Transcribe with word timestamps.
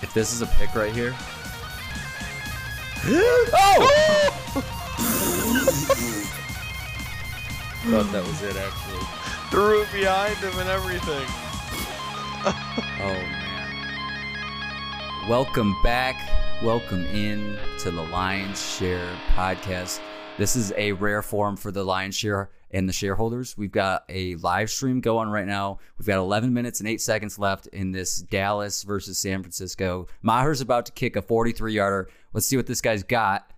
If 0.00 0.14
this 0.14 0.32
is 0.32 0.42
a 0.42 0.46
pick 0.46 0.76
right 0.76 0.92
here. 0.92 1.12
oh! 3.04 3.84
Thought 7.88 8.12
that 8.12 8.24
was 8.24 8.42
it 8.42 8.56
actually. 8.56 9.04
Threw 9.50 9.82
it 9.82 9.90
behind 9.92 10.36
him 10.36 10.56
and 10.58 10.68
everything. 10.68 11.26
Oh 13.00 13.12
man. 13.12 13.68
Welcome 15.28 15.74
back. 15.82 16.16
Welcome 16.62 17.04
in 17.06 17.58
to 17.80 17.90
the 17.90 18.02
Lions 18.02 18.60
Share 18.76 19.08
podcast. 19.34 20.00
This 20.36 20.54
is 20.56 20.72
a 20.76 20.92
rare 20.92 21.22
form 21.22 21.56
for 21.56 21.70
the 21.70 21.84
Lions 21.84 22.14
Share 22.16 22.50
and 22.70 22.88
the 22.88 22.92
shareholders. 22.92 23.56
We've 23.56 23.72
got 23.72 24.04
a 24.08 24.34
live 24.36 24.70
stream 24.70 25.00
going 25.00 25.28
right 25.30 25.46
now. 25.46 25.78
We've 25.98 26.06
got 26.06 26.18
11 26.18 26.52
minutes 26.52 26.80
and 26.80 26.88
8 26.88 27.00
seconds 27.00 27.38
left 27.38 27.66
in 27.68 27.92
this 27.92 28.18
Dallas 28.18 28.82
versus 28.82 29.18
San 29.18 29.42
Francisco. 29.42 30.06
Maher's 30.22 30.60
about 30.60 30.86
to 30.86 30.92
kick 30.92 31.16
a 31.16 31.22
43 31.22 31.72
yarder. 31.74 32.08
Let's 32.32 32.46
see 32.46 32.56
what 32.56 32.66
this 32.66 32.80
guy's 32.80 33.02
got. 33.02 33.50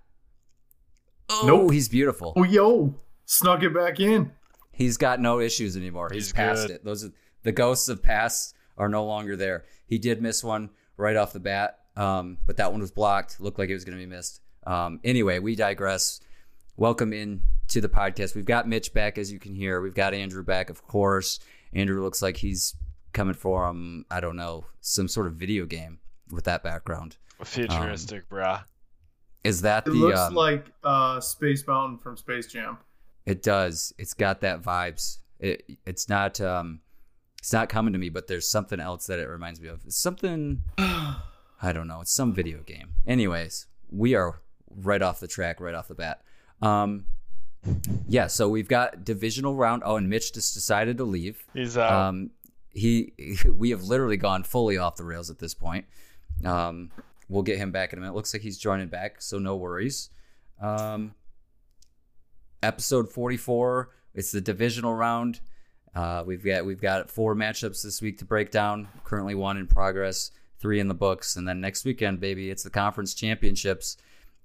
Oh, 1.28 1.42
Nope. 1.46 1.72
he's 1.72 1.88
beautiful. 1.88 2.32
Oh, 2.36 2.42
yo, 2.44 2.94
snuck 3.26 3.62
it 3.62 3.74
back 3.74 4.00
in. 4.00 4.32
He's 4.72 4.96
got 4.96 5.20
no 5.20 5.40
issues 5.40 5.76
anymore. 5.76 6.08
He's, 6.12 6.26
He's 6.26 6.32
past 6.32 6.66
good. 6.68 6.76
it. 6.76 6.84
Those 6.84 7.04
are, 7.04 7.12
the 7.42 7.52
ghosts 7.52 7.88
of 7.88 8.02
past 8.02 8.54
are 8.78 8.88
no 8.88 9.04
longer 9.04 9.36
there. 9.36 9.64
He 9.86 9.98
did 9.98 10.22
miss 10.22 10.42
one 10.42 10.70
right 10.96 11.16
off 11.16 11.32
the 11.32 11.40
bat, 11.40 11.78
um, 11.96 12.38
but 12.46 12.56
that 12.56 12.72
one 12.72 12.80
was 12.80 12.90
blocked. 12.90 13.40
Looked 13.40 13.58
like 13.58 13.68
it 13.70 13.74
was 13.74 13.84
going 13.84 13.98
to 13.98 14.02
be 14.04 14.08
missed. 14.10 14.40
Um, 14.66 15.00
anyway, 15.04 15.38
we 15.38 15.54
digress. 15.54 16.20
Welcome 16.76 17.12
in 17.12 17.42
to 17.70 17.80
the 17.80 17.88
podcast. 17.88 18.34
We've 18.34 18.44
got 18.44 18.68
Mitch 18.68 18.92
back, 18.92 19.18
as 19.18 19.32
you 19.32 19.38
can 19.38 19.54
hear. 19.54 19.80
We've 19.80 19.94
got 19.94 20.14
Andrew 20.14 20.42
back, 20.44 20.70
of 20.70 20.86
course. 20.86 21.40
Andrew 21.72 22.02
looks 22.02 22.20
like 22.22 22.36
he's 22.36 22.74
coming 23.12 23.34
for 23.34 23.64
um, 23.66 24.04
I 24.10 24.20
don't 24.20 24.36
know, 24.36 24.66
some 24.80 25.08
sort 25.08 25.26
of 25.26 25.34
video 25.34 25.66
game 25.66 25.98
with 26.30 26.44
that 26.44 26.62
background. 26.62 27.16
Futuristic, 27.44 28.28
brah. 28.28 28.64
Is 29.42 29.62
that 29.62 29.86
It 29.86 29.90
the? 29.90 29.96
looks 29.96 30.18
um, 30.20 30.34
like 30.34 30.66
uh, 30.84 31.18
Space 31.20 31.66
Mountain 31.66 31.98
from 31.98 32.16
Space 32.16 32.46
Jam. 32.46 32.78
It 33.24 33.42
does. 33.42 33.92
It's 33.98 34.14
got 34.14 34.40
that 34.42 34.62
vibes. 34.62 35.18
It 35.38 35.64
it's 35.86 36.08
not 36.08 36.40
um 36.40 36.80
it's 37.38 37.52
not 37.52 37.68
coming 37.70 37.92
to 37.94 37.98
me, 37.98 38.10
but 38.10 38.26
there's 38.26 38.50
something 38.50 38.80
else 38.80 39.06
that 39.06 39.18
it 39.18 39.26
reminds 39.28 39.60
me 39.60 39.68
of. 39.68 39.80
It's 39.86 39.96
something 39.96 40.62
I 40.78 41.72
don't 41.72 41.88
know. 41.88 42.00
It's 42.02 42.12
some 42.12 42.34
video 42.34 42.60
game. 42.62 42.94
Anyways, 43.06 43.66
we 43.90 44.14
are 44.14 44.40
right 44.70 45.00
off 45.00 45.20
the 45.20 45.28
track, 45.28 45.60
right 45.60 45.74
off 45.74 45.88
the 45.88 45.94
bat. 45.94 46.22
Um 46.60 47.06
yeah, 48.08 48.26
so 48.26 48.48
we've 48.48 48.68
got 48.68 49.04
divisional 49.04 49.54
round. 49.54 49.82
Oh, 49.84 49.96
and 49.96 50.08
Mitch 50.08 50.32
just 50.32 50.54
decided 50.54 50.98
to 50.98 51.04
leave. 51.04 51.44
He's 51.52 51.76
out. 51.76 51.92
Um, 51.92 52.30
he, 52.70 53.12
we 53.52 53.70
have 53.70 53.82
literally 53.82 54.16
gone 54.16 54.42
fully 54.42 54.78
off 54.78 54.96
the 54.96 55.04
rails 55.04 55.30
at 55.30 55.38
this 55.38 55.54
point. 55.54 55.86
Um, 56.44 56.90
we'll 57.28 57.42
get 57.42 57.58
him 57.58 57.70
back 57.70 57.92
in 57.92 57.98
a 57.98 58.00
minute. 58.00 58.14
Looks 58.14 58.32
like 58.32 58.42
he's 58.42 58.58
joining 58.58 58.88
back, 58.88 59.20
so 59.20 59.38
no 59.38 59.56
worries. 59.56 60.10
Um, 60.60 61.14
episode 62.62 63.10
forty-four. 63.10 63.90
It's 64.14 64.32
the 64.32 64.40
divisional 64.40 64.94
round. 64.94 65.40
Uh, 65.94 66.22
we've 66.24 66.44
got 66.44 66.64
we've 66.64 66.80
got 66.80 67.10
four 67.10 67.34
matchups 67.34 67.82
this 67.82 68.00
week 68.00 68.18
to 68.18 68.24
break 68.24 68.50
down. 68.50 68.88
Currently 69.04 69.34
one 69.34 69.56
in 69.56 69.66
progress, 69.66 70.30
three 70.58 70.80
in 70.80 70.88
the 70.88 70.94
books, 70.94 71.36
and 71.36 71.46
then 71.46 71.60
next 71.60 71.84
weekend, 71.84 72.20
baby, 72.20 72.50
it's 72.50 72.62
the 72.62 72.70
conference 72.70 73.14
championships. 73.14 73.96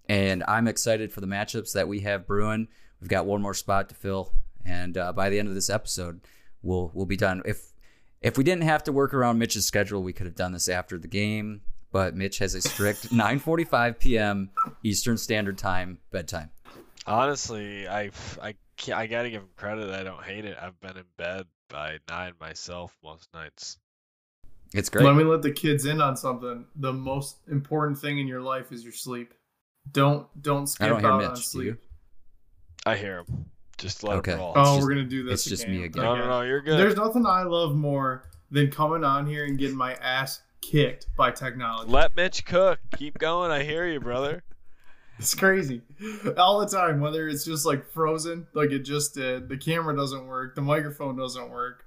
And 0.07 0.43
I'm 0.47 0.67
excited 0.67 1.11
for 1.11 1.21
the 1.21 1.27
matchups 1.27 1.73
that 1.73 1.87
we 1.87 2.01
have 2.01 2.27
brewing. 2.27 2.67
We've 3.05 3.09
got 3.11 3.27
one 3.27 3.39
more 3.39 3.53
spot 3.53 3.89
to 3.89 3.93
fill, 3.95 4.33
and 4.65 4.97
uh, 4.97 5.13
by 5.13 5.29
the 5.29 5.37
end 5.37 5.47
of 5.47 5.53
this 5.53 5.69
episode, 5.69 6.21
we'll 6.63 6.89
we'll 6.95 7.05
be 7.05 7.15
done. 7.15 7.43
If 7.45 7.71
if 8.19 8.35
we 8.35 8.43
didn't 8.43 8.63
have 8.63 8.83
to 8.85 8.91
work 8.91 9.13
around 9.13 9.37
Mitch's 9.37 9.67
schedule, 9.67 10.01
we 10.01 10.11
could 10.11 10.25
have 10.25 10.33
done 10.33 10.53
this 10.53 10.67
after 10.67 10.97
the 10.97 11.07
game. 11.07 11.61
But 11.91 12.15
Mitch 12.15 12.39
has 12.39 12.55
a 12.55 12.61
strict 12.63 13.09
9:45 13.13 13.99
p.m. 13.99 14.49
Eastern 14.81 15.19
Standard 15.19 15.59
Time 15.59 15.99
bedtime. 16.09 16.49
Honestly, 17.05 17.87
I 17.87 18.09
I 18.41 18.55
can't, 18.75 18.97
I 18.97 19.05
gotta 19.05 19.29
give 19.29 19.43
him 19.43 19.49
credit. 19.55 19.91
I 19.91 20.01
don't 20.01 20.23
hate 20.23 20.45
it. 20.45 20.57
I've 20.59 20.79
been 20.81 20.97
in 20.97 21.03
bed 21.15 21.45
by 21.69 21.99
nine 22.09 22.33
myself 22.41 22.97
most 23.03 23.29
nights. 23.35 23.77
It's 24.73 24.89
great. 24.89 25.05
Let 25.05 25.15
me 25.15 25.23
let 25.25 25.43
the 25.43 25.51
kids 25.51 25.85
in 25.85 26.01
on 26.01 26.17
something. 26.17 26.65
The 26.77 26.91
most 26.91 27.37
important 27.51 27.99
thing 27.99 28.17
in 28.17 28.25
your 28.27 28.41
life 28.41 28.71
is 28.71 28.83
your 28.83 28.93
sleep. 28.93 29.35
Don't 29.91 30.25
don't 30.41 30.63
I 30.63 30.65
skip 30.65 30.87
don't 30.89 30.99
hear 31.01 31.11
out 31.11 31.19
Mitch. 31.19 31.27
on 31.29 31.35
Do 31.35 31.39
you? 31.41 31.43
sleep. 31.43 31.81
I 32.85 32.95
hear 32.95 33.19
him. 33.19 33.45
Just 33.77 34.03
let 34.03 34.17
Okay. 34.17 34.31
him 34.33 34.39
roll. 34.39 34.53
Oh, 34.55 34.63
just- 34.75 34.81
we're 34.83 34.89
gonna 34.95 35.03
do 35.05 35.23
this. 35.23 35.41
it's 35.41 35.49
just 35.49 35.63
again. 35.63 35.75
me 35.75 35.83
again. 35.85 36.03
no, 36.03 36.15
no, 36.15 36.27
no, 36.27 36.41
you're 36.41 36.61
good. 36.61 36.77
There's 36.79 36.95
nothing 36.95 37.25
I 37.25 37.43
love 37.43 37.75
more 37.75 38.29
than 38.51 38.69
coming 38.71 39.03
on 39.03 39.25
here 39.25 39.45
and 39.45 39.57
getting 39.57 39.75
my 39.75 39.95
ass 39.95 40.41
kicked 40.61 41.07
by 41.17 41.31
technology. 41.31 41.91
Let 41.91 42.15
Mitch 42.15 42.45
cook. 42.45 42.79
Keep 42.97 43.17
going. 43.17 43.51
I 43.51 43.63
hear 43.63 43.87
you, 43.87 43.99
brother. 43.99 44.43
It's 45.17 45.33
crazy. 45.33 45.81
All 46.35 46.59
the 46.59 46.65
time, 46.67 46.99
whether 46.99 47.29
it's 47.29 47.45
just 47.45 47.65
like 47.65 47.89
frozen, 47.89 48.47
like 48.53 48.71
it 48.71 48.79
just 48.79 49.13
did, 49.15 49.47
the 49.47 49.55
camera 49.55 49.95
doesn't 49.95 50.27
work, 50.27 50.55
the 50.55 50.61
microphone 50.61 51.15
doesn't 51.15 51.49
work. 51.49 51.85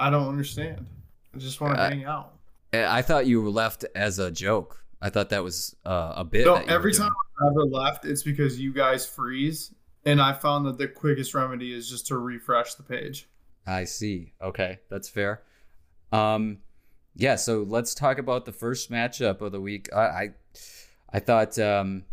I 0.00 0.10
don't 0.10 0.26
understand. 0.28 0.84
I 1.32 1.38
just 1.38 1.60
want 1.60 1.76
to 1.76 1.80
Uh, 1.80 1.88
hang 1.90 2.04
out. 2.04 2.32
I 2.72 3.00
thought 3.02 3.26
you 3.26 3.40
were 3.40 3.50
left 3.50 3.84
as 3.94 4.18
a 4.18 4.28
joke. 4.28 4.82
I 5.00 5.08
thought 5.08 5.28
that 5.28 5.44
was 5.44 5.76
uh, 5.86 6.14
a 6.16 6.24
bit. 6.24 6.46
No, 6.46 6.54
that 6.56 6.62
you 6.64 6.66
were 6.66 6.74
every 6.74 6.92
time 6.92 7.12
I've 7.40 7.52
ever 7.52 7.64
left, 7.64 8.06
it's 8.06 8.24
because 8.24 8.58
you 8.58 8.72
guys 8.72 9.06
freeze. 9.06 9.72
And 10.06 10.20
I 10.20 10.32
found 10.32 10.66
that 10.66 10.78
the 10.78 10.88
quickest 10.88 11.34
remedy 11.34 11.72
is 11.72 11.88
just 11.88 12.06
to 12.08 12.18
refresh 12.18 12.74
the 12.74 12.82
page. 12.82 13.28
I 13.66 13.84
see. 13.84 14.32
Okay, 14.42 14.80
that's 14.90 15.08
fair. 15.08 15.42
Um, 16.12 16.58
yeah. 17.16 17.36
So 17.36 17.64
let's 17.66 17.94
talk 17.94 18.18
about 18.18 18.44
the 18.44 18.52
first 18.52 18.90
matchup 18.90 19.40
of 19.40 19.52
the 19.52 19.60
week. 19.60 19.88
I, 19.94 20.00
I, 20.00 20.28
I 21.12 21.18
thought 21.20 21.58
um, 21.58 22.04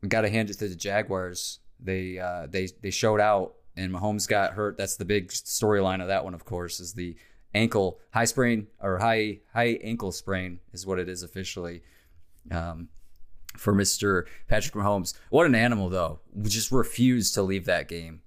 we 0.00 0.08
got 0.08 0.22
to 0.22 0.30
hand 0.30 0.48
it 0.48 0.54
to 0.58 0.68
the 0.68 0.74
Jaguars. 0.74 1.60
They, 1.78 2.18
uh, 2.18 2.46
they, 2.48 2.68
they 2.80 2.90
showed 2.90 3.20
out, 3.20 3.54
and 3.76 3.92
Mahomes 3.92 4.26
got 4.26 4.54
hurt. 4.54 4.78
That's 4.78 4.96
the 4.96 5.04
big 5.04 5.28
storyline 5.28 6.00
of 6.00 6.08
that 6.08 6.24
one, 6.24 6.32
of 6.32 6.44
course, 6.44 6.80
is 6.80 6.94
the 6.94 7.16
ankle 7.54 7.98
high 8.12 8.24
sprain 8.26 8.66
or 8.80 8.98
high 8.98 9.38
high 9.52 9.78
ankle 9.82 10.12
sprain 10.12 10.60
is 10.72 10.86
what 10.86 10.98
it 10.98 11.08
is 11.08 11.22
officially. 11.22 11.82
Um, 12.50 12.88
for 13.56 13.74
Mr. 13.74 14.24
Patrick 14.48 14.74
Mahomes. 14.74 15.14
What 15.30 15.46
an 15.46 15.54
animal, 15.54 15.88
though. 15.88 16.20
We 16.34 16.48
just 16.48 16.70
refused 16.72 17.34
to 17.34 17.42
leave 17.42 17.64
that 17.66 17.88
game. 17.88 18.22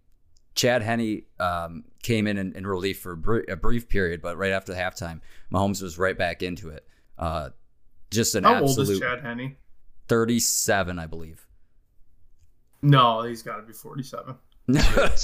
Chad 0.55 0.81
Henne 0.81 1.23
um, 1.39 1.85
came 2.03 2.27
in, 2.27 2.37
in 2.37 2.53
in 2.53 2.67
relief 2.67 2.99
for 2.99 3.13
a 3.13 3.17
br- 3.17 3.49
a 3.49 3.55
brief 3.55 3.87
period, 3.87 4.21
but 4.21 4.37
right 4.37 4.51
after 4.51 4.73
halftime, 4.73 5.21
Mahomes 5.51 5.81
was 5.81 5.97
right 5.97 6.17
back 6.17 6.41
into 6.43 6.69
it. 6.69 6.85
Uh, 7.17 7.49
just 8.11 8.35
an 8.35 8.43
How 8.43 8.61
old 8.61 8.77
is 8.79 8.99
Chad 8.99 9.21
Henne? 9.21 9.55
37, 10.07 10.97
I 10.99 11.05
believe. 11.05 11.45
No, 12.81 13.23
he's 13.23 13.43
got 13.43 13.57
to 13.57 13.61
be 13.63 13.73
47. 13.73 14.35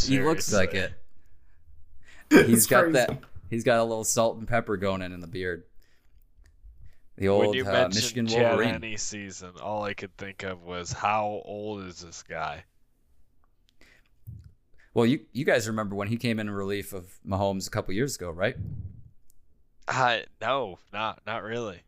he 0.08 0.22
looks 0.22 0.54
like 0.54 0.74
it. 0.74 0.94
He's 2.30 2.50
It's 2.50 2.66
got 2.68 2.84
crazy. 2.86 2.94
that. 2.94 3.20
He's 3.50 3.64
got 3.64 3.80
a 3.80 3.84
little 3.84 4.04
salt 4.04 4.38
and 4.38 4.48
pepper 4.48 4.78
going 4.78 5.02
in 5.02 5.12
in 5.12 5.20
the 5.20 5.28
beard. 5.28 5.64
The 7.18 7.30
when 7.30 7.48
old 7.48 7.56
you 7.56 7.66
uh, 7.66 7.72
mentioned 7.72 7.96
Michigan 7.96 8.28
Chad 8.28 8.58
Wolverine. 8.58 8.82
Henne 8.82 8.98
season, 8.98 9.52
all 9.62 9.84
I 9.84 9.94
could 9.94 10.16
think 10.18 10.44
of 10.44 10.64
was 10.64 10.92
how 10.92 11.42
old 11.46 11.84
is 11.84 12.02
this 12.02 12.24
guy? 12.24 12.66
Well, 14.94 15.06
you 15.06 15.22
you 15.32 15.46
guys 15.46 15.68
remember 15.68 15.96
when 15.96 16.08
he 16.08 16.18
came 16.18 16.40
in 16.40 16.50
relief 16.50 16.94
of 16.94 17.18
Mahomes 17.26 17.68
a 17.68 17.70
couple 17.70 17.94
years 17.94 18.16
ago, 18.16 18.30
right? 18.30 18.56
I 19.88 20.26
no, 20.42 20.80
not 20.92 21.22
not 21.26 21.44
really. 21.44 21.82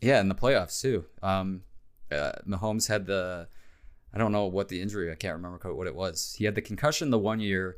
Yeah, 0.00 0.20
in 0.20 0.28
the 0.28 0.34
playoffs 0.34 0.80
too. 0.80 1.04
Um, 1.22 1.62
uh, 2.10 2.32
Mahomes 2.46 2.88
had 2.88 3.06
the, 3.06 3.46
I 4.12 4.18
don't 4.18 4.32
know 4.32 4.46
what 4.46 4.68
the 4.68 4.82
injury. 4.82 5.10
I 5.10 5.14
can't 5.14 5.36
remember 5.36 5.74
what 5.74 5.86
it 5.86 5.94
was. 5.94 6.34
He 6.36 6.44
had 6.44 6.56
the 6.56 6.60
concussion 6.60 7.10
the 7.10 7.18
one 7.18 7.38
year, 7.38 7.76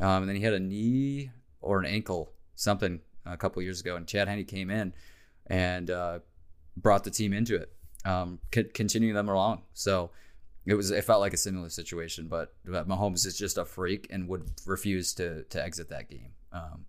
um, 0.00 0.22
and 0.22 0.28
then 0.28 0.36
he 0.36 0.42
had 0.42 0.54
a 0.54 0.60
knee 0.60 1.32
or 1.60 1.80
an 1.80 1.86
ankle 1.86 2.32
something 2.54 3.00
a 3.26 3.36
couple 3.36 3.60
years 3.62 3.80
ago. 3.80 3.96
And 3.96 4.06
Chad 4.06 4.28
Henne 4.28 4.44
came 4.44 4.70
in 4.70 4.94
and 5.48 5.90
uh, 5.90 6.18
brought 6.76 7.04
the 7.04 7.10
team 7.10 7.32
into 7.32 7.56
it, 7.56 7.72
um, 8.04 8.38
c- 8.54 8.64
continuing 8.64 9.14
them 9.14 9.28
along. 9.28 9.62
So 9.74 10.10
it 10.64 10.74
was 10.74 10.90
it 10.90 11.04
felt 11.04 11.20
like 11.20 11.32
a 11.32 11.36
similar 11.38 11.68
situation, 11.68 12.26
but, 12.28 12.54
but 12.64 12.88
Mahomes 12.88 13.24
is 13.26 13.38
just 13.38 13.56
a 13.58 13.64
freak 13.64 14.06
and 14.10 14.28
would 14.28 14.50
refuse 14.66 15.14
to 15.14 15.44
to 15.44 15.62
exit 15.62 15.88
that 15.90 16.10
game. 16.10 16.32
Um, 16.52 16.86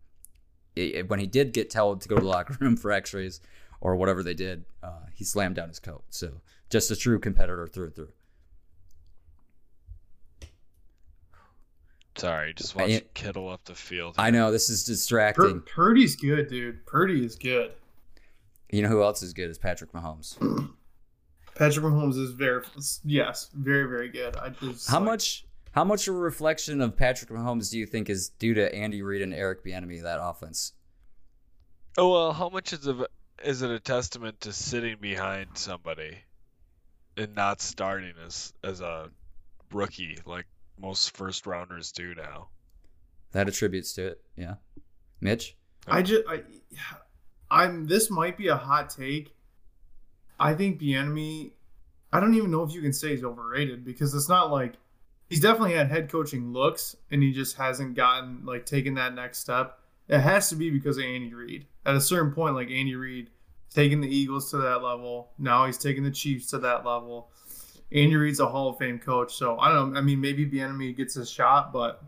it- 0.75 0.95
it- 0.95 1.09
when 1.09 1.19
he 1.19 1.27
did 1.27 1.53
get 1.53 1.69
told 1.69 2.01
to 2.01 2.09
go 2.09 2.15
to 2.15 2.21
the 2.21 2.27
locker 2.27 2.57
room 2.59 2.75
for 2.77 2.91
X-rays 2.91 3.39
or 3.81 3.95
whatever 3.95 4.23
they 4.23 4.33
did, 4.33 4.65
uh, 4.81 5.01
he 5.13 5.23
slammed 5.23 5.55
down 5.55 5.67
his 5.67 5.79
coat. 5.79 6.03
So 6.09 6.41
just 6.69 6.89
a 6.91 6.95
true 6.95 7.19
competitor 7.19 7.67
through 7.67 7.85
and 7.85 7.95
through. 7.95 8.09
Sorry, 12.17 12.53
just 12.55 12.75
I- 12.75 12.81
watch 12.81 13.03
Kittle 13.13 13.47
up 13.49 13.63
the 13.65 13.75
field. 13.75 14.15
I 14.17 14.31
know 14.31 14.51
this 14.51 14.69
is 14.71 14.83
Pur- 14.83 14.91
distracting. 14.91 15.61
Purdy's 15.61 16.15
good, 16.15 16.47
dude. 16.47 16.83
Purdy 16.87 17.23
is 17.23 17.35
good. 17.35 17.73
You 18.71 18.81
know 18.81 18.89
who 18.89 19.01
else 19.01 19.21
is 19.23 19.33
good 19.33 19.49
is 19.49 19.57
Patrick 19.57 19.91
Mahomes. 19.93 20.37
Patrick 21.55 21.85
Mahomes 21.85 22.17
is 22.21 22.31
very, 22.31 22.63
yes, 23.03 23.49
very, 23.53 23.85
very 23.87 24.09
good. 24.09 24.35
I 24.35 24.49
just 24.49 24.89
How 24.89 24.99
like- 24.99 25.05
much? 25.05 25.43
How 25.71 25.83
much 25.83 26.07
of 26.07 26.15
a 26.15 26.17
reflection 26.17 26.81
of 26.81 26.97
Patrick 26.97 27.29
Mahomes 27.29 27.69
do 27.69 27.77
you 27.77 27.85
think 27.85 28.09
is 28.09 28.29
due 28.29 28.55
to 28.55 28.73
Andy 28.73 29.03
Reid 29.03 29.21
and 29.21 29.31
Eric 29.31 29.63
Bieniemy 29.63 30.01
that 30.01 30.17
offense? 30.19 30.73
Oh 31.99 32.11
well, 32.11 32.33
how 32.33 32.49
much 32.49 32.73
is 32.73 32.87
of 32.87 33.05
is 33.43 33.61
it 33.61 33.69
a 33.69 33.79
testament 33.79 34.41
to 34.41 34.53
sitting 34.53 34.97
behind 34.99 35.49
somebody 35.55 36.17
and 37.15 37.35
not 37.35 37.61
starting 37.61 38.13
as 38.25 38.53
as 38.63 38.81
a 38.81 39.09
rookie 39.71 40.17
like 40.25 40.45
most 40.79 41.15
first 41.15 41.45
rounders 41.45 41.91
do 41.91 42.15
now? 42.15 42.49
That 43.33 43.47
attributes 43.47 43.93
to 43.93 44.07
it. 44.07 44.21
Yeah. 44.35 44.55
Mitch? 45.21 45.55
I 45.87 46.01
just 46.01 46.27
I 46.27 46.41
I'm 47.49 47.85
this 47.85 48.09
might 48.09 48.37
be 48.37 48.47
a 48.47 48.55
hot 48.55 48.89
take. 48.89 49.33
I 50.39 50.53
think 50.53 50.79
Bieniemy 50.79 51.51
I 52.11 52.19
don't 52.19 52.35
even 52.35 52.51
know 52.51 52.63
if 52.63 52.73
you 52.73 52.81
can 52.81 52.93
say 52.93 53.09
he's 53.09 53.23
overrated 53.23 53.83
because 53.83 54.13
it's 54.13 54.29
not 54.29 54.51
like 54.51 54.73
he's 55.29 55.41
definitely 55.41 55.73
had 55.73 55.89
head 55.89 56.09
coaching 56.09 56.53
looks 56.53 56.95
and 57.11 57.21
he 57.21 57.33
just 57.33 57.57
hasn't 57.57 57.95
gotten 57.95 58.45
like 58.45 58.65
taken 58.65 58.93
that 58.95 59.13
next 59.13 59.39
step. 59.39 59.79
It 60.07 60.19
has 60.19 60.49
to 60.49 60.55
be 60.55 60.69
because 60.69 60.97
of 60.97 61.03
Andy 61.03 61.33
Reid. 61.33 61.67
At 61.85 61.95
a 61.95 62.01
certain 62.01 62.31
point, 62.31 62.55
like 62.55 62.69
Andy 62.69 62.95
Reid 62.95 63.29
taking 63.69 63.99
the 63.99 64.07
Eagles 64.07 64.49
to 64.51 64.57
that 64.57 64.81
level. 64.81 65.31
Now 65.37 65.65
he's 65.65 65.77
taking 65.77 66.03
the 66.03 66.11
Chiefs 66.11 66.47
to 66.47 66.59
that 66.59 66.85
level. 66.85 67.29
Andy 67.91 68.15
Reid's 68.15 68.39
a 68.39 68.47
Hall 68.47 68.69
of 68.69 68.77
Fame 68.77 68.99
coach, 68.99 69.35
so 69.35 69.57
I 69.59 69.71
don't 69.71 69.93
know. 69.93 69.99
I 69.99 70.01
mean, 70.01 70.19
maybe 70.19 70.45
Bieniemy 70.45 70.95
gets 70.95 71.15
a 71.17 71.25
shot, 71.25 71.71
but 71.71 72.03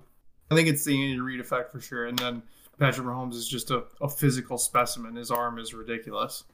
I 0.50 0.56
think 0.56 0.68
it's 0.68 0.83
the 0.83 0.94
Andy 0.94 1.19
Reid 1.19 1.39
effect 1.39 1.71
for 1.71 1.80
sure. 1.80 2.07
And 2.07 2.18
then 2.18 2.42
Patrick 2.80 3.06
Mahomes 3.06 3.34
is 3.34 3.48
just 3.48 3.72
a, 3.72 3.84
a 4.02 4.08
physical 4.10 4.58
specimen. 4.58 5.16
His 5.16 5.31
arm 5.31 5.60
is 5.60 5.74
ridiculous. 5.74 6.46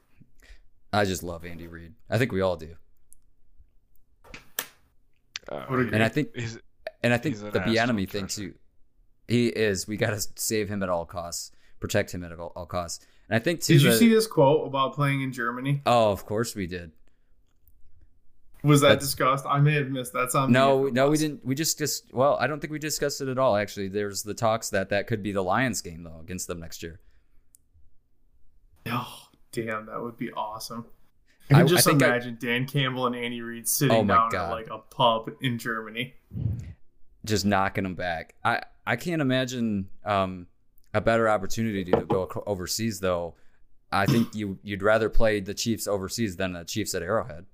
I 0.92 1.04
just 1.04 1.22
love 1.22 1.44
Andy 1.44 1.66
Reid. 1.68 1.94
I 2.10 2.18
think 2.18 2.32
we 2.32 2.40
all 2.40 2.56
do. 2.56 2.74
Uh, 5.48 5.64
What 5.66 5.78
agree. 5.80 5.90
And 5.92 6.02
I 6.02 6.08
think 6.08 6.34
he's, 6.34 6.58
and 7.02 7.12
I 7.14 7.18
think 7.18 7.36
an 7.36 7.50
the 7.52 7.60
Bieniemy 7.60 8.06
Astro 8.06 8.20
thing 8.20 8.26
too. 8.26 8.54
He 9.28 9.48
is. 9.48 9.86
We 9.86 9.96
got 9.96 10.10
to 10.10 10.26
save 10.36 10.68
him 10.68 10.82
at 10.82 10.88
all 10.88 11.04
costs, 11.04 11.52
protect 11.80 12.12
him 12.12 12.24
at 12.24 12.32
all, 12.38 12.52
all 12.56 12.66
costs. 12.66 13.04
And 13.28 13.36
I 13.36 13.38
think 13.38 13.60
too. 13.60 13.74
Did 13.74 13.82
you 13.82 13.90
the- 13.92 13.96
see 13.96 14.08
this 14.08 14.26
quote 14.26 14.66
about 14.66 14.94
playing 14.94 15.22
in 15.22 15.32
Germany? 15.32 15.82
Oh, 15.86 16.10
of 16.10 16.26
course 16.26 16.54
we 16.54 16.66
did. 16.66 16.92
Was 18.62 18.80
that 18.80 18.88
That's- 18.88 19.04
discussed? 19.04 19.44
I 19.46 19.60
may 19.60 19.74
have 19.74 19.88
missed. 19.90 20.12
that. 20.14 20.34
on 20.34 20.50
No, 20.50 20.84
no, 20.88 21.08
we 21.10 21.16
didn't. 21.18 21.44
We 21.44 21.54
just 21.54 21.78
just 21.78 22.12
well, 22.12 22.36
I 22.40 22.46
don't 22.46 22.58
think 22.60 22.72
we 22.72 22.78
discussed 22.78 23.20
it 23.20 23.28
at 23.28 23.38
all. 23.38 23.56
Actually, 23.56 23.88
there's 23.88 24.22
the 24.22 24.34
talks 24.34 24.70
that 24.70 24.88
that 24.88 25.06
could 25.06 25.22
be 25.22 25.30
the 25.32 25.42
Lions 25.42 25.82
game 25.82 26.02
though 26.02 26.18
against 26.20 26.46
them 26.48 26.58
next 26.60 26.82
year. 26.82 26.98
Oh, 28.86 29.28
damn, 29.52 29.86
that 29.86 30.00
would 30.00 30.16
be 30.16 30.32
awesome. 30.32 30.86
I- 31.50 31.54
I 31.54 31.58
I 31.58 31.60
can 31.60 31.68
just 31.68 31.88
I- 31.88 31.92
imagine 31.92 32.38
Dan 32.40 32.66
Campbell 32.66 33.06
and 33.06 33.14
Andy 33.14 33.40
Reid 33.40 33.68
sitting 33.68 33.96
Oh 33.96 34.04
down 34.04 34.30
God. 34.30 34.46
at 34.46 34.50
like 34.50 34.68
a 34.70 34.78
pub 34.78 35.30
in 35.40 35.58
Germany. 35.58 36.14
just 37.24 37.44
knocking 37.44 37.84
them 37.84 37.94
back. 37.94 38.34
I 38.44 38.62
I 38.86 38.96
can't 38.96 39.20
imagine 39.22 39.88
um, 40.04 40.46
a 40.94 41.00
better 41.00 41.28
opportunity 41.28 41.84
to 41.84 42.02
go 42.02 42.28
overseas 42.46 43.00
though. 43.00 43.34
I 43.92 44.06
think 44.06 44.34
you 44.34 44.58
you'd 44.62 44.82
rather 44.82 45.08
play 45.08 45.40
the 45.40 45.54
Chiefs 45.54 45.86
overseas 45.88 46.36
than 46.36 46.52
the 46.52 46.64
Chiefs 46.64 46.94
at 46.94 47.02
Arrowhead. 47.02 47.46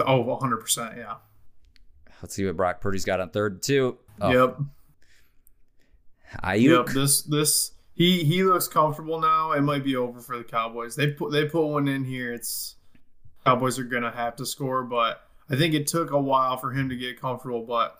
Oh, 0.00 0.24
100%. 0.24 0.96
Yeah. 0.96 1.16
Let's 2.22 2.34
see 2.34 2.46
what 2.46 2.56
Brock 2.56 2.80
Purdy's 2.80 3.04
got 3.04 3.20
on 3.20 3.30
third 3.30 3.62
too. 3.62 3.98
Oh, 4.20 4.30
Yep. 4.30 4.58
Aiyuk. 6.44 6.86
Yep. 6.86 6.94
This, 6.94 7.22
this, 7.22 7.72
he, 7.94 8.24
he 8.24 8.42
looks 8.44 8.68
comfortable 8.68 9.20
now. 9.20 9.52
It 9.52 9.62
might 9.62 9.84
be 9.84 9.96
over 9.96 10.20
for 10.20 10.38
the 10.38 10.44
Cowboys. 10.44 10.96
They 10.96 11.08
put, 11.08 11.32
they 11.32 11.44
put 11.46 11.66
one 11.66 11.88
in 11.88 12.04
here. 12.04 12.32
It's, 12.32 12.76
Cowboys 13.44 13.78
are 13.78 13.84
going 13.84 14.04
to 14.04 14.10
have 14.10 14.36
to 14.36 14.46
score, 14.46 14.82
but 14.84 15.26
I 15.50 15.56
think 15.56 15.74
it 15.74 15.86
took 15.88 16.10
a 16.12 16.18
while 16.18 16.56
for 16.56 16.72
him 16.72 16.88
to 16.88 16.96
get 16.96 17.20
comfortable, 17.20 17.66
but 17.66 17.98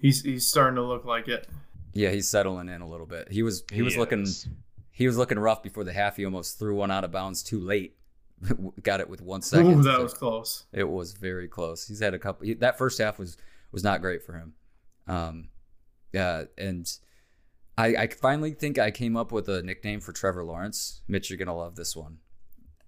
he's, 0.00 0.22
he's 0.22 0.46
starting 0.46 0.76
to 0.76 0.82
look 0.82 1.04
like 1.04 1.28
it. 1.28 1.46
Yeah, 1.92 2.10
he's 2.10 2.28
settling 2.28 2.68
in 2.68 2.80
a 2.80 2.88
little 2.88 3.06
bit. 3.06 3.30
He 3.30 3.42
was 3.42 3.64
he, 3.72 3.82
was 3.82 3.96
looking 3.96 4.24
he 4.92 5.06
was 5.08 5.16
looking 5.16 5.38
rough 5.38 5.62
before 5.62 5.82
the 5.82 5.92
half. 5.92 6.16
He 6.16 6.24
almost 6.24 6.58
threw 6.58 6.76
one 6.76 6.90
out 6.90 7.02
of 7.04 7.10
bounds 7.10 7.42
too 7.42 7.58
late. 7.58 7.96
got 8.82 9.00
it 9.00 9.08
with 9.08 9.20
one 9.20 9.42
second. 9.42 9.80
Ooh, 9.80 9.82
that 9.82 9.96
So 9.96 10.02
was 10.02 10.14
close. 10.14 10.64
It 10.72 10.88
was 10.88 11.12
very 11.12 11.48
close. 11.48 11.86
He's 11.86 12.00
had 12.00 12.14
a 12.14 12.18
couple. 12.18 12.46
He, 12.46 12.54
that 12.54 12.78
first 12.78 12.98
half 12.98 13.18
was 13.18 13.36
was 13.72 13.84
not 13.84 14.00
great 14.00 14.22
for 14.22 14.34
him. 14.34 14.54
Um, 15.06 15.48
yeah, 16.12 16.44
and 16.56 16.90
I 17.76 17.96
I 17.96 18.06
finally 18.08 18.52
think 18.52 18.78
I 18.78 18.90
came 18.90 19.16
up 19.16 19.32
with 19.32 19.48
a 19.48 19.62
nickname 19.62 20.00
for 20.00 20.12
Trevor 20.12 20.44
Lawrence. 20.44 21.02
Mitch, 21.08 21.30
you're 21.30 21.38
gonna 21.38 21.56
love 21.56 21.76
this 21.76 21.94
one. 21.96 22.18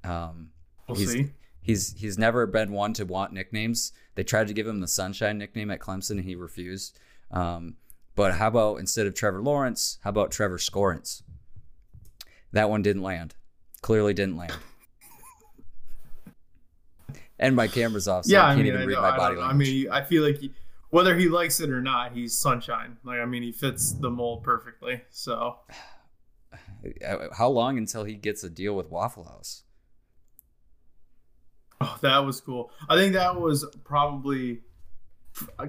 Um, 0.04 0.50
We'll 0.88 0.98
he's, 0.98 1.12
see. 1.12 1.30
He's 1.60 1.94
he's 1.98 2.18
never 2.18 2.46
been 2.46 2.72
one 2.72 2.92
to 2.94 3.04
want 3.04 3.32
nicknames. 3.32 3.92
They 4.14 4.24
tried 4.24 4.48
to 4.48 4.52
give 4.54 4.66
him 4.66 4.80
the 4.80 4.88
Sunshine 4.88 5.38
nickname 5.38 5.70
at 5.70 5.80
Clemson, 5.80 6.12
and 6.12 6.24
he 6.24 6.34
refused. 6.34 6.98
Um, 7.30 7.76
but 8.14 8.34
how 8.34 8.48
about 8.48 8.76
instead 8.76 9.06
of 9.06 9.14
Trevor 9.14 9.40
Lawrence, 9.40 9.98
how 10.02 10.10
about 10.10 10.30
Trevor 10.30 10.58
Scorance? 10.58 11.22
That 12.52 12.68
one 12.68 12.82
didn't 12.82 13.02
land. 13.02 13.34
Clearly 13.80 14.12
didn't 14.12 14.36
land. 14.36 14.54
And 17.42 17.54
my 17.54 17.68
camera's 17.68 18.08
off, 18.08 18.24
so 18.24 18.32
yeah, 18.32 18.44
I 18.44 18.52
I 18.52 18.54
can't 18.54 18.58
mean, 18.58 18.66
even 18.68 18.80
I, 18.80 18.84
read 18.84 18.94
know- 18.94 19.02
my 19.02 19.10
I 19.10 19.16
body 19.18 19.34
don't. 19.36 19.44
I 19.44 19.52
mean, 19.52 19.90
I 19.90 20.02
feel 20.02 20.22
like 20.22 20.38
he, 20.38 20.52
whether 20.90 21.14
he 21.16 21.28
likes 21.28 21.60
it 21.60 21.68
or 21.70 21.82
not, 21.82 22.12
he's 22.12 22.36
sunshine. 22.38 22.96
Like, 23.04 23.18
I 23.20 23.24
mean, 23.26 23.42
he 23.42 23.52
fits 23.52 23.92
the 23.92 24.08
mold 24.10 24.42
perfectly. 24.44 25.02
So, 25.10 25.56
Uh, 27.06 27.28
how 27.38 27.48
long 27.48 27.78
until 27.78 28.02
he 28.04 28.14
gets 28.14 28.42
a 28.42 28.50
deal 28.50 28.74
with 28.74 28.90
Waffle 28.90 29.22
House? 29.24 29.62
oh, 31.80 31.96
that 32.02 32.18
was 32.18 32.40
cool. 32.40 32.70
I 32.88 32.96
think 32.96 33.14
that 33.14 33.40
was 33.40 33.64
probably. 33.84 34.60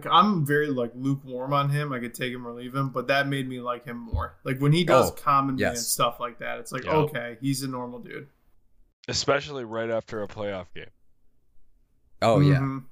I'm 0.09 0.45
very 0.45 0.67
like 0.67 0.91
lukewarm 0.95 1.53
on 1.53 1.69
him. 1.69 1.93
I 1.93 1.99
could 1.99 2.13
take 2.13 2.33
him 2.33 2.45
or 2.47 2.51
leave 2.53 2.75
him, 2.75 2.89
but 2.89 3.07
that 3.07 3.27
made 3.27 3.47
me 3.47 3.61
like 3.61 3.85
him 3.85 3.97
more. 3.97 4.35
Like 4.43 4.59
when 4.59 4.73
he 4.73 4.83
does 4.83 5.11
Oh, 5.11 5.13
common 5.13 5.55
man 5.55 5.75
stuff 5.77 6.19
like 6.19 6.39
that, 6.39 6.59
it's 6.59 6.71
like 6.71 6.83
Yeah. 6.83 6.95
okay, 6.95 7.37
he's 7.39 7.63
a 7.63 7.67
normal 7.67 7.99
dude. 7.99 8.27
especially 9.07 9.63
right 9.63 9.89
after 9.89 10.21
a 10.23 10.27
playoff 10.27 10.65
game. 10.75 10.89
Oh 12.23 12.39
yeah, 12.39 12.59
Mhm. 12.59 12.83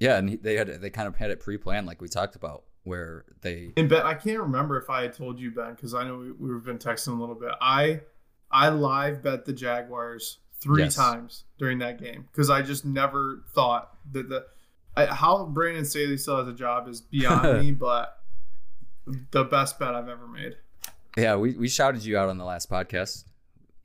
yeah, 0.00 0.16
and 0.18 0.38
they 0.42 0.56
had 0.56 0.68
they 0.80 0.90
kind 0.90 1.08
of 1.08 1.16
had 1.16 1.30
it 1.30 1.40
pre-planned, 1.40 1.86
like 1.86 2.00
we 2.00 2.08
talked 2.08 2.36
about, 2.36 2.64
where 2.84 3.24
they 3.42 3.72
And 3.76 3.88
Ben, 3.88 4.02
I 4.06 4.14
can't 4.14 4.40
remember 4.40 4.78
if 4.78 4.88
I 4.88 5.02
had 5.02 5.12
told 5.12 5.38
you 5.38 5.50
Ben 5.50 5.74
because 5.74 5.94
I 5.94 6.04
know 6.04 6.18
we, 6.18 6.32
we've 6.32 6.64
been 6.64 6.78
texting 6.78 7.16
a 7.16 7.20
little 7.20 7.34
bit. 7.34 7.50
I 7.60 8.00
I 8.50 8.70
live 8.70 9.22
bet 9.22 9.44
the 9.44 9.52
Jaguars 9.52 10.38
three 10.60 10.82
Yes. 10.82 10.94
times 10.96 11.44
during 11.58 11.78
that 11.80 11.98
game 12.00 12.26
because 12.32 12.50
I 12.50 12.62
just 12.62 12.84
never 12.84 13.42
thought 13.54 13.94
that 14.12 14.28
the 14.28 14.46
I, 14.96 15.06
how 15.06 15.44
Brandon 15.46 15.84
Staley 15.84 16.16
still 16.16 16.38
has 16.38 16.48
a 16.48 16.52
job 16.52 16.88
is 16.88 17.00
beyond 17.00 17.60
me, 17.60 17.72
but 17.72 18.18
the 19.30 19.44
best 19.44 19.78
bet 19.78 19.94
I've 19.94 20.08
ever 20.08 20.26
made. 20.26 20.56
yeah 21.16 21.36
we 21.36 21.52
we 21.54 21.68
shouted 21.68 22.04
you 22.04 22.16
out 22.18 22.28
on 22.28 22.38
the 22.38 22.44
last 22.44 22.70
podcast. 22.70 23.24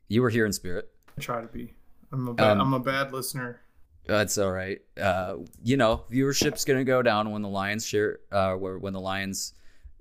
You 0.08 0.22
were 0.22 0.30
here 0.30 0.46
in 0.46 0.54
spirit. 0.54 0.90
I 1.18 1.22
try 1.22 1.42
to 1.42 1.48
be. 1.48 1.74
I'm 2.12 2.28
a 2.28 2.34
bad, 2.34 2.52
Um, 2.58 2.62
I'm 2.62 2.74
a 2.74 2.80
bad 2.80 3.12
listener. 3.14 3.60
That's 4.06 4.38
all 4.38 4.52
right. 4.52 4.80
Uh, 5.00 5.38
you 5.64 5.78
know, 5.78 6.04
viewership's 6.12 6.66
gonna 6.66 6.84
go 6.84 7.02
down 7.02 7.32
when 7.32 7.42
the 7.42 7.50
Lions 7.50 7.86
share, 7.86 8.20
uh, 8.32 8.54
when 8.56 8.94
the 8.94 9.00
Lions 9.00 9.54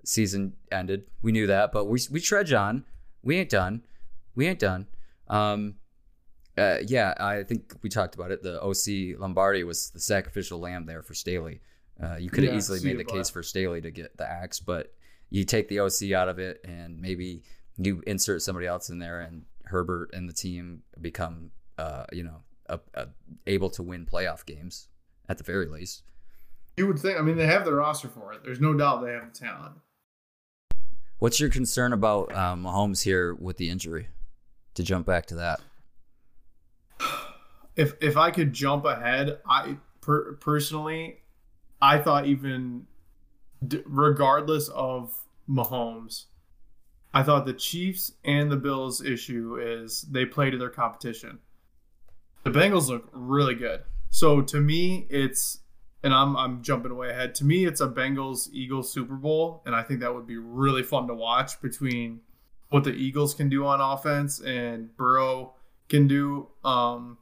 season 0.05 0.55
ended. 0.71 1.05
We 1.23 1.33
knew 1.33 1.47
that, 1.47 1.73
but 1.73 1.85
we 1.85 2.00
we 2.11 2.21
trudge 2.21 2.53
on. 2.53 2.85
We 3.23 3.37
ain't 3.37 3.50
done. 3.50 3.83
We 4.35 4.47
ain't 4.47 4.59
done. 4.59 4.87
Um, 5.29 5.77
uh, 6.59 6.79
yeah, 6.87 7.15
I 7.19 7.45
think 7.45 7.75
we 7.83 7.88
talked 7.88 8.15
about 8.15 8.31
it. 8.31 8.43
The 8.43 8.61
OC 8.62 9.19
Lombardi 9.21 9.65
was 9.65 9.91
the 9.91 10.00
sacrificial 10.00 10.59
lamb 10.59 10.85
there 10.87 11.03
for 11.03 11.15
Staley. 11.15 11.61
Uh, 12.03 12.17
you 12.17 12.31
could 12.31 12.45
have 12.45 12.53
Yeah, 12.53 12.59
easily 12.59 12.81
made 12.81 12.99
the 12.99 13.05
case 13.05 13.31
for 13.31 13.43
Staley 13.43 13.81
to 13.81 13.91
get 13.91 14.17
the 14.17 14.29
axe, 14.29 14.59
but 14.61 14.93
you 15.31 15.45
take 15.45 15.69
the 15.69 15.81
OC 15.81 16.12
out 16.12 16.29
of 16.29 16.38
it, 16.38 16.61
and 16.65 17.00
maybe 17.00 17.43
you 17.79 18.03
insert 18.07 18.43
somebody 18.43 18.67
else 18.67 18.91
in 18.91 18.99
there, 18.99 19.21
and 19.21 19.45
Herbert 19.65 20.11
and 20.12 20.29
the 20.29 20.33
team 20.33 20.83
become, 21.00 21.53
uh, 21.79 22.05
you 22.12 22.25
know, 22.25 22.43
a, 22.73 22.81
a, 22.95 23.07
able 23.47 23.71
to 23.71 23.83
win 23.83 24.07
playoff 24.07 24.45
games 24.45 24.88
at 25.29 25.38
the 25.38 25.45
very 25.45 25.67
least. 25.67 26.02
You 26.76 26.87
would 26.87 26.99
think. 26.99 27.19
I 27.19 27.23
mean, 27.23 27.37
they 27.37 27.47
have 27.47 27.64
the 27.64 27.75
roster 27.75 28.09
for 28.09 28.33
it. 28.33 28.41
There's 28.43 28.61
no 28.61 28.75
doubt 28.75 29.05
they 29.05 29.12
have 29.12 29.33
the 29.33 29.38
talent. 29.38 29.75
What's 31.19 31.38
your 31.38 31.50
concern 31.50 31.93
about 31.93 32.35
um, 32.35 32.64
Mahomes 32.64 33.05
here 33.05 33.35
with 33.35 33.57
the 33.57 33.69
injury? 33.69 34.09
To 34.76 34.83
jump 34.83 35.07
back 35.07 35.26
to 35.26 35.35
that, 35.35 35.61
if 37.76 37.93
if 38.00 38.17
I 38.17 38.31
could 38.31 38.55
jump 38.55 38.87
ahead, 38.87 39.38
I 39.47 39.76
per, 40.00 40.33
personally, 40.37 41.19
I 41.83 41.99
thought 41.99 42.25
even 42.26 42.87
d- 43.67 43.83
regardless 43.85 44.69
of 44.69 45.14
Mahomes, 45.47 46.25
I 47.12 47.23
thought 47.23 47.45
the 47.45 47.52
Chiefs 47.52 48.12
and 48.25 48.50
the 48.50 48.57
Bills 48.57 49.05
issue 49.05 49.59
is 49.61 50.02
they 50.11 50.25
play 50.25 50.50
to 50.50 50.57
their 50.57 50.71
competition. 50.71 51.38
The 52.45 52.51
Bengals 52.51 52.89
look 52.89 53.09
really 53.13 53.55
good. 53.55 53.83
So 54.11 54.43
to 54.43 54.61
me, 54.61 55.07
it's 55.09 55.61
and 56.03 56.13
I'm 56.13 56.37
I'm 56.37 56.63
jumping 56.63 56.97
way 56.97 57.11
ahead. 57.11 57.35
To 57.37 57.45
me, 57.45 57.65
it's 57.65 57.81
a 57.81 57.89
Bengals 57.89 58.49
Eagles 58.53 58.93
Super 58.93 59.15
Bowl, 59.15 59.63
and 59.65 59.75
I 59.75 59.83
think 59.83 60.01
that 60.01 60.15
would 60.15 60.27
be 60.27 60.37
really 60.37 60.83
fun 60.83 61.07
to 61.07 61.15
watch 61.15 61.61
between 61.61 62.21
what 62.71 62.85
the 62.85 62.93
Eagles 62.93 63.35
can 63.35 63.49
do 63.49 63.65
on 63.67 63.81
offense 63.81 64.41
and 64.41 64.95
Burrow 64.97 65.55
can 65.89 66.09
do. 66.09 66.49
Um, 66.65 67.19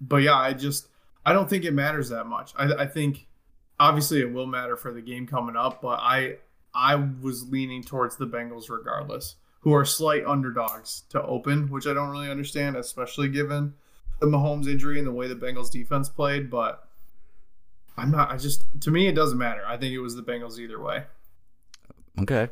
but 0.00 0.18
yeah, 0.18 0.36
I 0.36 0.52
just 0.52 0.88
I 1.24 1.32
don't 1.32 1.48
think 1.48 1.64
it 1.64 1.72
matters 1.72 2.10
that 2.10 2.26
much. 2.26 2.52
I, 2.58 2.72
I 2.82 2.86
think 2.86 3.26
obviously 3.78 4.20
it 4.20 4.32
will 4.32 4.46
matter 4.46 4.76
for 4.76 4.92
the 4.92 5.00
game 5.00 5.26
coming 5.26 5.56
up, 5.56 5.80
but 5.80 5.98
I 6.00 6.36
I 6.74 6.94
was 6.94 7.48
leaning 7.48 7.82
towards 7.82 8.16
the 8.16 8.26
Bengals 8.26 8.68
regardless. 8.68 9.36
who 9.60 9.74
are 9.74 9.84
slight 9.84 10.24
underdogs 10.26 11.02
to 11.10 11.22
open, 11.22 11.68
which 11.70 11.86
I 11.86 11.94
don't 11.94 12.10
really 12.10 12.30
understand, 12.30 12.76
especially 12.76 13.28
given 13.28 13.74
the 14.20 14.26
Mahomes 14.26 14.68
injury 14.68 14.98
and 14.98 15.06
the 15.06 15.12
way 15.12 15.28
the 15.28 15.34
Bengals 15.34 15.70
defense 15.70 16.08
played. 16.08 16.50
But 16.50 16.86
I'm 17.96 18.10
not. 18.10 18.30
I 18.30 18.36
just 18.36 18.64
to 18.82 18.90
me 18.90 19.08
it 19.08 19.14
doesn't 19.14 19.38
matter. 19.38 19.62
I 19.66 19.76
think 19.76 19.92
it 19.92 20.00
was 20.00 20.14
the 20.14 20.22
Bengals 20.22 20.58
either 20.58 20.80
way. 20.80 21.04
Okay. 22.20 22.48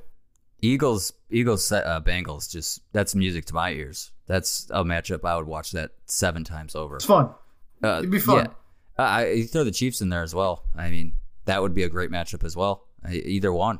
Eagles, 0.60 1.12
Eagles, 1.30 1.70
uh, 1.70 2.00
Bengals. 2.04 2.50
Just 2.50 2.82
that's 2.92 3.14
music 3.14 3.44
to 3.46 3.54
my 3.54 3.70
ears. 3.70 4.10
That's 4.26 4.68
a 4.70 4.84
matchup 4.84 5.24
I 5.24 5.36
would 5.36 5.46
watch 5.46 5.70
that 5.72 5.92
seven 6.06 6.44
times 6.44 6.74
over. 6.74 6.96
It's 6.96 7.04
fun. 7.04 7.30
Uh, 7.82 7.98
It'd 7.98 8.10
be 8.10 8.18
fun. 8.18 8.46
Yeah. 8.46 8.50
Uh, 8.98 9.08
I, 9.08 9.26
you 9.30 9.46
throw 9.46 9.62
the 9.64 9.70
Chiefs 9.70 10.00
in 10.00 10.08
there 10.08 10.22
as 10.22 10.34
well. 10.34 10.64
I 10.76 10.90
mean, 10.90 11.12
that 11.44 11.62
would 11.62 11.74
be 11.74 11.84
a 11.84 11.88
great 11.88 12.10
matchup 12.10 12.44
as 12.44 12.56
well. 12.56 12.86
Either 13.08 13.52
one. 13.52 13.78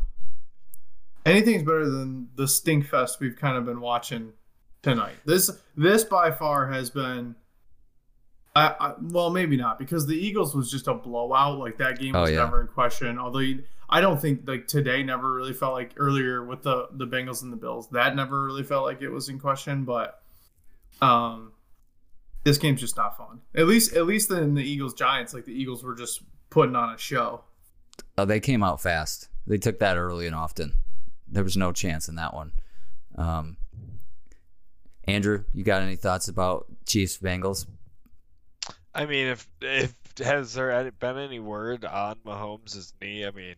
Anything's 1.26 1.64
better 1.64 1.90
than 1.90 2.28
the 2.36 2.46
stink 2.46 2.86
fest 2.86 3.18
we've 3.20 3.36
kind 3.36 3.56
of 3.56 3.66
been 3.66 3.80
watching 3.80 4.32
tonight. 4.82 5.16
This 5.26 5.50
this 5.76 6.04
by 6.04 6.30
far 6.30 6.70
has 6.70 6.90
been. 6.90 7.34
I, 8.58 8.74
I, 8.88 8.94
well, 9.00 9.30
maybe 9.30 9.56
not 9.56 9.78
because 9.78 10.06
the 10.06 10.14
Eagles 10.16 10.54
was 10.54 10.70
just 10.70 10.88
a 10.88 10.94
blowout. 10.94 11.58
Like 11.58 11.78
that 11.78 11.98
game 11.98 12.14
Oh, 12.16 12.22
was 12.22 12.30
yeah. 12.30 12.38
never 12.38 12.60
in 12.62 12.66
question. 12.68 13.18
Although 13.18 13.38
you, 13.40 13.62
I 13.88 14.00
don't 14.00 14.20
think 14.20 14.42
like 14.46 14.66
today 14.66 15.02
never 15.02 15.32
really 15.32 15.52
felt 15.52 15.74
like 15.74 15.92
earlier 15.96 16.44
with 16.44 16.62
the 16.62 16.88
the 16.92 17.06
Bengals 17.06 17.42
and 17.42 17.52
the 17.52 17.56
Bills 17.56 17.88
that 17.90 18.16
never 18.16 18.44
really 18.44 18.62
felt 18.64 18.84
like 18.84 19.00
it 19.02 19.10
was 19.10 19.28
in 19.28 19.38
question. 19.38 19.84
But 19.84 20.20
um, 21.00 21.52
this 22.44 22.58
game's 22.58 22.80
just 22.80 22.96
not 22.96 23.16
fun. 23.16 23.40
At 23.54 23.66
least 23.66 23.94
at 23.94 24.06
least 24.06 24.30
in 24.30 24.54
the 24.54 24.62
Eagles 24.64 24.94
Giants, 24.94 25.32
like 25.34 25.44
the 25.44 25.52
Eagles 25.52 25.84
were 25.84 25.94
just 25.94 26.22
putting 26.50 26.74
on 26.76 26.94
a 26.94 26.98
show. 26.98 27.42
Oh, 28.16 28.24
they 28.24 28.40
came 28.40 28.62
out 28.62 28.80
fast. 28.80 29.28
They 29.46 29.58
took 29.58 29.78
that 29.78 29.96
early 29.96 30.26
and 30.26 30.34
often. 30.34 30.72
There 31.28 31.44
was 31.44 31.56
no 31.56 31.72
chance 31.72 32.08
in 32.08 32.16
that 32.16 32.34
one. 32.34 32.52
Um, 33.16 33.56
Andrew, 35.04 35.44
you 35.54 35.64
got 35.64 35.82
any 35.82 35.96
thoughts 35.96 36.28
about 36.28 36.66
Chiefs 36.86 37.18
Bengals? 37.18 37.66
I 38.98 39.06
mean, 39.06 39.28
if 39.28 39.48
if 39.60 39.94
has 40.18 40.54
there 40.54 40.90
been 40.98 41.18
any 41.18 41.38
word 41.38 41.84
on 41.84 42.16
Mahomes' 42.26 42.92
knee? 43.00 43.24
I 43.24 43.30
mean, 43.30 43.54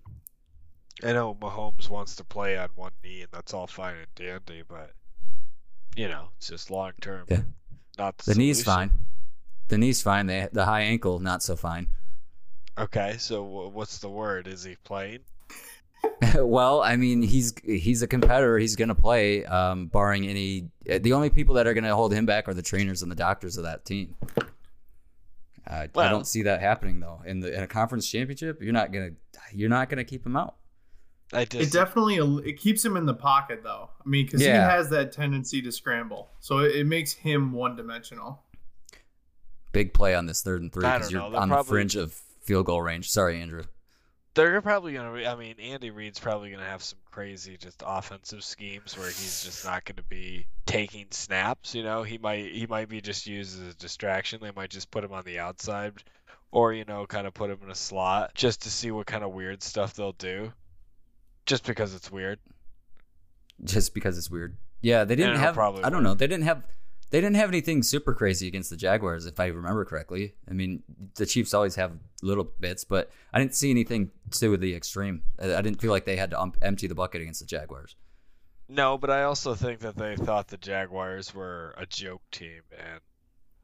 I 1.03 1.15
know 1.15 1.35
Mahomes 1.41 1.89
wants 1.89 2.17
to 2.17 2.25
play 2.25 2.59
on 2.59 2.69
one 2.75 2.93
knee, 3.03 3.23
and 3.23 3.31
that's 3.33 3.55
all 3.55 3.67
fine 3.67 3.95
and 3.97 4.15
dandy, 4.15 4.63
but 4.69 4.91
you 5.97 6.09
know, 6.09 6.29
it's 6.37 6.49
just 6.49 6.71
long 6.71 6.93
term. 7.01 7.25
Yeah. 7.31 7.41
Not 7.97 8.19
the, 8.19 8.35
The 8.35 8.39
knee's 8.39 8.63
fine. 8.63 8.91
The 9.69 9.79
knee's 9.79 10.03
fine. 10.03 10.27
They, 10.27 10.47
the 10.53 10.67
high 10.67 10.83
ankle, 10.83 11.21
not 11.21 11.43
so 11.43 11.57
fine. 11.57 11.87
Okay, 12.77 13.17
so 13.19 13.43
what's 13.43 13.99
the 13.99 14.11
word? 14.11 14.47
Is 14.47 14.63
he 14.63 14.77
playing? 14.85 15.21
well, 16.37 16.83
I 16.83 16.97
mean, 16.97 17.23
he's 17.23 17.55
he's 17.65 18.03
a 18.03 18.07
competitor. 18.07 18.59
He's 18.59 18.77
going 18.77 18.89
to 18.89 18.95
play, 18.95 19.47
um, 19.47 19.87
barring 19.87 20.27
any. 20.27 20.69
The 20.85 21.15
only 21.15 21.31
people 21.31 21.55
that 21.55 21.67
are 21.67 21.73
going 21.73 21.85
to 21.85 21.95
hold 21.95 22.13
him 22.13 22.27
back 22.27 22.47
are 22.47 22.55
the 22.55 22.63
trainers 22.63 23.01
and 23.01 23.11
the 23.11 23.17
doctors 23.17 23.57
of 23.57 23.65
that 23.65 23.87
team. 23.87 24.17
I 25.71 25.89
Well- 25.95 26.11
don't 26.11 26.27
see 26.27 26.43
that 26.43 26.61
happening 26.61 27.00
though. 27.00 27.23
In 27.25 27.41
the 27.41 27.55
in 27.57 27.62
a 27.62 27.67
conference 27.67 28.11
championship, 28.11 28.61
you're 28.61 28.73
not 28.73 28.93
gonna 28.93 29.11
you're 29.53 29.69
not 29.69 29.89
gonna 29.89 30.05
keep 30.05 30.27
him 30.27 30.37
out. 30.37 30.57
I 31.33 31.43
It 31.43 31.71
definitely 31.71 32.17
it 32.49 32.59
keeps 32.59 32.85
him 32.85 32.97
in 32.97 33.07
the 33.07 33.15
pocket 33.15 33.61
though. 33.62 33.91
I 34.05 34.09
mean, 34.09 34.27
because 34.27 34.43
Yeah. 34.43 34.67
he 34.69 34.77
has 34.77 34.91
that 34.91 35.12
tendency 35.12 35.62
to 35.62 35.71
scramble, 35.71 36.31
so 36.41 36.59
it, 36.59 36.75
it 36.75 36.85
makes 36.87 37.12
him 37.12 37.53
one 37.53 37.77
dimensional. 37.77 38.43
Big 39.73 39.95
play 39.95 40.17
on 40.17 40.27
this 40.27 40.43
third 40.43 40.62
and 40.62 40.73
three 40.73 40.83
because 40.83 41.12
you're 41.12 41.21
know. 41.21 41.31
They're 41.31 41.41
on 41.41 41.49
the 41.49 41.62
fringe 41.62 41.95
of 41.95 42.12
field 42.43 42.67
goal 42.67 42.83
range. 42.83 43.09
Sorry, 43.09 43.41
Andrew. 43.41 43.62
They're 44.35 44.61
probably 44.63 44.93
gonna. 44.93 45.13
Be, 45.13 45.27
I 45.27 45.35
mean, 45.35 45.57
Andy 45.59 45.91
Reid's 45.91 46.19
probably 46.19 46.51
gonna 46.51 46.65
have 46.65 46.83
some 46.83 46.99
crazy 47.11 47.57
just 47.57 47.83
offensive 47.85 48.45
schemes 48.45 48.97
where 48.97 49.09
he's 49.09 49.45
just 49.45 49.65
not 49.65 49.85
gonna 49.85 50.03
be 50.09 50.47
taking 50.67 51.07
snaps. 51.11 51.75
You 51.75 51.83
know, 51.83 52.03
he 52.03 52.19
might 52.19 52.53
he 52.53 52.67
might 52.67 52.89
be 52.89 53.01
just 53.01 53.27
used 53.27 53.61
as 53.61 53.75
a 53.75 53.77
distraction. 53.77 54.41
They 54.43 54.53
might 54.53 54.71
just 54.71 54.91
put 54.91 55.05
him 55.05 55.13
on 55.13 55.25
the 55.25 55.41
outside, 55.41 55.95
or 56.51 56.73
you 56.73 56.85
know, 56.85 57.07
kind 57.07 57.27
of 57.27 57.35
put 57.35 57.51
him 57.51 57.59
in 57.65 57.71
a 57.71 57.75
slot 57.75 58.35
just 58.35 58.63
to 58.63 58.71
see 58.71 58.91
what 58.91 59.07
kind 59.07 59.25
of 59.25 59.33
weird 59.33 59.63
stuff 59.63 59.95
they'll 59.95 60.13
do. 60.13 60.53
Just 61.47 61.67
because 61.67 61.95
it's 61.95 62.11
weird. 62.13 62.39
Just 63.65 63.95
because 63.95 64.17
it's 64.17 64.31
weird. 64.31 64.57
Yeah, 64.81 65.05
they 65.05 65.17
didn't 65.17 65.37
have. 65.37 65.59
I 65.59 65.91
don't 65.91 66.03
know. 66.03 66.15
They 66.15 66.27
didn't 66.27 66.45
have. 66.45 66.63
They 67.11 67.21
didn't 67.21 67.37
have 67.37 67.49
anything 67.49 67.83
super 67.83 68.14
crazy 68.14 68.47
against 68.47 68.71
the 68.71 68.76
Jaguars, 68.76 69.26
if 69.26 69.40
I 69.40 69.47
remember 69.47 69.85
correctly. 69.85 70.35
I 70.49 70.52
mean, 70.52 70.85
the 71.17 71.26
Chiefs 71.26 71.52
always 71.52 71.75
have 71.75 71.93
little 72.23 72.52
bits, 72.61 72.85
but 72.85 73.11
I 73.33 73.40
didn't 73.40 73.57
see 73.57 73.71
anything 73.71 74.11
to 74.33 74.57
the 74.57 74.75
extreme. 74.75 75.23
I, 75.40 75.61
didn't 75.61 75.81
feel 75.81 75.90
like 75.90 76.05
they 76.05 76.17
had 76.17 76.31
to 76.31 76.40
um, 76.40 76.52
empty 76.62 76.87
the 76.87 76.95
bucket 76.95 77.21
against 77.21 77.40
the 77.40 77.47
Jaguars. 77.47 77.97
No, 78.69 78.97
but 78.97 79.11
I 79.11 79.25
also 79.25 79.57
think 79.57 79.81
that 79.81 79.97
they 79.97 80.14
thought 80.14 80.47
the 80.47 80.57
Jaguars 80.57 81.35
were 81.35 81.75
a 81.76 81.85
joke 81.87 82.23
team 82.31 82.62
and 82.71 83.00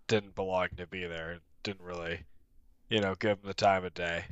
didn't 0.08 0.34
belong 0.34 0.68
to 0.76 0.86
be 0.88 1.06
there. 1.06 1.38
Didn't 1.62 1.82
really, 1.82 2.24
you 2.90 3.00
know, 3.00 3.14
give 3.14 3.40
them 3.40 3.46
the 3.46 3.54
time 3.54 3.84
of 3.84 3.94
day. 3.94 4.24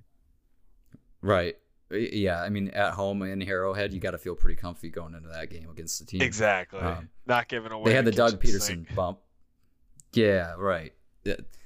Right. 1.22 1.56
Yeah. 1.90 2.40
I 2.40 2.48
mean, 2.48 2.68
at 2.70 2.92
home 2.94 3.22
in 3.22 3.42
Arrowhead, 3.42 3.92
you 3.92 4.00
got 4.00 4.12
to 4.12 4.18
feel 4.18 4.34
pretty 4.34 4.56
comfy 4.56 4.90
going 4.90 5.14
into 5.14 5.28
that 5.28 5.50
game 5.50 5.68
against 5.70 5.98
the 5.98 6.06
team. 6.06 6.22
Exactly. 6.22 6.80
Um, 6.80 7.08
Not 7.26 7.48
giving 7.48 7.72
away. 7.72 7.90
They 7.90 7.94
had 7.96 8.04
the 8.04 8.12
Doug 8.12 8.40
Pederson 8.40 8.60
sink. 8.60 8.94
bump. 8.94 9.18
Yeah. 10.12 10.54
Right. 10.58 10.92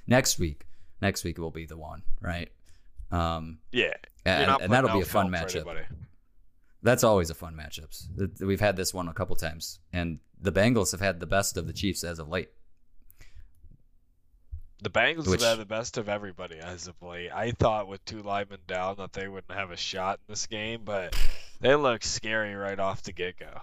Next 0.07 0.39
week. 0.39 0.65
Next 1.01 1.23
week 1.23 1.37
will 1.37 1.51
be 1.51 1.65
the 1.65 1.77
one. 1.77 2.03
Right. 2.21 2.49
Um. 3.11 3.59
Yeah. 3.71 3.93
And, 4.25 4.61
and 4.61 4.71
that'll 4.73 4.93
be 4.93 5.01
a 5.01 5.05
fun 5.05 5.29
matchup. 5.31 5.65
That's 6.83 7.03
always 7.03 7.29
a 7.29 7.35
fun 7.35 7.55
matchups. 7.55 8.07
Th- 8.17 8.29
We've 8.41 8.59
had 8.59 8.75
this 8.75 8.93
one 8.93 9.07
a 9.09 9.13
couple 9.13 9.35
times, 9.35 9.79
and 9.91 10.19
the 10.39 10.51
Bengals 10.51 10.91
have 10.91 11.01
had 11.01 11.19
the 11.19 11.25
best 11.25 11.57
of 11.57 11.67
the 11.67 11.73
Chiefs 11.73 12.03
as 12.03 12.19
of 12.19 12.29
late. 12.29 12.49
The 14.81 14.89
Bengals 14.89 15.27
Which- 15.27 15.41
have 15.41 15.57
had 15.57 15.59
the 15.59 15.65
best 15.65 15.97
of 15.97 16.07
everybody 16.07 16.57
as 16.57 16.87
of 16.87 16.95
late. 17.01 17.31
I 17.31 17.51
thought 17.51 17.87
with 17.87 18.03
two 18.05 18.21
linemen 18.21 18.59
down 18.67 18.95
that 18.97 19.13
they 19.13 19.27
wouldn't 19.27 19.51
have 19.51 19.71
a 19.71 19.77
shot 19.77 20.19
in 20.27 20.31
this 20.33 20.47
game, 20.47 20.81
but 20.85 21.15
they 21.59 21.75
look 21.75 22.03
scary 22.03 22.55
right 22.55 22.79
off 22.79 23.01
the 23.03 23.11
get 23.11 23.37
go. 23.37 23.61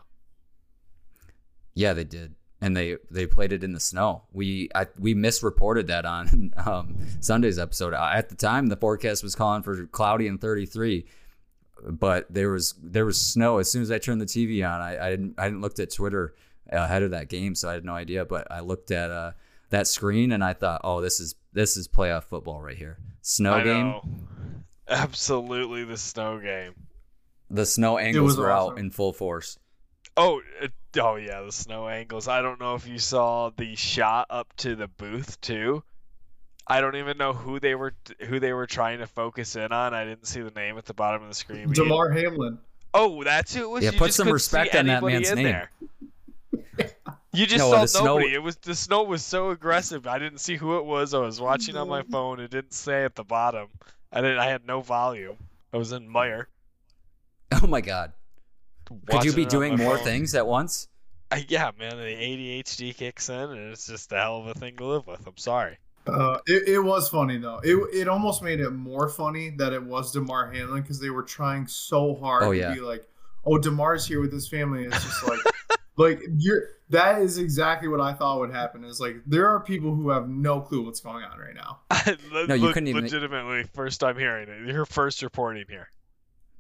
Yeah, 1.75 1.93
they 1.95 2.05
did, 2.05 2.35
and 2.61 2.77
they 2.77 2.97
they 3.11 3.27
played 3.27 3.53
it 3.53 3.63
in 3.65 3.73
the 3.73 3.81
snow. 3.81 4.23
We 4.33 4.69
I, 4.75 4.87
we 4.99 5.15
misreported 5.15 5.87
that 5.89 6.05
on 6.05 6.53
um, 6.67 6.97
Sunday's 7.21 7.59
episode. 7.59 7.95
At 7.95 8.29
the 8.29 8.35
time, 8.35 8.67
the 8.69 8.77
forecast 8.77 9.23
was 9.23 9.35
calling 9.35 9.63
for 9.63 9.87
cloudy 9.87 10.27
and 10.27 10.41
33, 10.41 11.07
but 11.83 12.27
there 12.31 12.51
was 12.51 12.75
there 12.83 13.05
was 13.07 13.21
snow. 13.21 13.59
As 13.59 13.71
soon 13.71 13.83
as 13.83 13.91
I 13.91 13.99
turned 13.99 14.21
the 14.21 14.27
TV 14.27 14.67
on, 14.67 14.81
I, 14.81 15.07
I 15.07 15.11
didn't 15.11 15.35
I 15.39 15.45
didn't 15.45 15.61
looked 15.63 15.79
at 15.79 15.93
Twitter 15.93 16.35
ahead 16.71 17.03
of 17.03 17.11
that 17.13 17.29
game, 17.29 17.55
so 17.55 17.69
I 17.69 17.75
had 17.75 17.85
no 17.85 17.95
idea. 17.95 18.25
But 18.25 18.51
I 18.51 18.61
looked 18.61 18.91
at 18.91 19.11
uh, 19.11 19.33
that 19.71 19.87
screen 19.87 20.33
and 20.33 20.43
I 20.45 20.53
thought, 20.53 20.81
oh, 20.85 21.01
this 21.01 21.21
is 21.21 21.35
this 21.53 21.77
is 21.77 21.89
playoff 21.89 22.25
football 22.25 22.61
right 22.61 22.77
here. 22.77 22.99
Snow 23.23 23.55
I 23.55 23.63
game. 23.65 23.87
know. 23.89 24.03
Absolutely 24.89 25.85
the 25.85 25.97
snow 25.97 26.39
game. 26.41 26.75
The 27.51 27.67
snow 27.67 27.99
angles 27.99 28.33
was 28.33 28.39
were 28.39 28.51
out 28.51 28.79
in 28.79 28.91
full 28.91 29.13
force. 29.13 29.59
Oh, 30.17 30.41
it, 30.61 30.73
oh 30.99 31.17
yeah, 31.17 31.43
the 31.43 31.53
snow 31.53 31.89
angles. 31.89 32.29
I 32.29 32.43
don't 32.43 32.61
know 32.61 32.75
if 32.75 32.87
you 32.87 32.99
saw 32.99 33.51
the 33.57 33.75
shot 33.77 34.27
up 34.31 34.55
to 34.59 34.77
the 34.77 34.89
booth 34.89 35.41
too. 35.41 35.83
I 36.67 36.81
don't 36.81 36.97
even 36.97 37.19
know 37.19 37.33
who 37.33 37.61
they 37.61 37.75
were 37.75 37.95
who 38.27 38.41
they 38.41 38.53
were 38.53 38.67
trying 38.67 38.99
to 38.99 39.07
focus 39.07 39.55
in 39.57 39.73
on. 39.73 39.95
I 39.95 40.05
didn't 40.05 40.27
see 40.27 40.41
the 40.41 40.51
name 40.51 40.79
at 40.79 40.85
the 40.87 40.95
bottom 40.95 41.23
of 41.23 41.29
the 41.29 41.35
screen. 41.35 41.69
but 41.69 41.77
you- 41.77 41.85
Damar 41.85 42.11
Hamlin. 42.11 42.59
Oh, 42.95 43.23
that's 43.23 43.55
who 43.55 43.63
it 43.63 43.69
was. 43.71 43.85
Yeah, 43.85 43.91
You 43.91 43.99
put 43.99 44.07
just 44.07 44.17
some 44.17 44.31
respect 44.31 44.75
on 44.75 44.87
that 44.87 45.03
man's 45.03 45.31
name. 45.33 45.45
there. 45.45 45.71
You 47.37 47.47
just 47.47 47.59
No, 47.59 47.71
saw 47.71 47.81
the 47.83 47.89
snow- 47.89 48.05
nobody. 48.05 48.35
It 48.35 48.43
was 48.43 48.57
the 48.57 48.75
snow 48.75 49.03
was 49.03 49.25
so 49.25 49.51
aggressive. 49.51 50.07
I 50.07 50.19
didn't 50.19 50.39
see 50.39 50.57
who 50.57 50.79
it 50.79 50.85
was. 50.85 51.13
I 51.15 51.19
was 51.19 51.41
watching 51.41 51.77
on 51.77 51.89
my 51.89 52.03
phone. 52.03 52.41
It 52.41 52.51
didn't 52.51 52.73
say 52.73 53.05
at 53.05 53.15
the 53.15 53.25
bottom. 53.25 53.69
I 54.13 54.21
didn't. 54.21 54.39
I 54.39 54.47
had 54.47 54.67
no 54.67 54.81
volume. 54.81 55.37
I 55.73 55.77
was 55.77 55.93
in 55.93 56.09
Meijer. 56.09 56.47
Oh 57.63 57.67
my 57.67 57.81
god. 57.81 58.13
Could 59.09 59.25
you 59.25 59.33
be 59.33 59.45
doing 59.45 59.77
more 59.77 59.97
phone. 59.97 60.05
things 60.05 60.35
at 60.35 60.47
once? 60.47 60.89
I, 61.31 61.45
yeah, 61.49 61.71
man. 61.79 61.97
The 61.97 62.05
ADHD 62.05 62.97
kicks 62.97 63.29
in, 63.29 63.35
and 63.37 63.73
it's 63.73 63.87
just 63.87 64.13
a 64.13 64.17
hell 64.17 64.39
of 64.39 64.47
a 64.49 64.55
thing 64.55 64.77
to 64.77 64.85
live 64.85 65.07
with. 65.07 65.27
I'm 65.27 65.37
sorry. 65.37 65.79
Uh, 66.07 66.39
it, 66.47 66.69
it 66.69 66.79
was 66.79 67.09
funny 67.09 67.37
though. 67.39 67.61
It 67.65 67.77
it 67.95 68.09
almost 68.09 68.43
made 68.43 68.61
it 68.61 68.71
more 68.71 69.09
funny 69.09 69.51
that 69.59 69.73
it 69.73 69.83
was 69.83 70.13
Damar 70.13 70.51
Hamlin 70.53 70.83
because 70.83 71.01
they 71.01 71.11
were 71.11 71.23
trying 71.25 71.67
so 71.67 72.15
hard 72.15 72.43
Oh, 72.45 72.53
to 72.53 72.59
yeah. 72.59 72.75
be 72.75 72.81
like, 72.81 73.09
"Oh, 73.45 73.59
Damar's 73.59 74.07
here 74.07 74.21
with 74.21 74.33
his 74.33 74.47
family." 74.49 74.85
It's 74.85 75.03
just 75.03 75.27
like, 75.27 75.41
like 75.97 76.23
you're. 76.39 76.63
That 76.91 77.21
is 77.21 77.39
exactly 77.39 77.89
what 77.89 78.01
I 78.01 78.13
thought 78.13 78.39
would 78.39 78.53
happen. 78.53 78.85
Is 78.85 79.01
like 79.01 79.17
there 79.27 79.49
are 79.49 79.59
people 79.61 79.93
who 79.95 80.11
have 80.11 80.29
no 80.29 80.61
clue 80.61 80.85
what's 80.85 81.01
going 81.01 81.25
on 81.25 81.39
right 81.39 81.55
now. 81.55 81.81
No, 82.47 82.55
you 82.55 82.67
le- 82.67 82.73
couldn't 82.73 82.87
even- 82.89 83.03
legitimately 83.03 83.65
first 83.75 83.99
time 84.01 84.17
hearing 84.17 84.49
it. 84.49 84.73
Your 84.73 84.87
first 84.87 85.23
reporting 85.23 85.65
here. 85.69 85.89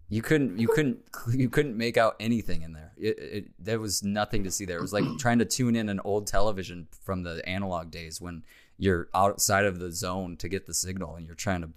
You 0.09 0.23
couldn't 0.23 0.59
you 0.59 0.66
couldn't 0.69 0.99
you 1.33 1.49
couldn't 1.49 1.76
make 1.76 1.97
out 1.97 2.16
anything 2.21 2.62
in 2.62 2.73
there. 2.73 2.93
It, 2.97 3.19
it 3.19 3.45
there 3.59 3.78
was 3.78 4.02
nothing 4.02 4.43
to 4.45 4.50
see 4.50 4.64
there. 4.64 4.78
It 4.78 4.83
was 4.83 4.93
like 4.93 5.05
trying 5.19 5.38
to 5.40 5.45
tune 5.45 5.76
in 5.76 5.88
an 5.88 6.00
old 6.05 6.26
television 6.26 6.87
from 7.05 7.23
the 7.23 7.47
analog 7.49 7.90
days 7.90 8.21
when 8.21 8.43
you're 8.78 9.09
outside 9.14 9.64
of 9.64 9.78
the 9.78 9.90
zone 9.93 10.37
to 10.38 10.49
get 10.49 10.66
the 10.66 10.75
signal 10.75 11.14
and 11.16 11.26
you're 11.26 11.35
trying 11.35 11.62
to 11.62 11.71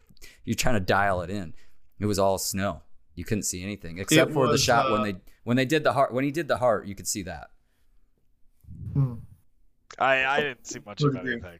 you're 0.43 0.55
trying 0.55 0.75
to 0.75 0.79
dial 0.79 1.21
it 1.21 1.29
in. 1.29 1.53
It 1.99 2.05
was 2.07 2.17
all 2.19 2.37
snow. 2.37 2.81
You 3.15 3.25
couldn't 3.25 3.43
see 3.43 3.63
anything 3.63 3.97
except 3.99 4.31
It 4.31 4.33
for 4.33 4.45
the 4.47 4.53
was, 4.53 4.63
shot 4.63 4.91
when 4.91 5.01
uh, 5.01 5.03
they 5.05 5.15
when 5.49 5.57
they 5.57 5.65
did 5.65 5.83
the 5.83 5.93
heart 5.93 6.13
when 6.13 6.23
he 6.23 6.29
did 6.29 6.47
the 6.47 6.57
heart, 6.57 6.85
you 6.85 6.93
could 6.93 7.07
see 7.07 7.23
that. 7.23 7.49
Hmm. 8.93 9.15
I 9.97 10.23
I 10.23 10.39
didn't 10.41 10.67
see 10.67 10.77
much 10.85 11.01
of 11.01 11.15
anything. 11.15 11.57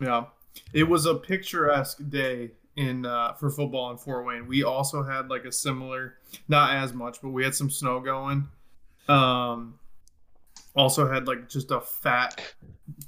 Yeah, 0.00 0.26
it 0.72 0.84
was 0.84 1.04
a 1.04 1.16
picturesque 1.16 1.98
day 2.08 2.52
in 2.76 3.04
uh, 3.04 3.32
for 3.32 3.50
football 3.50 3.90
in 3.90 3.96
Fort 3.96 4.24
Wayne. 4.24 4.46
We 4.46 4.62
also 4.62 5.02
had 5.02 5.28
like 5.30 5.44
a 5.46 5.50
similar, 5.50 6.14
not 6.46 6.72
as 6.76 6.94
much, 6.94 7.20
but 7.20 7.30
we 7.30 7.42
had 7.42 7.56
some 7.56 7.70
snow 7.70 7.98
going. 7.98 8.46
Um, 9.08 9.80
also 10.76 11.10
had 11.12 11.26
like 11.26 11.48
just 11.48 11.72
a 11.72 11.80
fat 11.80 12.40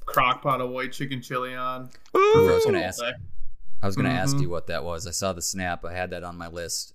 crock 0.04 0.42
pot 0.42 0.60
of 0.60 0.70
white 0.70 0.90
chicken 0.90 1.22
chili 1.22 1.54
on. 1.54 1.88
I 2.16 2.32
was 2.52 2.64
gonna 2.64 2.78
Ooh. 2.78 2.82
ask. 2.82 3.00
I 3.80 3.86
was 3.86 3.94
gonna 3.94 4.08
ask 4.08 4.34
Mhm. 4.34 4.40
you 4.42 4.50
what 4.50 4.66
that 4.66 4.82
was. 4.82 5.06
I 5.06 5.12
saw 5.12 5.32
the 5.32 5.40
snap. 5.40 5.84
I 5.84 5.92
had 5.92 6.10
that 6.10 6.24
on 6.24 6.36
my 6.36 6.48
list. 6.48 6.94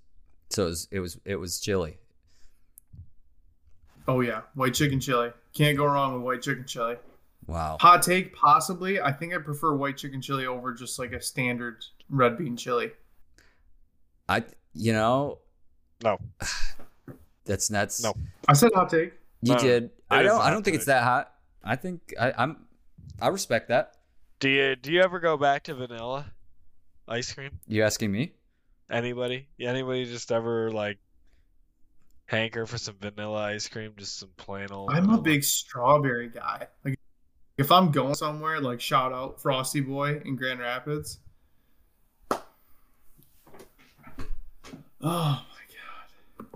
So 0.49 0.65
it 0.65 0.69
was 0.69 0.87
it 0.91 0.99
was 0.99 1.17
it 1.23 1.35
was 1.37 1.61
chili. 1.61 1.99
Oh 4.07 4.21
yeah, 4.21 4.41
white 4.55 4.73
chicken 4.73 4.99
chili. 4.99 5.31
Can't 5.53 5.77
go 5.77 5.85
wrong 5.85 6.13
with 6.13 6.23
white 6.23 6.41
chicken 6.41 6.65
chili. 6.65 6.95
Wow. 7.45 7.77
Hot 7.79 8.01
take, 8.03 8.35
possibly. 8.35 8.99
I 9.01 9.11
think 9.11 9.33
I 9.33 9.37
prefer 9.37 9.73
white 9.73 9.97
chicken 9.97 10.21
chili 10.21 10.45
over 10.45 10.73
just 10.73 10.99
like 10.99 11.13
a 11.13 11.21
standard 11.21 11.83
red 12.09 12.37
bean 12.37 12.57
chili. 12.57 12.91
I 14.29 14.43
you 14.73 14.93
know 14.93 15.39
No. 16.03 16.17
that's 17.45 17.67
that's 17.67 18.03
No. 18.03 18.13
I 18.47 18.53
said 18.53 18.71
hot 18.73 18.89
take. 18.89 19.13
you 19.41 19.53
No, 19.53 19.59
did. 19.59 19.89
I 20.09 20.23
don't 20.23 20.41
I 20.41 20.49
don't 20.49 20.63
think 20.63 20.75
it's 20.75 20.85
that 20.85 21.03
hot. 21.03 21.33
I 21.63 21.75
think 21.75 22.13
I, 22.19 22.33
I'm 22.37 22.65
I 23.21 23.29
respect 23.29 23.69
that. 23.69 23.93
Do 24.39 24.49
you 24.49 24.75
do 24.75 24.91
you 24.91 25.01
ever 25.01 25.19
go 25.19 25.37
back 25.37 25.63
to 25.65 25.73
vanilla 25.75 26.25
ice 27.07 27.33
cream? 27.33 27.59
You 27.67 27.83
asking 27.83 28.11
me? 28.11 28.33
Anybody? 28.89 29.47
Anybody 29.59 30.05
just 30.05 30.31
ever 30.31 30.71
like 30.71 30.97
hanker 32.27 32.65
for 32.65 32.77
some 32.77 32.95
vanilla 33.01 33.43
ice 33.45 33.67
cream? 33.67 33.93
Just 33.97 34.19
some 34.19 34.29
plain 34.37 34.67
old. 34.71 34.91
I'm 34.91 34.97
a 34.97 35.01
vanilla? 35.01 35.21
big 35.21 35.43
strawberry 35.43 36.29
guy. 36.29 36.67
Like, 36.85 36.99
if 37.57 37.71
I'm 37.71 37.91
going 37.91 38.13
somewhere, 38.13 38.61
like 38.61 38.79
shout 38.79 39.11
out 39.11 39.41
Frosty 39.41 39.81
Boy 39.81 40.21
in 40.23 40.35
Grand 40.35 40.59
Rapids. 40.59 41.19
Oh 44.99 45.43
my 45.43 46.45
god, 46.45 46.47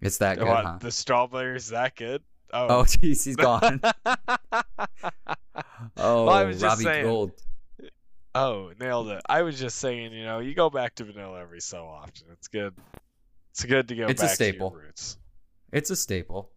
It's 0.00 0.18
that 0.18 0.38
good, 0.38 0.46
What, 0.46 0.64
huh? 0.64 0.78
The 0.80 0.90
strawberry's 0.90 1.68
that 1.68 1.96
good? 1.96 2.22
Oh 2.52 2.66
Oh. 2.80 2.82
jeez, 2.84 3.24
he's 3.24 3.36
gone. 3.36 3.80
oh, 5.96 6.24
Well, 6.24 6.30
I 6.30 6.44
was 6.44 6.60
just 6.60 6.64
Robbie 6.64 6.84
saying. 6.84 7.04
Gold. 7.04 7.32
oh, 8.34 8.72
nailed 8.80 9.08
it. 9.08 9.22
I 9.28 9.42
was 9.42 9.58
just 9.58 9.78
saying, 9.78 10.12
you 10.12 10.24
know, 10.24 10.38
you 10.38 10.54
go 10.54 10.70
back 10.70 10.94
to 10.96 11.04
vanilla 11.04 11.40
every 11.40 11.60
so 11.60 11.84
often. 11.84 12.26
It's 12.32 12.48
good. 12.48 12.74
It's 13.50 13.64
good 13.64 13.88
to 13.88 13.94
go 13.96 14.06
It's 14.06 14.22
a 14.22 14.26
back 14.26 14.34
staple. 14.34 14.70
to 14.70 14.76
your 14.76 14.84
roots. 14.86 15.16
It's 15.72 15.90
a 15.90 15.96
staple. 15.96 16.50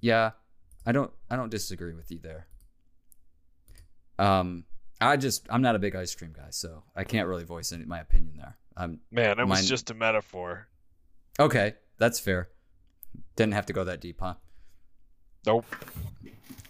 Yeah, 0.00 0.32
I 0.84 0.92
don't 0.92 1.10
I 1.30 1.36
don't 1.36 1.50
disagree 1.50 1.94
with 1.94 2.10
you 2.10 2.18
there. 2.22 2.46
Um, 4.18 4.64
I 5.00 5.16
just 5.16 5.46
I'm 5.50 5.62
not 5.62 5.76
a 5.76 5.78
big 5.78 5.94
ice 5.94 6.14
cream 6.14 6.32
guy, 6.34 6.48
so 6.50 6.82
I 6.94 7.04
can't 7.04 7.28
really 7.28 7.44
voice 7.44 7.72
any, 7.72 7.84
my 7.84 8.00
opinion 8.00 8.36
there. 8.38 8.56
Um, 8.76 9.00
Man, 9.10 9.38
it 9.38 9.46
was 9.46 9.58
Mine- 9.60 9.64
just 9.64 9.90
a 9.90 9.94
metaphor. 9.94 10.68
okay, 11.38 11.74
that's 11.98 12.18
fair. 12.20 12.48
Didn't 13.36 13.54
have 13.54 13.66
to 13.66 13.72
go 13.72 13.84
that 13.84 14.00
deep, 14.00 14.20
huh? 14.20 14.34
Nope. 15.46 15.64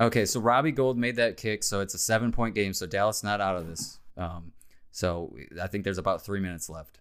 Okay, 0.01 0.27
so 0.27 0.41
Robbie 0.41 0.73
Gould 0.73 0.99
made 0.99 1.17
that 1.17 1.37
kick, 1.37 1.63
so 1.65 1.81
it's 1.81 1.95
a 1.95 1.99
seven 1.99 2.33
point 2.33 2.55
game. 2.55 2.73
So 2.73 2.87
Dallas 2.87 3.23
not 3.25 3.41
out 3.41 3.57
of 3.57 3.67
this. 3.67 3.99
Um, 4.17 4.53
so 4.91 5.35
I 5.61 5.67
think 5.67 5.85
there's 5.85 5.99
about 5.99 6.25
three 6.25 6.41
minutes 6.41 6.69
left. 6.69 7.01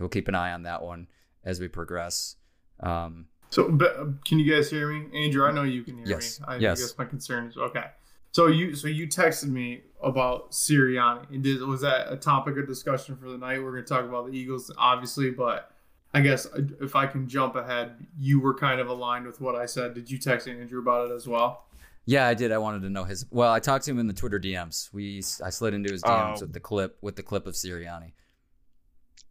We'll 0.00 0.08
keep 0.08 0.28
an 0.28 0.34
eye 0.34 0.52
on 0.52 0.62
that 0.64 0.82
one 0.82 1.06
as 1.44 1.60
we 1.60 1.68
progress. 1.68 2.36
Um, 2.80 3.26
So, 3.50 3.68
but, 3.70 4.24
can 4.24 4.38
you 4.40 4.52
guys 4.52 4.68
hear 4.70 4.90
me, 4.90 5.06
Andrew? 5.24 5.46
I 5.46 5.52
know 5.52 5.62
you 5.62 5.82
can 5.84 5.96
hear 5.98 6.06
Yes. 6.06 6.40
me. 6.40 6.46
I, 6.48 6.56
Yes. 6.56 6.78
I 6.78 6.82
guess 6.82 6.98
my 6.98 7.04
concern 7.04 7.46
is 7.46 7.56
okay. 7.56 7.84
So 8.32 8.48
you, 8.48 8.74
so 8.74 8.88
you 8.88 9.06
texted 9.06 9.48
me 9.48 9.82
about 10.02 10.50
Sirianni. 10.50 11.30
And 11.30 11.42
did, 11.44 11.60
was 11.62 11.82
that 11.82 12.12
a 12.12 12.16
topic 12.16 12.56
of 12.58 12.66
discussion 12.66 13.16
for 13.16 13.30
the 13.30 13.38
night? 13.38 13.62
We're 13.62 13.70
going 13.70 13.84
to 13.84 13.88
talk 13.88 14.04
about 14.04 14.26
the 14.26 14.32
Eagles, 14.36 14.72
obviously, 14.76 15.30
but 15.30 15.70
I 16.12 16.20
guess 16.20 16.46
if 16.80 16.96
I 16.96 17.06
can 17.06 17.28
jump 17.28 17.54
ahead, 17.54 18.04
you 18.18 18.40
were 18.40 18.54
kind 18.54 18.80
of 18.80 18.88
aligned 18.88 19.26
with 19.26 19.40
what 19.40 19.54
I 19.54 19.66
said. 19.66 19.94
Did 19.94 20.10
you 20.10 20.18
text 20.18 20.48
Andrew 20.48 20.80
about 20.80 21.10
it 21.10 21.14
as 21.14 21.28
well? 21.28 21.66
Yeah, 22.06 22.26
I 22.26 22.34
did. 22.34 22.50
I 22.52 22.58
wanted 22.58 22.82
to 22.82 22.90
know 22.90 23.04
his. 23.04 23.24
Well, 23.30 23.52
I 23.52 23.60
talked 23.60 23.84
to 23.86 23.90
him 23.92 23.98
in 24.00 24.08
the 24.08 24.12
Twitter 24.12 24.38
DMs. 24.40 24.92
We 24.92 25.18
I 25.42 25.50
slid 25.50 25.72
into 25.74 25.90
his 25.92 26.02
DMs 26.02 26.38
Oh. 26.38 26.40
with 26.42 26.52
the 26.52 26.60
clip 26.60 26.98
with 27.02 27.16
the 27.16 27.22
clip 27.22 27.46
of 27.46 27.54
Sirianni. 27.54 28.12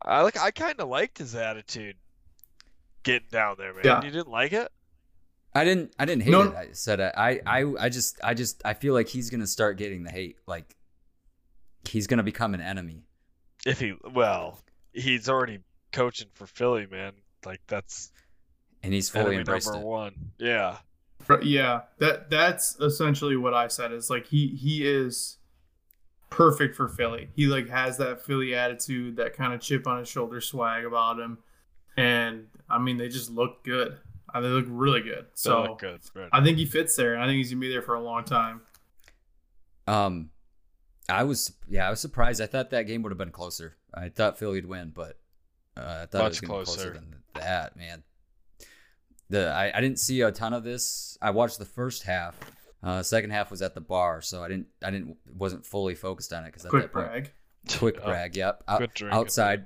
I 0.01 0.21
like. 0.23 0.37
I 0.39 0.49
kind 0.51 0.79
of 0.79 0.87
liked 0.89 1.17
his 1.19 1.35
attitude, 1.35 1.95
getting 3.03 3.27
down 3.31 3.55
there, 3.57 3.73
man. 3.73 3.81
Yeah. 3.85 4.03
You 4.03 4.11
didn't 4.11 4.29
like 4.31 4.53
it? 4.53 4.71
I 5.55 5.63
didn't. 5.63 5.93
I 5.99 6.05
didn't 6.05 6.23
hate 6.23 6.31
No. 6.31 6.41
it. 6.41 6.55
I 6.55 6.67
said 6.71 6.99
I, 6.99 7.39
I. 7.45 7.65
I 7.79 7.89
just. 7.89 8.19
I 8.23 8.33
just. 8.33 8.61
I 8.65 8.73
feel 8.73 8.93
like 8.93 9.07
he's 9.07 9.29
gonna 9.29 9.45
start 9.47 9.77
getting 9.77 10.03
the 10.03 10.09
hate. 10.11 10.37
Like 10.47 10.75
he's 11.87 12.07
gonna 12.07 12.23
become 12.23 12.53
an 12.53 12.61
enemy. 12.61 13.03
If 13.65 13.79
he, 13.79 13.93
well, 14.13 14.59
he's 14.93 15.29
already 15.29 15.59
coaching 15.91 16.27
for 16.33 16.47
Philly, 16.47 16.87
man. 16.89 17.13
Like 17.45 17.61
that's 17.67 18.11
And 18.81 18.93
he's 18.93 19.09
fully 19.09 19.25
enemy 19.25 19.37
embraced 19.39 19.67
number 19.67 19.81
it. 19.81 19.87
one. 19.87 20.13
Yeah. 20.39 20.77
Yeah, 21.41 21.81
that 21.99 22.29
that's 22.29 22.77
essentially 22.81 23.37
what 23.37 23.53
I 23.53 23.67
said. 23.69 23.91
Is 23.93 24.09
like 24.09 24.25
he 24.27 24.47
he 24.49 24.85
is 24.85 25.37
perfect 26.29 26.75
for 26.75 26.89
Philly. 26.89 27.29
He 27.35 27.45
like 27.45 27.69
has 27.69 27.97
that 27.99 28.25
Philly 28.25 28.55
attitude, 28.55 29.15
that 29.17 29.33
kind 29.33 29.53
of 29.53 29.61
chip 29.61 29.87
on 29.87 29.99
his 29.99 30.09
shoulder 30.09 30.41
swag 30.41 30.83
about 30.83 31.19
him, 31.19 31.37
and 31.97 32.47
I 32.69 32.79
mean 32.79 32.97
they 32.97 33.09
just 33.09 33.29
look 33.31 33.63
good. 33.63 33.97
Uh, 34.33 34.41
they 34.41 34.47
look 34.47 34.65
really 34.67 35.01
good. 35.01 35.25
They 35.25 35.31
So 35.35 35.61
look 35.63 35.79
good. 35.79 36.01
Right. 36.15 36.29
I 36.31 36.43
think 36.43 36.57
he 36.57 36.65
fits 36.65 36.95
there. 36.95 37.19
I 37.19 37.25
think 37.27 37.37
he's 37.37 37.51
gonna 37.51 37.61
be 37.61 37.69
there 37.69 37.81
for 37.83 37.93
a 37.95 38.01
long 38.01 38.23
time. 38.23 38.61
Um, 39.87 40.29
I 41.09 41.23
was. 41.23 41.53
Yeah, 41.67 41.87
I 41.87 41.89
was 41.89 41.99
surprised. 41.99 42.41
I 42.41 42.45
thought 42.47 42.69
that 42.71 42.83
game 42.83 43.03
would 43.03 43.11
have 43.11 43.17
been 43.17 43.31
closer. 43.31 43.75
I 43.93 44.09
thought 44.09 44.39
Philly'd 44.39 44.65
win, 44.65 44.91
but 44.95 45.19
uh, 45.77 45.99
I 46.03 46.05
thought 46.05 46.25
it 46.25 46.29
was 46.29 46.41
Much 46.41 46.41
gonna 46.41 46.59
be 46.59 46.65
closer 46.65 46.75
closer. 46.81 46.93
than 46.93 47.15
that. 47.35 47.75
Man, 47.75 48.03
the 49.29 49.51
I, 49.51 49.77
I 49.77 49.81
didn't 49.81 49.99
see 49.99 50.21
a 50.21 50.31
ton 50.31 50.53
of 50.53 50.63
this. 50.63 51.17
I 51.21 51.31
watched 51.31 51.59
the 51.59 51.65
first 51.65 52.03
half. 52.03 52.35
Uh, 52.81 53.01
second 53.03 53.29
half 53.31 53.51
was 53.51 53.61
at 53.61 53.75
the 53.75 53.81
bar, 53.81 54.21
so 54.21 54.43
I 54.43 54.47
didn't. 54.47 54.67
I 54.83 54.91
didn't. 54.91 55.17
wasn't 55.37 55.65
fully 55.65 55.95
focused 55.95 56.31
on 56.33 56.43
it 56.43 56.47
because 56.47 56.65
at 56.65 56.69
Quick 56.69 56.83
that 56.83 56.93
point, 56.93 57.07
brag. 57.07 57.31
quick 57.77 57.97
Oh, 58.01 58.05
brag. 58.05 58.35
Yep. 58.35 58.63
Out, 58.67 58.79
Good 58.79 58.93
drinking. 58.93 59.19
outside, 59.19 59.65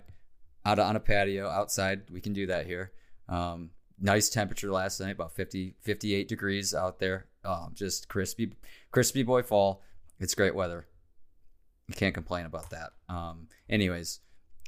out 0.67 0.80
on 0.80 0.95
a 0.97 0.99
patio, 0.99 1.47
outside. 1.47 2.01
We 2.12 2.19
can 2.19 2.34
do 2.34 2.47
that 2.47 2.65
here. 2.65 2.91
Um, 3.30 3.71
nice 3.99 4.30
temperature 4.30 4.71
last 4.71 4.99
night, 4.99 5.12
about 5.12 5.34
50, 5.34 5.75
58 5.80 6.27
degrees 6.27 6.73
out 6.73 6.99
there. 6.99 7.27
Um, 7.45 7.71
just 7.73 8.10
crispy, 8.10 8.51
crispy 8.91 9.23
boy 9.23 9.43
fall. 9.43 9.82
It's 10.19 10.36
great 10.36 10.53
weather. 10.53 10.86
You 11.88 11.95
can't 11.95 12.13
complain 12.13 12.45
about 12.45 12.69
that. 12.71 12.89
Um, 13.08 13.47
anyways, 13.69 14.19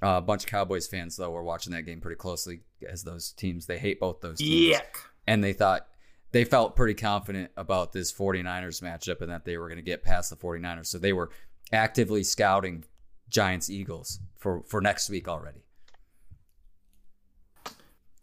uh, 0.02 0.16
a 0.18 0.22
bunch 0.22 0.46
of 0.46 0.50
Cowboys 0.50 0.88
fans 0.88 1.18
though 1.18 1.32
were 1.32 1.44
watching 1.44 1.74
that 1.74 1.82
game 1.82 2.00
pretty 2.00 2.16
closely 2.16 2.62
as 2.88 3.04
those 3.04 3.34
teams. 3.34 3.66
They 3.66 3.78
hate 3.78 4.00
both 4.00 4.22
those 4.22 4.38
teams 4.38 4.78
Yuck. 4.78 5.02
and 5.28 5.44
they 5.44 5.52
thought 5.52 5.86
they 6.32 6.46
felt 6.46 6.78
pretty 6.78 6.94
confident 6.94 7.52
about 7.58 7.92
this 7.92 8.14
49ers 8.14 8.82
matchup 8.82 9.20
and 9.20 9.30
that 9.30 9.44
they 9.44 9.58
were 9.58 9.68
going 9.68 9.80
to 9.80 9.84
get 9.84 10.04
past 10.04 10.30
the 10.30 10.38
49ers. 10.38 10.86
So 10.86 10.98
they 10.98 11.12
were 11.12 11.30
actively 11.74 12.24
scouting 12.24 12.86
Giants 13.28 13.70
Eagles 13.70 14.20
for 14.38 14.64
for 14.64 14.80
next 14.80 15.10
week 15.10 15.28
already. 15.28 15.66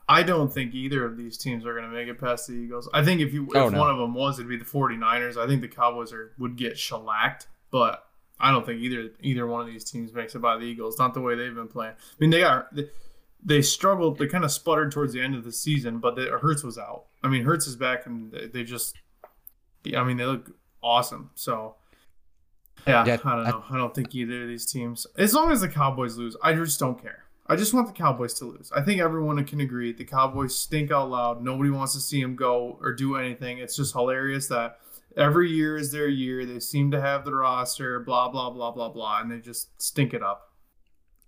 I 0.09 0.23
don't 0.23 0.53
think 0.53 0.73
either 0.75 1.05
of 1.05 1.17
these 1.17 1.37
teams 1.37 1.67
are 1.67 1.73
going 1.75 1.85
to 1.85 1.91
make 1.91 2.07
it 2.09 2.21
past 2.21 2.47
the 2.47 2.53
Eagles. 2.55 2.89
I 2.95 3.05
think 3.05 3.21
if 3.21 3.35
you 3.35 3.47
if 3.51 3.57
Oh, 3.57 3.69
no. 3.69 3.79
one 3.79 3.91
of 3.91 3.99
them 3.99 4.15
was, 4.15 4.39
it'd 4.39 4.49
be 4.49 4.57
the 4.57 4.65
49ers. 4.65 5.37
I 5.37 5.47
think 5.49 5.63
the 5.63 5.69
Cowboys 5.69 6.13
are 6.13 6.33
would 6.39 6.57
get 6.57 6.79
shellacked, 6.79 7.49
but 7.73 8.07
I 8.39 8.51
don't 8.53 8.65
think 8.65 8.81
either 8.83 9.11
either 9.21 9.47
one 9.47 9.63
of 9.63 9.67
these 9.67 9.83
teams 9.85 10.13
makes 10.13 10.35
it 10.35 10.39
by 10.41 10.57
the 10.59 10.65
Eagles. 10.65 10.99
Not 10.99 11.15
the 11.15 11.21
way 11.21 11.35
they've 11.35 11.55
been 11.55 11.67
playing. 11.69 11.95
I 11.95 12.15
mean, 12.21 12.31
they 12.31 12.43
are 12.45 12.69
they, 12.71 12.89
they 13.43 13.63
struggled. 13.63 14.19
They 14.19 14.27
kind 14.29 14.45
of 14.45 14.53
sputtered 14.53 14.93
towards 14.93 15.13
the 15.13 15.21
end 15.21 15.35
of 15.35 15.43
the 15.45 15.53
season, 15.53 15.99
but 15.99 16.15
the, 16.17 16.27
Hurts 16.41 16.63
was 16.63 16.79
out. 16.79 17.07
I 17.25 17.29
mean, 17.29 17.43
Hurts 17.45 17.67
is 17.67 17.75
back, 17.77 18.07
and 18.07 18.31
they, 18.31 18.47
they 18.47 18.63
just, 18.65 18.97
I 19.97 20.05
mean, 20.05 20.17
they 20.19 20.25
look 20.25 20.51
awesome. 20.83 21.31
So. 21.35 21.75
Yeah, 22.87 23.05
Yeah, 23.05 23.15
I 23.25 23.37
don't 23.37 23.47
I- 23.47 23.51
know. 23.51 23.65
I 23.71 23.77
don't 23.77 23.93
think 23.95 24.15
either 24.15 24.43
of 24.43 24.49
these 24.49 24.67
teams. 24.71 25.07
As 25.19 25.35
long 25.35 25.51
as 25.51 25.61
the 25.61 25.69
Cowboys 25.69 26.17
lose, 26.17 26.37
I 26.43 26.53
just 26.53 26.79
don't 26.79 27.01
care. 27.03 27.25
I 27.49 27.57
just 27.57 27.73
want 27.73 27.87
the 27.87 27.93
Cowboys 27.93 28.35
to 28.35 28.45
lose. 28.47 28.73
I 28.75 28.83
think 28.83 29.01
everyone 29.01 29.43
can 29.45 29.61
agree 29.61 29.93
the 29.93 30.05
Cowboys 30.05 30.59
stink 30.59 30.91
out 30.91 31.11
loud. 31.11 31.43
Nobody 31.43 31.71
wants 31.71 31.95
to 31.95 32.01
see 32.01 32.21
them 32.21 32.35
go 32.35 32.79
or 32.81 32.93
do 32.93 33.17
anything. 33.17 33.59
It's 33.59 33.77
just 33.77 33.93
hilarious 33.93 34.49
that 34.49 34.79
every 35.17 35.51
year 35.51 35.77
is 35.77 35.93
their 35.93 36.09
year. 36.09 36.45
They 36.45 36.59
seem 36.59 36.91
to 36.91 37.01
have 37.01 37.25
the 37.25 37.35
roster, 37.35 38.01
blah 38.01 38.29
blah 38.29 38.51
blah 38.51 38.73
blah 38.73 38.89
blah, 38.89 39.21
and 39.21 39.31
they 39.31 39.39
just 39.39 39.81
stink 39.81 40.13
it 40.13 40.23
up. 40.23 40.55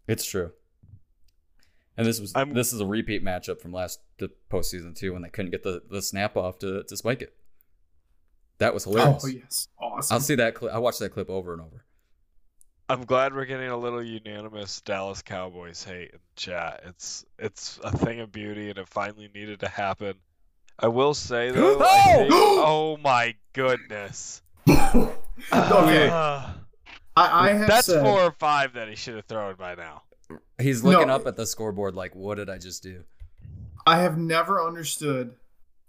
It's 0.09 0.25
true. 0.25 0.53
And 1.97 2.07
this 2.07 2.21
was 2.21 2.35
I'm- 2.35 2.55
this 2.55 2.73
is 2.73 2.81
a 2.81 2.87
repeat 2.87 3.25
matchup 3.25 3.61
from 3.61 3.73
last 3.73 4.01
the 4.19 4.31
postseason 4.51 4.97
too 4.97 5.13
when 5.13 5.23
they 5.23 5.29
couldn't 5.29 5.51
get 5.51 5.63
the, 5.63 5.83
the 5.91 6.03
snap 6.03 6.37
off 6.37 6.59
to, 6.61 6.83
to 6.85 6.97
spike 6.97 7.23
it. 7.23 7.35
That 8.59 8.75
was 8.75 8.87
oh, 8.87 8.91
hilarious. 8.91 9.25
Oh 9.25 9.29
yes, 9.29 9.69
awesome. 9.81 10.15
I'll 10.15 10.21
see 10.21 10.35
that 10.37 10.55
clip. 10.55 10.73
I 10.73 10.79
watched 10.79 10.99
that 10.99 11.11
clip 11.11 11.31
over 11.31 11.53
and 11.53 11.63
over. 11.63 11.85
I'm 12.90 13.05
glad 13.05 13.35
we're 13.35 13.44
getting 13.44 13.68
a 13.68 13.77
little 13.77 14.03
unanimous 14.03 14.81
Dallas 14.81 15.20
Cowboys 15.22 15.85
hate 15.85 16.11
in 16.12 16.18
chat. 16.37 16.81
It's 16.87 17.24
it's 17.38 17.79
a 17.85 17.96
thing 17.96 18.20
of 18.20 18.33
beauty, 18.33 18.70
and 18.70 18.79
it 18.79 18.88
finally 18.88 19.29
needed 19.35 19.61
to 19.61 19.68
happen. 19.68 20.14
I 20.79 20.88
will 20.88 21.12
say 21.14 21.51
though. 21.51 21.79
I 21.83 22.14
think, 22.16 22.31
Oh! 22.33 22.64
oh 22.66 22.96
my 23.03 23.35
goodness. 23.53 24.42
Okay. 25.53 26.09
Uh, 26.09 26.42
I, 27.16 27.48
I 27.48 27.53
have 27.53 27.68
that's 27.68 27.87
said, 27.87 28.03
four 28.03 28.20
or 28.22 28.33
five 28.33 28.72
that 28.72 28.88
he 28.88 28.96
should 28.96 29.14
have 29.14 29.24
thrown 29.27 29.55
by 29.55 29.77
now. 29.77 30.03
He's 30.61 30.83
looking 30.83 31.07
No. 31.07 31.14
up 31.14 31.27
at 31.29 31.37
the 31.37 31.46
scoreboard 31.46 31.94
like, 31.94 32.16
what 32.16 32.35
did 32.38 32.51
I 32.51 32.59
just 32.59 32.83
do? 32.83 33.05
I 33.87 34.01
have 34.01 34.18
never 34.18 34.61
understood 34.66 35.37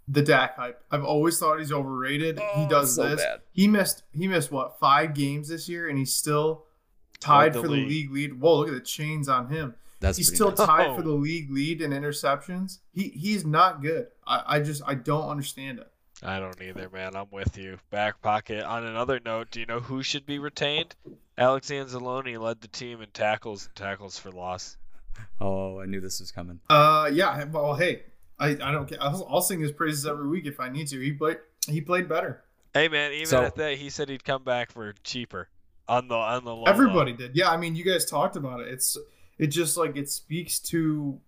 the 0.07 0.21
Dak 0.21 0.55
hype. 0.55 0.83
I've 0.91 1.03
always 1.03 1.39
thought 1.39 1.57
he's 1.59 1.71
overrated. 1.71 2.37
he 2.39 2.45
Oh, 2.65 2.67
does 2.69 2.95
so 2.95 3.09
this. 3.09 3.23
bad. 3.23 3.41
He 3.51 3.67
missed 3.67 4.03
he 4.13 4.27
missed 4.27 4.51
what 4.51 4.79
five 4.79 5.15
games 5.15 5.47
this 5.49 5.67
year, 5.67 5.89
and 5.89 5.97
he's 5.97 6.15
still 6.15 6.65
tied 7.19 7.53
the 7.53 7.61
for 7.61 7.67
the 7.67 7.73
league. 7.73 7.89
league 7.89 8.11
lead. 8.11 8.39
Whoa, 8.39 8.57
look 8.59 8.67
at 8.69 8.73
the 8.73 8.79
chains 8.81 9.27
on 9.29 9.49
him. 9.49 9.75
That's 9.99 10.17
he's 10.17 10.33
still 10.33 10.49
nice. 10.49 10.65
tied 10.65 10.87
Oh. 10.87 10.95
for 10.95 11.01
the 11.01 11.11
league 11.11 11.51
lead 11.51 11.81
in 11.81 11.91
interceptions. 11.91 12.79
He 12.93 13.09
he's 13.09 13.45
not 13.45 13.81
good. 13.81 14.07
I, 14.25 14.43
I 14.47 14.59
just 14.61 14.81
I 14.85 14.95
don't 14.95 15.27
understand 15.29 15.79
it. 15.79 15.91
I 16.21 16.39
don't 16.39 16.61
either, 16.61 16.89
man. 16.89 17.15
I'm 17.15 17.27
with 17.31 17.57
you. 17.57 17.77
Back 17.91 18.21
pocket. 18.21 18.63
On 18.63 18.85
another 18.85 19.21
note, 19.23 19.51
do 19.51 19.59
you 19.61 19.65
know 19.65 19.79
who 19.79 20.03
should 20.03 20.25
be 20.25 20.37
retained? 20.39 20.95
Alex 21.37 21.69
Anzalone 21.69 22.37
led 22.39 22.59
the 22.59 22.67
team 22.67 23.01
in 23.01 23.07
tackles 23.11 23.67
and 23.67 23.75
tackles 23.75 24.19
for 24.19 24.29
loss. 24.31 24.75
Oh, 25.39 25.79
I 25.79 25.85
knew 25.85 26.01
this 26.01 26.19
was 26.19 26.31
coming. 26.31 26.59
Uh, 26.69 27.09
yeah. 27.13 27.43
Well, 27.45 27.73
hey, 27.75 28.03
I, 28.37 28.49
I 28.49 28.71
don't 28.71 28.87
care. 28.87 28.97
I'll, 29.01 29.25
I'll 29.29 29.41
sing 29.41 29.59
his 29.61 29.71
praises 29.71 30.05
every 30.05 30.27
week 30.27 30.45
if 30.45 30.59
I 30.59 30.67
need 30.69 30.87
to. 30.87 30.99
He 30.99 31.11
played 31.13 31.37
he 31.67 31.79
played 31.81 32.07
better. 32.09 32.43
Hey, 32.73 32.87
man. 32.89 33.11
Even 33.13 33.25
So- 33.25 33.41
at 33.43 33.55
that, 33.55 33.77
he 33.77 33.89
said 33.89 34.09
he'd 34.09 34.23
come 34.25 34.43
back 34.43 34.71
for 34.71 34.93
cheaper 35.03 35.47
on 35.89 36.07
the 36.07 36.15
on 36.15 36.45
the 36.45 36.55
low. 36.55 36.63
Everybody 36.65 37.11
did. 37.13 37.35
Yeah, 37.35 37.49
I 37.49 37.57
mean, 37.57 37.75
you 37.75 37.83
guys 37.83 38.05
talked 38.05 38.35
about 38.37 38.61
it. 38.61 38.67
It's 38.69 38.97
it 39.37 39.47
just 39.47 39.75
like 39.75 39.97
it 39.97 40.09
speaks 40.09 40.59
to 40.59 41.19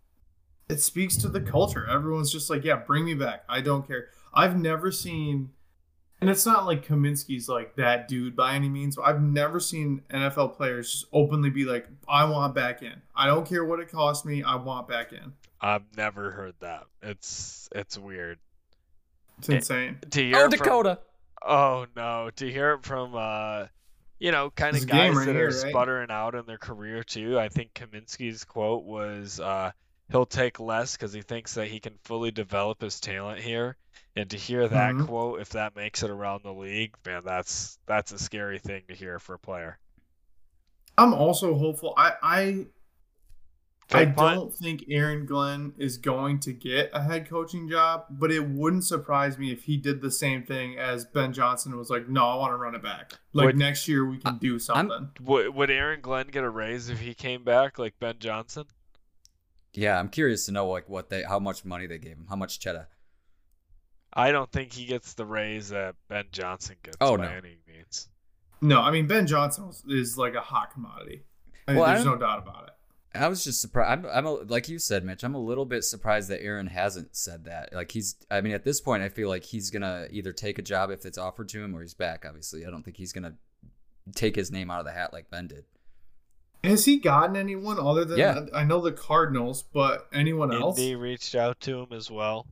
it 0.69 0.79
speaks 0.79 1.17
to 1.17 1.27
the 1.27 1.41
culture. 1.41 1.85
Everyone's 1.89 2.31
just 2.31 2.49
like, 2.49 2.63
yeah, 2.63 2.77
bring 2.77 3.03
me 3.03 3.13
back. 3.13 3.43
I 3.49 3.59
don't 3.61 3.85
care. 3.85 4.07
I've 4.33 4.57
never 4.57 4.91
seen 4.91 5.49
and 6.21 6.29
it's 6.29 6.45
not 6.45 6.67
like 6.67 6.85
Kaminsky's 6.85 7.49
like 7.49 7.75
that 7.77 8.07
dude 8.07 8.35
by 8.35 8.53
any 8.53 8.69
means. 8.69 8.95
But 8.95 9.03
I've 9.05 9.21
never 9.21 9.59
seen 9.59 10.03
NFL 10.11 10.55
players 10.55 10.91
just 10.91 11.05
openly 11.11 11.49
be 11.49 11.65
like, 11.65 11.87
I 12.07 12.25
want 12.25 12.53
back 12.53 12.83
in. 12.83 12.93
I 13.15 13.25
don't 13.25 13.45
care 13.49 13.65
what 13.65 13.79
it 13.79 13.89
costs 13.91 14.23
me. 14.23 14.43
I 14.43 14.55
want 14.55 14.87
back 14.87 15.11
in. 15.13 15.33
I've 15.59 15.81
never 15.97 16.29
heard 16.31 16.53
that. 16.59 16.83
It's 17.01 17.67
it's 17.75 17.97
weird. 17.97 18.37
It's 19.39 19.49
Eh, 19.49 19.55
insane. 19.55 19.97
To 20.11 20.21
hear 20.23 20.35
Oh, 20.37 20.45
it 20.45 20.51
from- 20.51 20.59
Dakota. 20.59 20.99
Oh 21.43 21.87
no, 21.95 22.29
to 22.35 22.51
hear 22.51 22.73
it 22.73 22.83
from 22.85 23.15
uh 23.15 23.65
you 24.21 24.31
know, 24.31 24.51
kind 24.51 24.77
of 24.77 24.85
guys 24.85 25.13
right 25.15 25.25
that 25.25 25.35
here, 25.35 25.47
are 25.47 25.51
right? 25.51 25.71
sputtering 25.71 26.11
out 26.11 26.35
in 26.35 26.45
their 26.45 26.59
career 26.59 27.03
too. 27.03 27.39
I 27.39 27.49
think 27.49 27.73
Kaminsky's 27.73 28.43
quote 28.45 28.83
was 28.85 29.39
uh 29.39 29.71
he'll 30.11 30.27
take 30.27 30.59
less 30.59 30.95
cuz 30.95 31.11
he 31.11 31.23
thinks 31.23 31.55
that 31.55 31.67
he 31.69 31.79
can 31.79 31.97
fully 32.03 32.31
develop 32.31 32.81
his 32.81 32.99
talent 32.99 33.41
here. 33.41 33.77
And 34.15 34.29
to 34.29 34.37
hear 34.37 34.67
that 34.67 34.97
Mhm. 34.97 35.07
quote 35.07 35.41
if 35.41 35.49
that 35.49 35.75
makes 35.75 36.03
it 36.03 36.11
around 36.11 36.43
the 36.43 36.53
league, 36.53 36.95
man, 37.05 37.23
that's 37.25 37.79
that's 37.87 38.11
a 38.11 38.19
scary 38.19 38.59
thing 38.59 38.83
to 38.89 38.93
hear 38.95 39.17
for 39.19 39.33
a 39.35 39.39
player. 39.39 39.79
I'm 40.97 41.13
also 41.13 41.55
hopeful. 41.55 41.93
I 41.97 42.13
I 42.21 42.65
I 43.93 44.05
punt? 44.05 44.15
don't 44.39 44.53
think 44.53 44.85
Aaron 44.89 45.25
Glenn 45.25 45.73
is 45.77 45.97
going 45.97 46.39
to 46.41 46.53
get 46.53 46.91
a 46.93 47.01
head 47.03 47.27
coaching 47.29 47.67
job, 47.69 48.05
but 48.09 48.31
it 48.31 48.47
wouldn't 48.47 48.85
surprise 48.85 49.37
me 49.37 49.51
if 49.51 49.63
he 49.63 49.75
did 49.75 50.01
the 50.01 50.09
same 50.11 50.43
thing 50.43 50.77
as 50.79 51.03
Ben 51.05 51.33
Johnson 51.33 51.75
was 51.77 51.89
like, 51.89 52.07
"No, 52.07 52.25
I 52.25 52.35
want 52.35 52.51
to 52.53 52.57
run 52.57 52.73
it 52.73 52.81
back. 52.81 53.13
Like 53.33 53.47
Would- 53.47 53.57
next 53.57 53.87
year 53.89 54.05
we 54.05 54.17
can 54.19 54.37
do 54.37 54.59
something." 54.59 55.09
Would 55.21 55.53
would 55.55 55.69
Aaron 55.69 55.99
Glenn 56.01 56.27
get 56.27 56.43
a 56.45 56.49
raise 56.49 56.87
if 56.89 56.99
he 56.99 57.13
came 57.13 57.43
back 57.43 57.77
like 57.79 57.99
Ben 57.99 58.15
Johnson? 58.19 58.63
Yeah, 59.73 59.99
I'm 59.99 60.07
curious 60.09 60.45
to 60.45 60.51
know 60.53 60.67
like 60.69 60.87
what 60.87 61.09
they, 61.09 61.23
how 61.23 61.39
much 61.39 61.65
money 61.65 61.85
they 61.87 61.97
gave 61.97 62.13
him, 62.17 62.27
how 62.29 62.35
much 62.37 62.59
cheddar. 62.59 62.87
I 64.13 64.31
don't 64.31 64.51
think 64.51 64.73
he 64.73 64.85
gets 64.85 65.13
the 65.13 65.25
raise 65.25 65.69
that 65.69 65.95
Ben 66.09 66.25
Johnson 66.31 66.75
gets 66.83 66.97
Oh, 66.99 67.17
by 67.17 67.25
no. 67.25 67.29
any 67.31 67.57
means. 67.67 68.09
No, 68.61 68.81
I 68.81 68.91
mean 68.91 69.07
Ben 69.07 69.27
Johnson 69.27 69.69
is- 69.69 69.83
is 69.87 70.17
like 70.17 70.35
a 70.35 70.41
hot 70.41 70.71
commodity. 70.73 71.23
I 71.67 71.71
mean, 71.71 71.79
Well, 71.81 71.89
there's 71.89 72.03
don't- 72.03 72.19
no 72.19 72.25
doubt 72.25 72.39
about 72.39 72.67
it. 72.67 72.70
I 73.13 73.27
was 73.27 73.43
just 73.43 73.59
surprised. 73.61 73.89
I'm, 73.91 74.05
I'm 74.11 74.25
a, 74.25 74.31
like 74.31 74.69
you 74.69 74.79
said, 74.79 75.03
Mitch. 75.03 75.23
I'm 75.23 75.35
a 75.35 75.39
little 75.39 75.65
bit 75.65 75.83
surprised 75.83 76.29
that 76.29 76.41
Aaron 76.41 76.67
hasn't 76.67 77.15
said 77.15 77.45
that. 77.45 77.73
Like 77.73 77.91
he's, 77.91 78.15
I 78.29 78.39
mean, 78.41 78.53
at 78.53 78.63
this 78.63 78.79
point, 78.79 79.03
I 79.03 79.09
feel 79.09 79.27
like 79.27 79.43
he's 79.43 79.69
gonna 79.69 80.07
either 80.11 80.31
take 80.31 80.57
a 80.59 80.61
job 80.61 80.91
if 80.91 81.05
it's 81.05 81.17
offered 81.17 81.49
to 81.49 81.61
him, 81.63 81.75
or 81.75 81.81
he's 81.81 81.93
back. 81.93 82.25
Obviously, 82.27 82.65
I 82.65 82.69
don't 82.69 82.83
think 82.83 82.97
he's 82.97 83.11
gonna 83.11 83.33
take 84.15 84.35
his 84.35 84.49
name 84.51 84.71
out 84.71 84.79
of 84.79 84.85
the 84.85 84.91
hat 84.93 85.11
like 85.13 85.29
Ben 85.29 85.47
did. 85.47 85.65
Has 86.63 86.85
he 86.85 86.97
gotten 86.99 87.35
anyone 87.35 87.79
other 87.79 88.05
than 88.05 88.17
Yeah. 88.19 88.45
I 88.53 88.63
know 88.63 88.81
the 88.81 88.91
Cardinals, 88.91 89.63
but 89.63 90.07
anyone 90.13 90.53
else? 90.53 90.77
Indy 90.77 90.95
reached 90.95 91.33
out 91.35 91.59
to 91.61 91.79
him 91.81 91.87
as 91.91 92.09
well. 92.11 92.45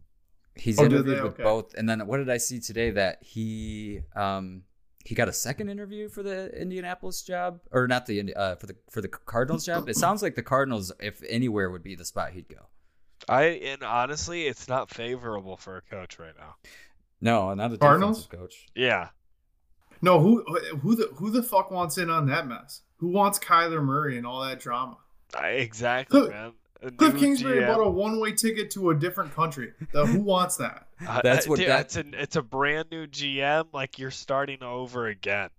He's 0.56 0.80
Oh, 0.80 0.84
did 0.84 0.94
interviewed 0.94 1.18
they? 1.18 1.22
with 1.22 1.34
Okay. 1.36 1.44
both, 1.44 1.74
and 1.76 1.88
then 1.88 2.06
what 2.08 2.18
did 2.18 2.30
I 2.30 2.38
see 2.38 2.60
today 2.60 2.90
that 2.92 3.20
he, 3.24 4.02
um, 4.16 4.64
he 5.06 5.16
got 5.16 5.28
a 5.30 5.34
second 5.34 5.70
interview 5.70 6.10
for 6.10 6.22
the 6.24 6.50
Indianapolis 6.60 7.22
job, 7.24 7.62
or 7.72 7.88
not 7.88 8.06
the 8.06 8.34
uh, 8.36 8.56
for 8.56 8.68
the 8.68 8.76
for 8.90 9.02
the 9.02 9.08
Cardinals 9.08 9.66
job. 9.66 9.88
It 9.90 9.96
sounds 9.96 10.22
like 10.22 10.36
the 10.36 10.44
Cardinals, 10.44 10.92
if 11.00 11.22
anywhere, 11.28 11.70
would 11.70 11.84
be 11.84 11.96
the 11.96 12.06
spot 12.06 12.32
he'd 12.34 12.50
go. 12.50 12.68
I 13.28 13.44
and 13.44 13.84
honestly, 13.84 14.48
it's 14.48 14.68
not 14.68 14.90
favorable 14.90 15.58
for 15.58 15.78
a 15.78 15.82
coach 15.82 16.20
right 16.20 16.34
now. 16.38 16.56
No, 17.22 17.54
not 17.54 17.74
a 17.74 17.78
Cardinals? 17.78 18.26
defensive 18.26 18.40
coach. 18.40 18.68
Yeah, 18.76 19.10
No, 20.02 20.20
who 20.20 20.44
who 20.82 20.96
the 20.96 21.10
who 21.16 21.30
the 21.32 21.44
fuck 21.44 21.72
wants 21.72 21.98
in 21.98 22.10
on 22.10 22.28
that 22.28 22.48
mess? 22.48 22.82
Who 22.98 23.08
wants 23.10 23.40
Kyler 23.40 23.84
Murray 23.84 24.18
and 24.18 24.26
all 24.28 24.42
that 24.46 24.60
drama? 24.60 24.98
I, 25.34 25.50
exactly, 25.50 26.22
Cliff- 26.22 26.32
man. 26.32 26.54
A 26.82 26.92
Cliff 26.92 27.18
Kingsbury 27.18 27.62
GM. 27.62 27.68
bought 27.68 27.82
a 27.86 27.90
one-way 27.90 28.32
ticket 28.34 28.72
to 28.72 28.92
a 28.92 28.96
different 28.96 29.34
country. 29.36 29.74
The, 29.92 30.06
who 30.06 30.22
wants 30.22 30.56
that? 30.58 30.88
Uh, 31.06 31.22
That's 31.24 31.48
what 31.48 31.60
dude, 31.60 31.68
that- 31.70 31.82
It's 31.88 31.96
an 31.98 32.16
it's 32.18 32.36
a 32.38 32.42
brand 32.42 32.90
new 32.92 33.06
GM. 33.08 33.66
Like 33.74 34.00
you're 34.00 34.12
starting 34.12 34.64
over 34.64 35.08
again. 35.08 35.50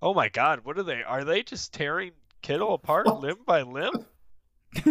Oh 0.00 0.14
my 0.14 0.28
God, 0.28 0.60
what 0.64 0.78
are 0.78 0.82
they? 0.84 1.02
Are 1.02 1.24
they 1.24 1.42
just 1.42 1.72
tearing 1.72 2.12
Kittle 2.42 2.74
apart 2.74 3.06
What? 3.06 3.20
limb 3.20 3.36
by 3.46 3.62
limb? 3.62 4.06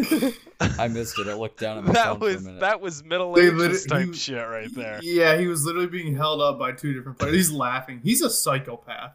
I 0.60 0.88
missed 0.90 1.18
it. 1.20 1.28
I 1.28 1.34
looked 1.34 1.60
down 1.60 1.80
at 1.80 1.84
my 1.86 1.94
that 1.94 2.06
phone 2.06 2.20
for 2.20 2.26
a 2.30 2.34
was 2.34 2.44
minute. 2.46 2.60
that 2.62 2.82
was 2.82 3.04
Middle 3.04 3.34
They 3.34 3.48
Ages 3.48 3.58
lit- 3.58 3.90
type 3.90 4.08
he- 4.08 4.14
shit 4.14 4.38
right 4.48 4.74
there. 4.76 5.00
Yeah, 5.02 5.38
he 5.38 5.48
was 5.48 5.66
literally 5.66 5.88
being 5.88 6.16
held 6.16 6.42
up 6.42 6.60
by 6.60 6.72
two 6.74 6.94
different 6.94 7.18
players. 7.18 7.36
He's 7.36 7.52
laughing. 7.52 8.00
He's 8.04 8.22
a 8.22 8.30
psychopath. 8.30 9.14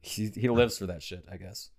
he 0.00 0.28
he 0.34 0.48
lives 0.48 0.78
for 0.78 0.86
that 0.86 1.02
shit, 1.02 1.24
I 1.30 1.36
guess. 1.36 1.70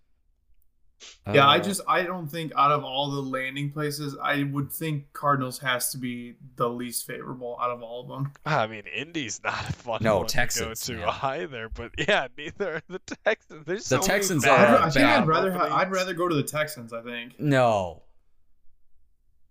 Yeah, 1.32 1.48
I 1.48 1.58
Uh, 1.58 1.64
just 1.64 1.82
I 1.88 2.04
don't 2.04 2.28
think 2.28 2.52
out 2.58 2.72
of 2.72 2.84
all 2.84 3.12
the 3.12 3.22
landing 3.22 3.72
places, 3.72 4.16
I 4.22 4.44
would 4.44 4.72
think 4.72 5.12
Cardinals 5.14 5.58
has 5.60 5.92
to 5.92 5.98
be 5.98 6.36
the 6.58 6.70
least 6.70 7.08
favorable 7.08 7.58
out 7.62 7.72
of 7.72 7.82
all 7.82 8.02
of 8.04 8.08
them. 8.10 8.32
I 8.46 8.68
mean, 8.68 8.84
Indy's 8.88 9.42
not 9.44 9.70
a 9.70 9.74
fun 9.74 10.00
No, 10.02 10.18
one 10.20 10.28
Texans, 10.28 10.82
to 10.82 10.94
go 10.96 11.00
man. 11.06 11.08
to 11.08 11.26
either. 11.26 11.70
But 11.70 11.92
yeah, 11.98 12.28
neither 12.38 12.76
are 12.76 12.82
the 12.90 13.00
Texans. 13.26 13.66
There's 13.66 13.88
The 13.88 14.02
so 14.02 14.08
Texans 14.08 14.46
are 14.46 14.52
I, 14.58 14.76
I 14.78 14.90
think 14.90 14.96
bad 14.96 15.22
I'd 15.24 15.28
rather 15.28 15.52
ha- 15.52 15.76
I'd 15.78 15.92
rather 15.92 16.14
go 16.14 16.28
to 16.28 16.36
the 16.36 16.44
Texans. 16.44 16.92
I 16.94 17.02
think 17.02 17.40
no. 17.40 18.04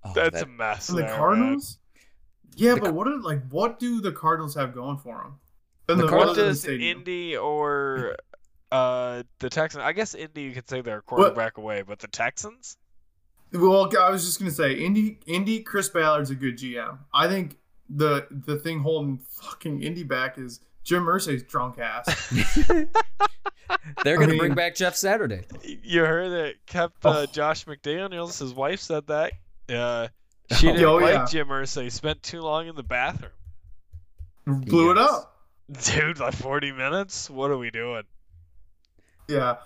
Oh, 0.04 0.12
That's 0.14 0.40
that- 0.40 0.44
a 0.44 0.50
mess. 0.50 0.88
and 0.88 0.98
the 0.98 1.02
there, 1.02 1.10
man. 1.10 1.18
Cardinals. 1.18 1.78
Yeah, 2.56 2.74
The 2.74 2.80
but 2.82 2.94
what 2.94 3.08
are 3.08 3.18
like 3.18 3.48
what 3.50 3.78
do 3.78 4.00
the 4.00 4.12
Cardinals 4.12 4.54
have 4.56 4.74
going 4.74 4.98
for 4.98 5.16
them? 5.22 5.38
And 5.88 5.98
The 5.98 6.04
the, 6.04 6.08
Cardinals- 6.10 6.36
What 6.36 6.42
other 6.44 6.52
the 6.52 6.78
does. 6.78 6.96
Indy 6.96 7.36
or 7.36 8.16
uh 8.72 9.22
the 9.38 9.50
Texans? 9.50 9.82
I 9.84 9.92
guess 9.92 10.14
Indy 10.14 10.42
you 10.42 10.52
could 10.52 10.68
say 10.68 10.80
they're 10.80 10.98
a 10.98 11.02
quarterback 11.02 11.58
away, 11.58 11.82
but 11.82 11.98
the 12.00 12.08
Texans? 12.08 12.76
Well, 13.52 13.90
I 14.00 14.10
was 14.10 14.24
just 14.24 14.38
gonna 14.38 14.50
say, 14.50 14.72
Indy, 14.74 15.18
Indy, 15.26 15.60
Chris 15.60 15.88
Ballard's 15.90 16.30
a 16.30 16.34
good 16.34 16.56
GM. 16.58 16.98
I 17.12 17.28
think 17.28 17.58
the 17.90 18.26
the 18.30 18.56
thing 18.56 18.80
holding 18.80 19.18
fucking 19.28 19.82
Indy 19.82 20.04
back 20.04 20.38
is 20.38 20.60
Jim 20.84 21.04
Irsay's 21.04 21.42
drunk 21.42 21.78
ass. 21.78 22.06
They're 24.04 24.16
gonna 24.18 24.36
bring 24.36 24.50
mean- 24.50 24.54
back 24.54 24.74
Jeff 24.74 24.96
Saturday. 24.96 25.42
You 25.62 26.00
heard 26.04 26.32
it 26.32 26.56
kept 26.66 27.04
uh, 27.04 27.20
Oh. 27.20 27.26
Josh 27.26 27.64
McDaniels. 27.66 28.38
His 28.38 28.54
wife 28.54 28.80
said 28.80 29.06
that. 29.08 29.32
Uh, 29.68 30.08
she 30.56 30.66
didn't 30.68 30.84
Oh, 30.84 30.96
like 30.96 31.14
yeah. 31.14 31.26
Jim 31.26 31.48
Irsay. 31.48 31.90
Spent 31.90 32.22
too 32.22 32.40
long 32.40 32.68
in 32.68 32.74
the 32.76 32.82
bathroom. 32.82 33.32
Blew 34.46 34.90
it 34.90 34.98
up. 34.98 35.28
Dude, 35.84 36.18
like 36.18 36.34
40 36.34 36.72
minutes? 36.72 37.30
What 37.30 37.50
are 37.50 37.56
we 37.56 37.70
doing? 37.70 38.02
Yeah, 39.28 39.56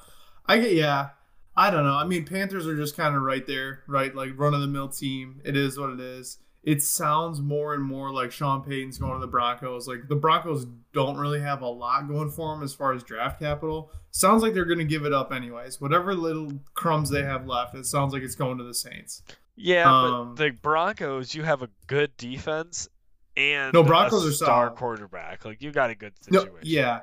I 0.47 0.59
get. 0.59 0.73
Yeah, 0.75 1.11
I 1.57 1.71
don't 1.71 1.85
know. 1.85 1.95
I 1.95 2.05
mean, 2.05 2.25
Panthers 2.25 2.67
are 2.67 2.77
just 2.77 2.97
kind 2.97 3.15
of 3.17 3.23
right 3.23 3.47
there, 3.47 3.83
right? 3.87 4.15
Like 4.15 4.31
run 4.37 4.55
of 4.55 4.61
the 4.61 4.67
mill 4.67 4.89
team. 4.89 5.41
It 5.45 5.57
is 5.57 5.79
what 5.79 5.91
it 5.91 6.01
is. 6.01 6.39
It 6.63 6.83
sounds 6.83 7.41
more 7.41 7.75
and 7.75 7.85
more 7.85 8.11
like 8.13 8.33
Sean 8.33 8.61
Payton's 8.63 8.99
going 8.99 9.13
to 9.15 9.21
the 9.21 9.29
Broncos. 9.29 9.87
Like 9.87 10.09
the 10.09 10.17
Broncos 10.17 10.67
don't 10.93 11.17
really 11.17 11.41
have 11.41 11.63
a 11.63 11.69
lot 11.69 12.09
going 12.09 12.29
for 12.31 12.53
them 12.55 12.65
as 12.65 12.75
far 12.75 12.93
as 12.93 13.05
draft 13.05 13.39
capital. 13.39 13.93
Sounds 14.11 14.43
like 14.43 14.53
they're 14.53 14.65
going 14.65 14.79
to 14.81 14.85
give 14.85 15.05
it 15.05 15.13
up 15.13 15.33
anyways. 15.33 15.81
Whatever 15.81 16.13
little 16.15 16.51
crumbs 16.75 17.09
they 17.11 17.23
have 17.23 17.47
left, 17.47 17.77
it 17.77 17.87
sounds 17.87 18.13
like 18.13 18.23
it's 18.25 18.35
going 18.35 18.59
to 18.59 18.65
the 18.65 18.75
Saints. 18.75 19.23
Yeah, 19.55 19.85
Um, 19.89 20.35
but 20.35 20.43
the 20.43 20.51
Broncos, 20.51 21.35
you 21.37 21.45
have 21.45 21.63
a 21.63 21.69
good 21.87 22.17
defense 22.17 22.89
and 23.37 23.73
No, 23.73 23.85
Broncos 23.85 24.25
a 24.25 24.29
are 24.29 24.33
star 24.33 24.67
solid. 24.67 24.77
quarterback. 24.79 25.45
Like 25.45 25.63
you 25.63 25.71
got 25.71 25.91
a 25.91 25.95
good 25.95 26.15
No, 26.31 26.41
situation. 26.41 26.59
yeah. 26.69 27.01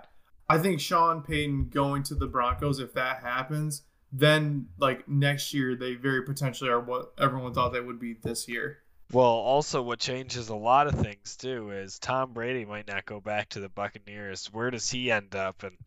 I 0.49 0.57
think 0.57 0.79
Sean 0.79 1.21
Payton 1.21 1.69
going 1.69 2.03
to 2.03 2.15
the 2.15 2.27
Broncos, 2.27 2.79
if 2.79 2.93
that 2.93 3.21
happens, 3.21 3.83
then 4.11 4.67
like 4.77 5.07
next 5.07 5.53
year 5.53 5.75
they 5.75 5.95
very 5.95 6.23
potentially 6.23 6.69
are 6.69 6.79
what 6.79 7.13
everyone 7.17 7.53
thought 7.53 7.73
they 7.73 7.81
would 7.81 7.99
be 7.99 8.13
this 8.13 8.47
year. 8.47 8.79
Well, 9.11 9.25
also 9.25 9.81
what 9.81 9.99
changes 9.99 10.49
a 10.49 10.55
lot 10.55 10.87
of 10.87 10.95
things 10.95 11.35
too 11.35 11.71
is 11.71 11.99
Tom 11.99 12.33
Brady 12.33 12.65
might 12.65 12.87
not 12.87 13.05
go 13.05 13.19
back 13.19 13.49
to 13.49 13.59
the 13.59 13.69
Buccaneers. 13.69 14.47
Where 14.51 14.71
does 14.71 14.89
he 14.89 15.11
end 15.11 15.35
up, 15.35 15.63
and 15.63 15.77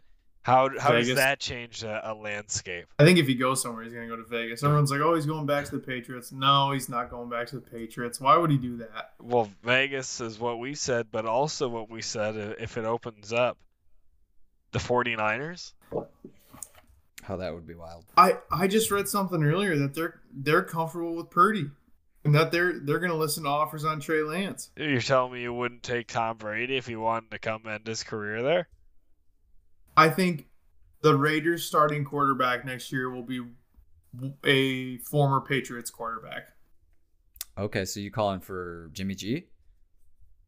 how 0.42 0.70
how 0.78 0.92
does 0.92 1.14
that 1.14 1.40
change 1.40 1.82
a, 1.82 2.12
a 2.12 2.14
landscape? 2.14 2.86
I 3.00 3.04
think 3.04 3.18
if 3.18 3.26
he 3.26 3.34
goes 3.34 3.62
somewhere, 3.62 3.82
he's 3.84 3.92
gonna 3.92 4.06
go 4.06 4.16
to 4.16 4.24
Vegas. 4.24 4.62
Everyone's 4.62 4.92
like, 4.92 5.00
"Oh, 5.00 5.14
he's 5.16 5.26
going 5.26 5.46
back 5.46 5.64
to 5.66 5.72
the 5.72 5.84
Patriots." 5.84 6.30
No, 6.30 6.70
he's 6.70 6.88
not 6.88 7.10
going 7.10 7.28
back 7.28 7.48
to 7.48 7.56
the 7.56 7.68
Patriots. 7.68 8.20
Why 8.20 8.36
would 8.36 8.50
he 8.50 8.58
do 8.58 8.76
that? 8.76 9.14
Well, 9.20 9.50
Vegas 9.64 10.20
is 10.20 10.38
what 10.38 10.60
we 10.60 10.74
said, 10.74 11.08
but 11.10 11.26
also 11.26 11.68
what 11.68 11.90
we 11.90 12.02
said 12.02 12.36
uh, 12.36 12.54
if 12.60 12.76
it 12.76 12.84
opens 12.84 13.32
up, 13.32 13.58
the 14.76 14.82
49ers. 14.88 15.72
How 17.22 17.36
that 17.36 17.54
would 17.54 17.66
be 17.66 17.74
wild. 17.74 18.04
I 18.16 18.34
I 18.52 18.68
just 18.68 18.90
read 18.90 19.08
something 19.08 19.42
earlier 19.42 19.76
that 19.78 19.94
they're 19.94 20.20
they're 20.32 20.62
comfortable 20.62 21.16
with 21.16 21.28
Purdy, 21.30 21.70
and 22.24 22.34
that 22.36 22.52
they're 22.52 22.78
they're 22.78 23.00
gonna 23.00 23.14
listen 23.16 23.42
to 23.44 23.48
offers 23.48 23.84
on 23.84 23.98
Trey 24.00 24.22
Lance. 24.22 24.70
You're 24.76 25.00
telling 25.00 25.32
me 25.32 25.42
you 25.42 25.52
wouldn't 25.52 25.82
take 25.82 26.06
Tom 26.06 26.36
Brady 26.36 26.76
if 26.76 26.86
he 26.86 26.94
wanted 26.94 27.32
to 27.32 27.38
come 27.40 27.62
end 27.66 27.84
his 27.86 28.04
career 28.04 28.42
there? 28.42 28.68
I 29.96 30.08
think 30.08 30.46
the 31.00 31.16
Raiders 31.16 31.64
starting 31.64 32.04
quarterback 32.04 32.64
next 32.64 32.92
year 32.92 33.10
will 33.10 33.22
be 33.24 33.40
a 34.44 34.98
former 34.98 35.40
Patriots 35.40 35.90
quarterback, 35.90 36.48
Okay, 37.58 37.84
so 37.86 37.98
you 37.98 38.10
calling 38.12 38.40
for 38.40 38.88
Jimmy 38.92 39.14
G? 39.16 39.46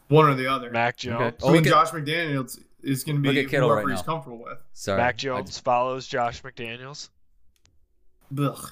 one 0.08 0.26
or 0.26 0.34
the 0.34 0.46
other. 0.46 0.70
Mac 0.70 0.96
Jones. 0.96 1.34
Oh, 1.42 1.48
I 1.48 1.52
mean, 1.52 1.62
look 1.64 1.66
at- 1.66 1.70
Josh 1.72 1.90
McDaniels 1.90 2.62
is 2.82 3.04
going 3.04 3.22
to 3.22 3.32
be 3.32 3.42
whoever 3.44 3.74
right 3.76 3.88
he's 3.88 3.98
now. 3.98 4.02
comfortable 4.02 4.42
with. 4.42 4.58
Sorry. 4.72 4.98
Mac 5.00 5.14
I- 5.14 5.18
Jones 5.18 5.58
follows 5.58 6.06
Josh 6.06 6.42
McDaniels. 6.42 7.08
Ugh. 8.38 8.70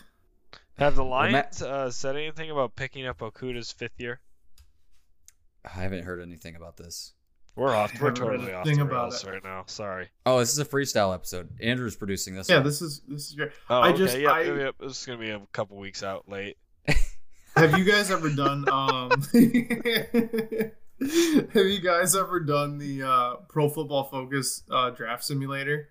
Have 0.78 0.94
the 0.96 1.02
Ma- 1.04 1.08
Lions 1.10 1.62
uh, 1.62 1.90
said 1.90 2.16
anything 2.16 2.50
about 2.50 2.76
picking 2.76 3.06
up 3.06 3.18
Okudah's 3.18 3.72
fifth 3.72 3.98
year? 3.98 4.20
I 5.64 5.70
haven't 5.80 6.04
heard 6.04 6.20
anything 6.20 6.54
about 6.56 6.76
this. 6.76 7.12
We're 7.56 7.74
off. 7.74 7.98
We're 8.00 8.12
totally 8.12 8.52
off 8.52 8.66
thing 8.66 8.76
the 8.76 8.82
about 8.84 9.12
rails 9.12 9.24
it. 9.24 9.30
right 9.30 9.42
now. 9.42 9.64
Sorry. 9.66 10.10
Oh, 10.26 10.38
this 10.40 10.52
is 10.52 10.58
a 10.58 10.64
freestyle 10.66 11.14
episode. 11.14 11.48
Andrew's 11.62 11.96
producing 11.96 12.34
this. 12.34 12.50
Yeah, 12.50 12.56
one. 12.56 12.64
this 12.66 12.82
is 12.82 13.00
this 13.08 13.28
is 13.30 13.32
great. 13.34 13.50
Oh, 13.70 13.80
I 13.80 13.88
okay. 13.88 13.98
just- 13.98 14.18
yep, 14.18 14.30
I- 14.30 14.42
yep, 14.42 14.56
yep. 14.58 14.74
This 14.78 15.00
is 15.00 15.06
gonna 15.06 15.18
be 15.18 15.30
a 15.30 15.40
couple 15.52 15.78
weeks 15.78 16.02
out 16.02 16.28
late. 16.28 16.58
Have 17.56 17.78
you 17.78 17.84
guys 17.84 18.10
ever 18.10 18.28
done 18.28 18.68
um 18.68 19.10
Have 21.00 21.66
you 21.66 21.80
guys 21.80 22.16
ever 22.16 22.40
done 22.40 22.78
the 22.78 23.02
uh 23.02 23.34
Pro 23.48 23.68
Football 23.68 24.04
Focus 24.04 24.62
uh 24.70 24.90
draft 24.90 25.24
simulator? 25.24 25.88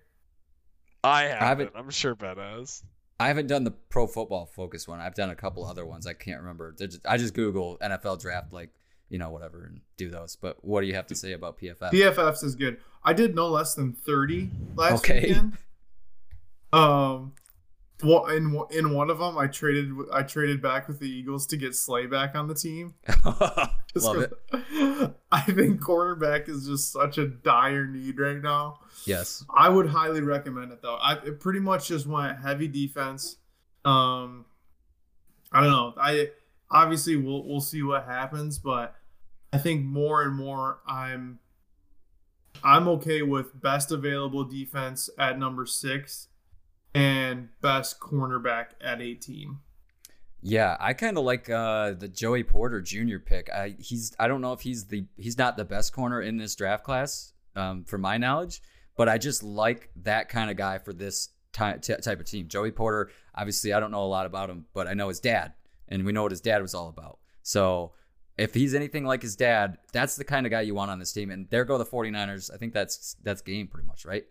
I 1.04 1.22
haven't. 1.24 1.38
haven't- 1.46 1.72
I'm 1.76 1.90
sure 1.90 2.14
Ben 2.14 2.36
has. 2.38 2.82
I 3.18 3.28
haven't 3.28 3.46
done 3.46 3.64
the 3.64 3.70
pro 3.70 4.06
football 4.06 4.44
focus 4.44 4.86
one. 4.86 5.00
I've 5.00 5.14
done 5.14 5.30
a 5.30 5.34
couple 5.34 5.64
other 5.64 5.86
ones. 5.86 6.06
I 6.06 6.12
can't 6.12 6.40
remember. 6.40 6.72
Just- 6.78 7.00
I 7.06 7.16
just 7.16 7.32
Google 7.32 7.78
NFL 7.80 8.20
draft, 8.20 8.52
like 8.52 8.70
you 9.08 9.18
know, 9.18 9.30
whatever, 9.30 9.64
and 9.64 9.80
do 9.96 10.10
those. 10.10 10.36
But 10.36 10.62
what 10.64 10.80
do 10.82 10.88
you 10.88 10.94
have 10.94 11.06
to 11.06 11.14
say 11.14 11.32
about 11.32 11.58
PFF? 11.58 11.92
PFFs 11.92 12.42
is 12.44 12.56
good. 12.56 12.78
I 13.04 13.12
did 13.12 13.34
no 13.36 13.48
less 13.48 13.74
than 13.74 13.92
30 13.92 14.50
last 14.74 15.04
Okay. 15.04 15.20
weekend. 15.28 15.52
Um 16.72 17.32
well, 18.02 18.26
in 18.26 18.52
one- 18.52 18.66
in 18.70 18.92
one 18.92 19.10
of 19.10 19.18
them, 19.18 19.38
I 19.38 19.46
traded 19.46 19.90
I 20.12 20.22
traded 20.22 20.60
back 20.60 20.88
with 20.88 20.98
the 20.98 21.08
Eagles 21.08 21.46
to 21.48 21.56
get 21.56 21.74
Slay 21.74 22.06
back 22.06 22.34
on 22.34 22.46
the 22.48 22.54
team. 22.54 22.94
Love 23.24 24.18
it. 24.18 24.32
I 25.32 25.40
think 25.40 25.80
cornerback 25.80 26.48
is 26.48 26.66
just 26.66 26.92
such 26.92 27.16
a 27.18 27.26
dire 27.26 27.86
need 27.86 28.18
right 28.18 28.40
now. 28.42 28.80
Yes. 29.06 29.44
I 29.54 29.68
would 29.68 29.86
highly 29.86 30.20
recommend 30.20 30.72
it 30.72 30.82
though. 30.82 30.96
I 30.96 31.14
it 31.24 31.40
pretty 31.40 31.60
much 31.60 31.88
just 31.88 32.06
went 32.06 32.38
heavy 32.40 32.68
defense. 32.68 33.36
Um, 33.84 34.44
I 35.52 35.62
don't 35.62 35.70
know. 35.70 35.94
I 35.96 36.30
obviously 36.70 37.16
we'll 37.16 37.46
we'll 37.46 37.60
see 37.60 37.82
what 37.82 38.04
happens, 38.04 38.58
but 38.58 38.94
I 39.52 39.58
think 39.58 39.84
more 39.84 40.22
and 40.22 40.34
more 40.36 40.80
I'm 40.86 41.38
I'm 42.62 42.88
okay 42.88 43.22
with 43.22 43.58
best 43.58 43.92
available 43.92 44.44
defense 44.44 45.08
at 45.18 45.38
number 45.38 45.64
six 45.64 46.28
and 46.96 47.50
best 47.60 48.00
cornerback 48.00 48.68
at 48.80 49.02
eighteen. 49.02 49.58
Yeah, 50.40 50.76
I 50.80 50.94
kind 50.94 51.18
of 51.18 51.24
like 51.24 51.50
uh, 51.50 51.92
the 51.92 52.08
Joey 52.08 52.42
Porter 52.42 52.80
Jr. 52.80 53.18
pick. 53.18 53.50
I 53.52 53.76
he's 53.78 54.14
I 54.18 54.28
don't 54.28 54.40
know 54.40 54.54
if 54.54 54.60
he's 54.60 54.86
the 54.86 55.04
he's 55.16 55.36
not 55.36 55.56
the 55.56 55.64
best 55.64 55.92
corner 55.92 56.22
in 56.22 56.38
this 56.38 56.56
draft 56.56 56.84
class, 56.84 57.34
um, 57.54 57.84
from 57.84 58.00
my 58.00 58.16
knowledge, 58.16 58.62
but 58.96 59.08
I 59.08 59.18
just 59.18 59.42
like 59.42 59.90
that 60.04 60.30
kind 60.30 60.50
of 60.50 60.56
guy 60.56 60.78
for 60.78 60.94
this 60.94 61.28
ty- 61.52 61.78
t- 61.78 61.96
type 61.96 62.18
of 62.18 62.26
team. 62.26 62.48
Joey 62.48 62.70
Porter, 62.70 63.10
obviously, 63.34 63.74
I 63.74 63.80
don't 63.80 63.90
know 63.90 64.04
a 64.04 64.06
lot 64.06 64.24
about 64.24 64.48
him, 64.48 64.64
but 64.72 64.86
I 64.86 64.94
know 64.94 65.08
his 65.08 65.20
dad, 65.20 65.52
and 65.88 66.04
we 66.06 66.12
know 66.12 66.22
what 66.22 66.32
his 66.32 66.40
dad 66.40 66.62
was 66.62 66.74
all 66.74 66.88
about. 66.88 67.18
So 67.42 67.92
if 68.38 68.54
he's 68.54 68.74
anything 68.74 69.04
like 69.04 69.20
his 69.20 69.36
dad, 69.36 69.76
that's 69.92 70.16
the 70.16 70.24
kind 70.24 70.46
of 70.46 70.50
guy 70.50 70.62
you 70.62 70.74
want 70.74 70.90
on 70.90 70.98
this 70.98 71.12
team. 71.12 71.30
And 71.30 71.48
there 71.50 71.64
go 71.64 71.76
the 71.76 71.84
49ers. 71.84 72.52
I 72.52 72.56
think 72.56 72.72
that's 72.72 73.16
that's 73.22 73.42
game 73.42 73.68
pretty 73.68 73.86
much, 73.86 74.06
right? 74.06 74.24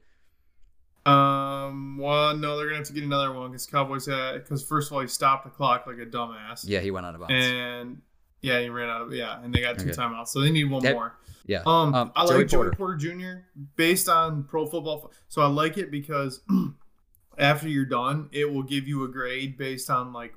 Um, 1.06 1.98
well, 1.98 2.36
no, 2.36 2.58
they're 2.58 2.66
gonna 2.66 2.78
have 2.78 2.88
to 2.88 2.94
get 2.94 3.04
another 3.04 3.32
one 3.32 3.52
because 3.52 3.66
Cowboys 3.66 4.06
had 4.08 4.34
because 4.44 4.64
first 4.64 4.90
of 4.90 4.96
all 4.96 5.02
he 5.02 5.08
stopped 5.08 5.44
the 5.46 5.52
clock 5.52 5.86
like 5.88 5.98
a 6.00 6.06
dumbass. 6.06 6.64
Yeah, 6.66 6.80
he 6.80 6.92
went 6.92 7.06
out 7.06 7.14
of 7.16 7.22
bounds. 7.22 7.34
and 7.34 8.02
yeah, 8.42 8.60
he 8.60 8.70
ran 8.70 8.90
out 8.90 9.02
of 9.04 9.14
yeah, 9.14 9.42
and 9.44 9.54
they 9.54 9.62
got 9.62 9.78
two 9.78 9.90
Okay. 9.90 9.96
timeouts, 9.98 10.30
so 10.30 10.42
they 10.42 10.52
need 10.52 10.66
one 10.66 10.82
That- 10.84 10.94
more. 10.94 11.16
yeah. 11.46 11.62
Um, 11.66 11.94
Um, 11.94 12.12
I 12.16 12.26
Joey 12.26 12.38
like 12.40 12.48
Joey 12.48 12.58
Porter. 12.72 12.76
Porter 12.78 12.96
Jr. 12.98 13.62
based 13.76 14.10
on 14.10 14.44
Pro 14.46 14.66
Football, 14.66 15.12
so 15.28 15.42
I 15.42 15.48
like 15.48 15.78
it 15.78 15.92
because 15.92 16.42
after 17.38 17.68
you're 17.70 17.86
done, 17.86 18.30
it 18.32 18.52
will 18.52 18.64
give 18.64 18.88
you 18.88 19.04
a 19.04 19.08
grade 19.08 19.58
based 19.58 19.90
on 19.90 20.12
like 20.14 20.34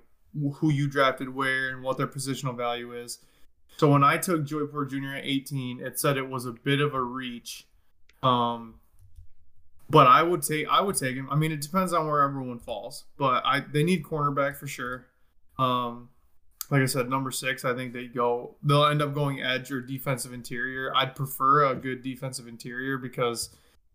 who 0.57 0.71
you 0.71 0.87
drafted 0.89 1.35
where 1.35 1.71
and 1.71 1.83
what 1.83 1.97
their 1.97 2.07
positional 2.07 2.55
value 2.57 2.93
is. 2.93 3.19
So 3.79 3.91
when 3.91 4.03
I 4.05 4.19
took 4.19 4.45
Joey 4.45 4.67
Porter 4.67 4.99
Jr. 4.99 5.15
at 5.17 5.25
18, 5.25 5.81
it 5.81 5.99
said 5.99 6.17
it 6.17 6.29
was 6.29 6.45
a 6.47 6.53
bit 6.53 6.81
of 6.81 6.95
a 6.95 7.03
reach. 7.03 7.67
Um, 8.23 8.75
but 9.91 10.07
I 10.07 10.23
would 10.23 10.43
take 10.43 10.69
I 10.69 10.81
would 10.81 10.97
take 10.97 11.17
him. 11.17 11.29
I 11.31 11.37
mean, 11.37 11.53
it 11.53 11.61
depends 11.61 11.93
on 11.93 12.07
where 12.07 12.23
everyone 12.23 12.59
falls, 12.59 13.05
but 13.17 13.43
I 13.45 13.61
they 13.61 13.83
need 13.83 14.03
cornerback 14.03 14.57
for 14.57 14.67
sure. 14.67 15.07
Um, 15.59 16.11
like 16.71 16.83
I 16.83 16.87
said, 16.87 17.09
number 17.09 17.31
six, 17.31 17.65
I 17.65 17.75
think 17.75 17.93
they 17.93 18.07
go. 18.07 18.57
They'll 18.63 18.85
end 18.85 19.01
up 19.01 19.15
going 19.15 19.43
edge 19.43 19.73
or 19.73 19.81
defensive 19.81 20.33
interior. 20.33 20.93
I'd 20.95 21.17
prefer 21.17 21.65
a 21.65 21.75
good 21.75 22.03
defensive 22.03 22.47
interior 22.47 22.99
because 22.99 23.51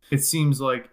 it 0.10 0.23
seems 0.23 0.60
like 0.60 0.89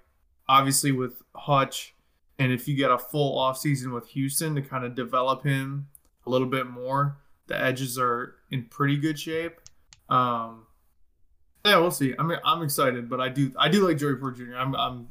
obviously 0.48 0.92
with 0.92 1.22
Hutch, 1.34 1.94
and 2.38 2.52
if 2.52 2.68
you 2.68 2.76
get 2.76 2.90
a 2.90 2.98
full 2.98 3.38
offseason 3.38 3.94
with 3.94 4.08
Houston 4.08 4.54
to 4.56 4.62
kind 4.62 4.84
of 4.84 4.94
develop 4.94 5.44
him 5.44 5.88
a 6.26 6.30
little 6.30 6.48
bit 6.48 6.66
more, 6.66 7.16
the 7.46 7.58
edges 7.58 7.98
are 7.98 8.34
in 8.50 8.64
pretty 8.64 8.98
good 8.98 9.18
shape. 9.18 9.60
Um, 10.10 10.66
yeah, 11.64 11.79
we'll 11.79 11.90
see. 11.90 12.14
I 12.18 12.23
mean, 12.23 12.38
I'm 12.44 12.62
excited, 12.62 13.09
but 13.09 13.20
I 13.20 13.29
do 13.29 13.53
I 13.59 13.68
do 13.68 13.87
like 13.87 13.99
Joey 13.99 14.16
Porter 14.16 14.44
Jr. 14.44 14.57
I'm 14.57 14.75
I'm 14.75 15.09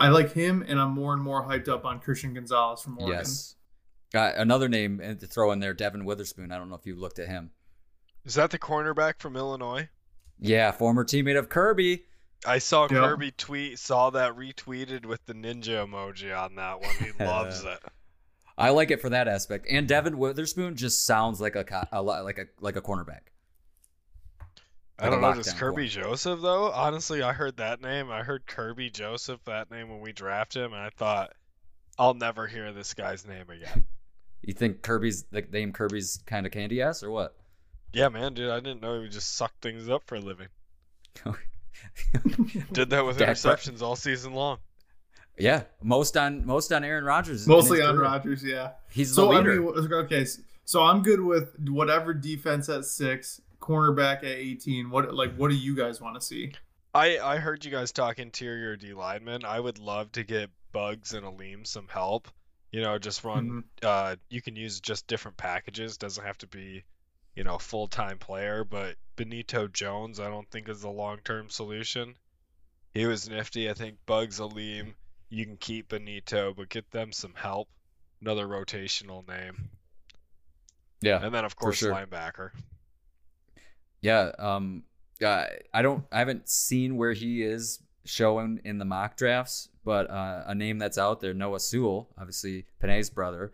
I 0.00 0.08
like 0.08 0.32
him, 0.32 0.64
and 0.66 0.80
I'm 0.80 0.90
more 0.90 1.12
and 1.12 1.22
more 1.22 1.44
hyped 1.44 1.68
up 1.68 1.84
on 1.84 2.00
Christian 2.00 2.34
Gonzalez 2.34 2.80
from 2.82 2.98
Oregon. 2.98 3.18
Yes. 3.18 3.54
Uh, 4.14 4.32
another 4.36 4.68
name 4.68 4.98
to 4.98 5.26
throw 5.26 5.52
in 5.52 5.60
there, 5.60 5.72
Devon 5.74 6.04
Witherspoon. 6.04 6.52
I 6.52 6.58
don't 6.58 6.68
know 6.68 6.74
if 6.76 6.84
you 6.86 6.96
looked 6.96 7.18
at 7.18 7.28
him. 7.28 7.50
Is 8.24 8.34
that 8.34 8.50
the 8.50 8.58
cornerback 8.58 9.20
from 9.20 9.36
Illinois? 9.36 9.88
Yeah, 10.38 10.70
former 10.72 11.04
teammate 11.04 11.38
of 11.38 11.48
Kirby. 11.48 12.04
I 12.44 12.58
saw 12.58 12.82
Yep. 12.82 12.90
Kirby 12.90 13.30
tweet, 13.30 13.78
saw 13.78 14.10
that 14.10 14.36
retweeted 14.36 15.06
with 15.06 15.24
the 15.26 15.34
ninja 15.34 15.86
emoji 15.86 16.36
on 16.36 16.56
that 16.56 16.80
one. 16.80 16.94
He 16.98 17.12
loves 17.24 17.64
it. 17.64 17.78
I 18.58 18.70
like 18.70 18.90
it 18.90 19.00
for 19.00 19.08
that 19.10 19.28
aspect. 19.28 19.66
And 19.70 19.88
Devon 19.88 20.18
Witherspoon 20.18 20.76
just 20.76 21.06
sounds 21.06 21.40
like 21.40 21.54
a, 21.56 21.88
a 21.92 22.02
like 22.02 22.38
a 22.38 22.46
like 22.60 22.76
a 22.76 22.82
cornerback. 22.82 23.30
I 25.02 25.10
don't 25.10 25.20
know. 25.20 25.34
Does 25.34 25.52
Kirby 25.52 25.88
corner. 25.90 26.08
Joseph 26.08 26.40
though? 26.40 26.70
Honestly, 26.70 27.22
I 27.22 27.32
heard 27.32 27.56
that 27.58 27.80
name. 27.82 28.10
I 28.10 28.22
heard 28.22 28.46
Kirby 28.46 28.90
Joseph 28.90 29.40
that 29.44 29.70
name 29.70 29.88
when 29.88 30.00
we 30.00 30.12
drafted 30.12 30.62
him, 30.62 30.72
and 30.72 30.82
I 30.82 30.90
thought 30.90 31.32
I'll 31.98 32.14
never 32.14 32.46
hear 32.46 32.72
this 32.72 32.94
guy's 32.94 33.26
name 33.26 33.50
again. 33.50 33.84
You 34.44 34.54
think 34.54 34.82
Kirby's 34.82 35.22
the 35.30 35.42
name 35.42 35.72
Kirby's 35.72 36.20
kind 36.26 36.46
of 36.46 36.50
candy 36.52 36.82
ass 36.82 37.04
or 37.04 37.12
what? 37.12 37.36
yeah, 37.92 38.08
man, 38.08 38.34
dude, 38.34 38.50
I 38.50 38.58
didn't 38.58 38.82
know 38.82 38.94
he 38.96 39.02
would 39.02 39.12
just 39.12 39.36
suck 39.36 39.52
things 39.62 39.88
up 39.88 40.02
for 40.06 40.16
a 40.16 40.20
living. 40.20 40.48
Did 42.72 42.90
that 42.90 43.04
with 43.06 43.18
Dak 43.18 43.28
Pre- 43.28 43.34
interceptions 43.52 43.82
all 43.82 43.96
season 43.96 44.34
long. 44.34 44.58
yeah, 45.38 45.62
most 45.82 46.16
on 46.16 46.44
most 46.44 46.72
on 46.72 46.82
Aaron 46.84 47.04
Rodgers. 47.04 47.46
Mostly 47.46 47.80
on 47.82 47.94
career. 47.96 48.02
Rodgers, 48.02 48.42
yeah. 48.44 48.70
He's 48.90 49.10
the 49.10 49.14
So 49.14 49.30
I 49.32 49.38
leader. 49.38 49.60
mean, 49.60 49.92
okay, 49.92 50.26
so 50.64 50.82
I'm 50.82 51.02
good 51.02 51.20
with 51.20 51.54
whatever 51.68 52.12
defense 52.12 52.68
at 52.68 52.84
six, 52.84 53.40
cornerback 53.62 54.18
at 54.18 54.24
18. 54.24 54.90
What 54.90 55.14
like 55.14 55.34
what 55.36 55.50
do 55.50 55.56
you 55.56 55.74
guys 55.74 56.00
want 56.00 56.16
to 56.16 56.20
see? 56.20 56.52
I 56.92 57.18
I 57.18 57.36
heard 57.38 57.64
you 57.64 57.70
guys 57.70 57.92
talk 57.92 58.18
interior 58.18 58.76
D 58.76 58.92
lineman. 58.92 59.44
I 59.44 59.58
would 59.58 59.78
love 59.78 60.12
to 60.12 60.24
get 60.24 60.50
Bugs 60.72 61.14
and 61.14 61.24
Alim 61.24 61.64
some 61.64 61.88
help. 61.88 62.28
You 62.70 62.80
know, 62.82 62.98
just 62.98 63.22
run. 63.24 63.64
Uh, 63.82 64.16
you 64.30 64.40
can 64.42 64.56
use 64.56 64.80
just 64.80 65.06
different 65.06 65.36
packages. 65.36 65.98
Doesn't 65.98 66.24
have 66.24 66.38
to 66.38 66.46
be, 66.46 66.84
you 67.36 67.44
know, 67.44 67.58
full 67.58 67.86
time 67.86 68.18
player. 68.18 68.64
But 68.64 68.96
Benito 69.16 69.68
Jones, 69.68 70.18
I 70.20 70.28
don't 70.28 70.50
think 70.50 70.68
is 70.68 70.82
a 70.82 70.88
long 70.88 71.18
term 71.24 71.50
solution. 71.50 72.14
He 72.94 73.06
was 73.06 73.28
nifty. 73.28 73.70
I 73.70 73.74
think 73.74 73.96
Bugs 74.06 74.40
Alim. 74.40 74.94
You 75.28 75.46
can 75.46 75.56
keep 75.56 75.88
Benito, 75.88 76.52
but 76.54 76.68
get 76.68 76.90
them 76.90 77.12
some 77.12 77.32
help. 77.34 77.68
Another 78.20 78.46
rotational 78.46 79.26
name. 79.26 79.70
Yeah, 81.00 81.24
And 81.24 81.34
then 81.34 81.44
of 81.44 81.56
course 81.56 81.78
sure. 81.78 81.92
linebacker. 81.92 82.50
Yeah. 84.02 84.32
Um, 84.38 84.82
uh, 85.24 85.46
I 85.72 85.82
don't, 85.82 86.04
I 86.12 86.18
haven't 86.18 86.48
seen 86.48 86.96
where 86.96 87.12
he 87.12 87.42
is 87.42 87.78
showing 88.04 88.60
in 88.64 88.78
the 88.78 88.84
mock 88.84 89.16
drafts, 89.16 89.68
but 89.84 90.10
uh, 90.10 90.42
a 90.46 90.54
name 90.54 90.78
that's 90.78 90.98
out 90.98 91.20
there, 91.20 91.32
Noah 91.32 91.60
Sewell, 91.60 92.08
obviously 92.18 92.66
Penei's 92.80 93.08
brother. 93.10 93.52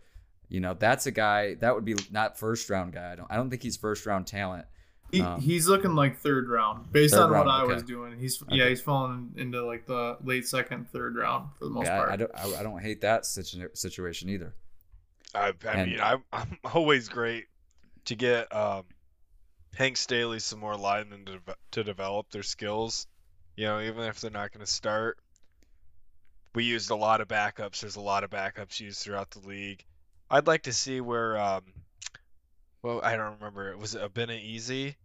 You 0.49 0.61
know, 0.61 0.73
that's 0.75 1.07
a 1.07 1.11
guy 1.11 1.55
that 1.57 1.75
would 1.75 1.85
be 1.85 1.95
not 2.11 2.39
first 2.39 2.71
round 2.71 2.95
guy. 2.95 3.13
I 3.13 3.17
don't, 3.17 3.31
I 3.31 3.37
don't 3.37 3.51
think 3.51 3.63
he's 3.63 3.77
first 3.77 4.07
round 4.07 4.27
talent. 4.27 4.65
He, 5.13 5.21
Um, 5.23 5.41
he's 5.41 5.67
looking 5.69 5.95
like 5.95 6.17
third 6.19 6.49
round 6.49 6.91
based 6.93 7.15
Third 7.15 7.25
on 7.25 7.31
round, 7.33 7.47
what 7.47 7.55
I 7.55 7.63
okay. 7.65 7.75
was 7.75 7.83
doing. 7.83 8.19
He's 8.19 8.43
yeah, 8.51 8.69
he's 8.69 8.81
falling 8.81 9.33
into 9.37 9.65
like 9.65 9.87
the 9.87 10.17
late 10.25 10.47
second, 10.47 10.89
third 10.91 11.17
round 11.17 11.51
for 11.59 11.65
the 11.65 11.71
most 11.71 11.87
Yeah, 11.87 11.97
part. 11.99 12.11
I 12.11 12.17
don't, 12.17 12.31
I, 12.35 12.61
I 12.61 12.63
don't 12.63 12.81
hate 12.81 13.03
that 13.03 13.25
situ- 13.27 13.69
situation 13.75 14.29
either. 14.31 14.55
I, 15.35 15.53
I 15.67 15.71
And- 15.73 15.91
mean, 15.91 16.01
I'm, 16.01 16.25
I'm 16.33 16.59
always 16.75 17.09
great 17.11 17.45
to 18.07 18.15
get 18.15 18.55
um, 18.55 18.85
Hank 19.75 19.97
Staley 19.97 20.41
some 20.41 20.59
more 20.59 20.77
linemen 20.77 21.25
to, 21.27 21.33
deve- 21.33 21.57
to 21.73 21.85
develop 21.85 22.31
their 22.31 22.43
skills. 22.43 23.07
You 23.57 23.67
know, 23.67 23.81
even 23.81 24.05
if 24.05 24.21
they're 24.21 24.31
not 24.31 24.53
going 24.53 24.65
to 24.65 24.71
start. 24.71 25.19
We 26.55 26.65
used 26.65 26.91
a 26.91 26.97
lot 26.97 27.21
of 27.21 27.29
backups. 27.29 27.81
There's 27.81 27.97
a 27.97 28.01
lot 28.01 28.25
of 28.25 28.31
backups 28.31 28.81
used 28.81 29.01
throughout 29.01 29.31
the 29.31 29.47
league. 29.47 29.85
I'd 30.31 30.47
like 30.47 30.63
to 30.65 30.73
see 30.73 31.01
where, 31.01 31.37
um, 31.37 31.63
well, 32.83 33.01
I 33.03 33.17
don't 33.17 33.35
remember. 33.35 33.77
Was 33.77 33.95
it 33.95 34.03
Abena 34.03 34.41
Easy? 34.41 34.97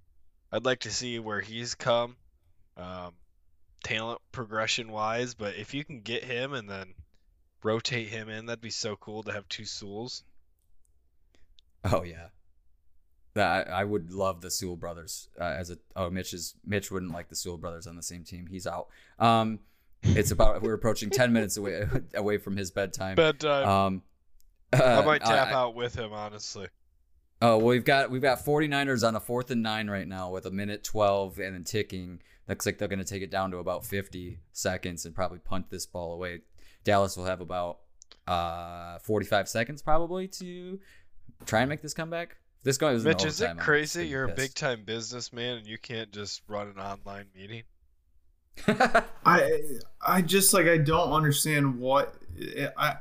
I'd 0.52 0.66
like 0.66 0.80
to 0.82 0.92
see 0.92 1.20
where 1.20 1.42
he's 1.42 1.76
come, 1.76 2.16
um, 2.78 3.14
talent 3.84 4.22
progression 4.32 4.92
wise. 4.92 5.34
But 5.34 5.56
if 5.56 5.74
you 5.74 5.84
can 5.84 6.02
get 6.02 6.24
him 6.24 6.54
and 6.54 6.70
then 6.70 6.94
rotate 7.64 8.10
him 8.10 8.30
in, 8.30 8.46
that'd 8.46 8.62
be 8.62 8.70
so 8.70 8.96
cool 8.96 9.24
to 9.24 9.34
have 9.34 9.48
two 9.50 9.64
Sewells. 9.64 10.24
Oh 11.84 12.04
yeah, 12.04 12.28
that 13.34 13.68
I, 13.68 13.82
I 13.82 13.84
would 13.84 14.12
love 14.12 14.42
the 14.42 14.52
Sewell 14.52 14.76
brothers 14.76 15.30
uh, 15.40 15.44
as 15.44 15.70
a. 15.70 15.78
Oh, 15.96 16.10
Mitch 16.10 16.34
is 16.34 16.56
Mitch 16.66 16.92
wouldn't 16.92 17.14
like 17.14 17.30
the 17.30 17.36
Sewell 17.36 17.58
brothers 17.58 17.88
on 17.88 17.96
the 17.96 18.04
same 18.04 18.24
team. 18.24 18.48
He's 18.48 18.68
out. 18.68 18.88
Um, 19.20 19.60
it's 20.04 20.32
about 20.32 20.62
we're 20.64 20.74
approaching 20.74 21.10
ten 21.10 21.34
minutes 21.34 21.58
away 21.58 21.88
away 22.14 22.38
from 22.38 22.58
his 22.58 22.72
bedtime. 22.72 23.16
Bedtime. 23.16 23.68
Um, 23.68 24.02
I 24.74 24.78
uh, 24.78 25.04
might 25.04 25.24
tap 25.24 25.50
I- 25.50 25.54
out 25.54 25.76
with 25.76 25.96
him, 25.96 26.14
honestly. 26.14 26.68
Oh, 27.42 27.58
well, 27.58 27.68
we've 27.68 27.84
got 27.84 28.10
we've 28.10 28.22
got 28.22 28.40
49ers 28.40 29.06
on 29.06 29.18
a 29.18 29.20
fourth 29.20 29.52
and 29.52 29.62
nine 29.62 29.90
right 29.90 30.08
now 30.08 30.30
with 30.30 30.46
a 30.46 30.52
minute 30.52 30.82
12 30.86 31.40
and 31.40 31.54
then 31.54 31.66
ticking. 31.66 32.22
Looks 32.48 32.66
like 32.66 32.78
they're 32.78 32.88
going 32.88 33.00
to 33.00 33.06
take 33.06 33.22
it 33.22 33.32
down 33.32 33.52
to 33.52 33.58
about 33.58 33.86
50 33.86 34.40
seconds 34.54 35.06
and 35.06 35.14
probably 35.14 35.40
punt 35.40 35.70
this 35.70 35.86
ball 35.86 36.14
away. 36.14 36.42
Dallas 36.86 37.18
will 37.18 37.26
have 37.26 37.42
about 37.42 37.80
uh 38.28 38.98
45 39.00 39.50
seconds 39.50 39.82
probably 39.82 40.30
to 40.30 40.80
try 41.46 41.60
and 41.62 41.70
make 41.70 41.82
this 41.82 41.94
comeback. 41.94 42.38
If 42.64 42.66
This 42.66 42.78
goes 42.78 43.04
in 43.04 43.10
Mitch, 43.10 43.26
is 43.26 43.42
it 43.42 43.58
crazy 43.58 44.08
you're 44.08 44.24
a 44.24 44.30
big 44.36 44.54
time 44.54 44.86
businessman 44.86 45.58
and 45.58 45.68
you 45.68 45.78
can't 45.78 46.10
just 46.14 46.42
run 46.48 46.70
an 46.70 46.80
online 46.80 47.26
meeting? 47.36 47.64
I 49.26 49.60
I 50.02 50.22
just 50.22 50.54
like 50.54 50.68
I 50.68 50.78
don't 50.78 51.12
understand 51.12 51.78
what 51.78 52.16
I 52.78 52.96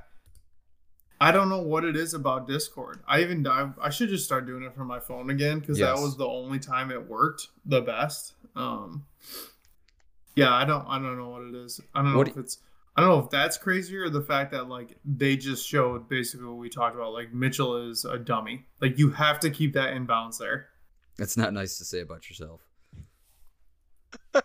I 1.20 1.31
don't 1.31 1.48
know 1.48 1.62
what 1.62 1.85
it 1.85 1.94
is 1.94 2.12
about 2.12 2.48
Discord. 2.48 3.05
I 3.07 3.20
even 3.20 3.46
I, 3.46 3.70
I 3.81 3.90
should 3.90 4.09
just 4.09 4.25
start 4.25 4.46
doing 4.46 4.64
it 4.64 4.75
from 4.75 4.88
my 4.88 4.98
phone 4.98 5.31
again 5.31 5.61
because 5.61 5.79
Yes. 5.79 5.94
that 5.96 6.03
was 6.03 6.16
the 6.16 6.27
only 6.27 6.59
time 6.59 6.90
it 6.90 7.09
worked 7.09 7.46
the 7.64 7.83
best. 7.83 8.33
Um, 8.57 9.07
yeah, 10.35 10.53
I 10.53 10.64
don't 10.64 10.85
I 10.88 10.98
don't 10.98 11.16
know 11.16 11.29
what 11.29 11.42
it 11.42 11.55
is. 11.55 11.81
I 11.94 12.03
don't 12.03 12.12
know 12.12 12.18
What 12.18 12.27
if 12.27 12.37
it's 12.37 12.59
I 12.96 13.00
don't 13.00 13.11
know 13.11 13.24
if 13.24 13.31
that's 13.31 13.57
crazy 13.57 13.96
or 13.96 14.11
the 14.11 14.20
fact 14.20 14.50
that 14.52 14.68
like 14.68 14.98
they 15.05 15.37
just 15.37 15.66
showed 15.66 16.09
basically 16.09 16.46
what 16.46 16.57
we 16.59 16.68
talked 16.68 16.94
about. 16.94 17.12
Like 17.14 17.33
Mitchell 17.33 17.88
is 17.90 18.05
a 18.05 18.18
dummy. 18.18 18.66
Like 18.81 18.98
you 18.98 19.11
have 19.11 19.40
to 19.40 19.50
keep 19.50 19.72
that 19.74 19.94
inbounds 19.94 20.38
there. 20.38 20.68
That's 21.16 21.37
not 21.37 21.52
nice 21.55 21.78
to 21.78 21.85
say 21.85 22.00
about 22.00 22.28
yourself. 22.28 22.61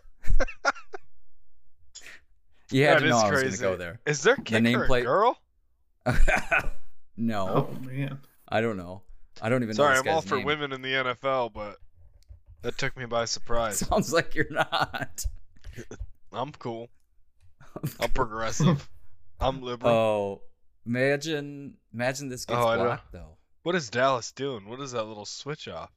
you 2.72 2.84
had 2.86 2.98
That 2.98 3.00
to 3.02 3.10
know 3.10 3.18
is 3.18 3.24
I 3.24 3.30
was 3.32 3.32
going 3.32 3.44
to 3.44 3.48
crazy. 3.50 3.62
go 3.64 3.76
there. 3.76 4.00
Is 4.06 4.22
there 4.24 4.36
kicker 4.36 4.60
nameplate- 4.62 5.02
a 5.02 5.04
girl? 5.04 5.40
no, 7.18 7.48
Oh 7.50 7.86
man. 7.86 8.20
I 8.48 8.62
don't 8.62 8.78
know. 8.78 9.02
I 9.42 9.50
don't 9.50 9.62
even 9.64 9.76
Sorry, 9.76 9.96
know. 9.96 10.00
I'm 10.02 10.08
all 10.08 10.22
for 10.22 10.38
name. 10.38 10.46
women 10.46 10.72
in 10.72 10.82
the 10.82 10.94
NFL, 10.94 11.54
but 11.54 11.78
that 12.62 12.78
took 12.78 12.96
me 12.98 13.06
by 13.06 13.26
surprise. 13.26 13.80
Sounds 13.80 14.14
like 14.14 14.36
you're 14.36 14.50
not. 14.50 15.26
I'm 16.32 16.52
cool. 16.54 16.90
I'm 18.00 18.10
progressive. 18.12 18.90
I'm 19.40 19.62
liberal. 19.62 19.94
Oh, 19.94 20.42
imagine, 20.86 21.76
imagine 21.94 22.30
this 22.30 22.46
gets 22.46 22.60
Oh, 22.60 22.68
I 22.68 22.78
blocked 22.78 23.12
though. 23.12 23.38
what 23.64 23.76
is 23.76 23.90
Dallas 23.90 24.32
doing? 24.32 24.68
What 24.68 24.80
is 24.82 24.92
that 24.94 25.04
little 25.04 25.26
switch 25.26 25.68
off? 25.68 25.92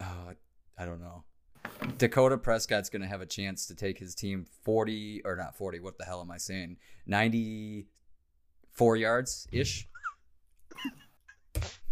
Oh, 0.00 0.32
I 0.78 0.84
don't 0.84 1.00
know. 1.00 1.24
Dakota 1.98 2.38
Prescott's 2.38 2.88
gonna 2.90 3.06
have 3.06 3.20
a 3.20 3.26
chance 3.26 3.66
to 3.66 3.74
take 3.74 3.98
his 3.98 4.14
team 4.14 4.46
forty 4.64 5.20
or 5.24 5.36
not 5.36 5.56
forty. 5.56 5.78
What 5.80 5.98
the 5.98 6.04
hell 6.04 6.20
am 6.20 6.30
I 6.30 6.38
saying? 6.38 6.76
Ninety-four 7.06 8.96
yards 8.96 9.46
ish. 9.52 9.88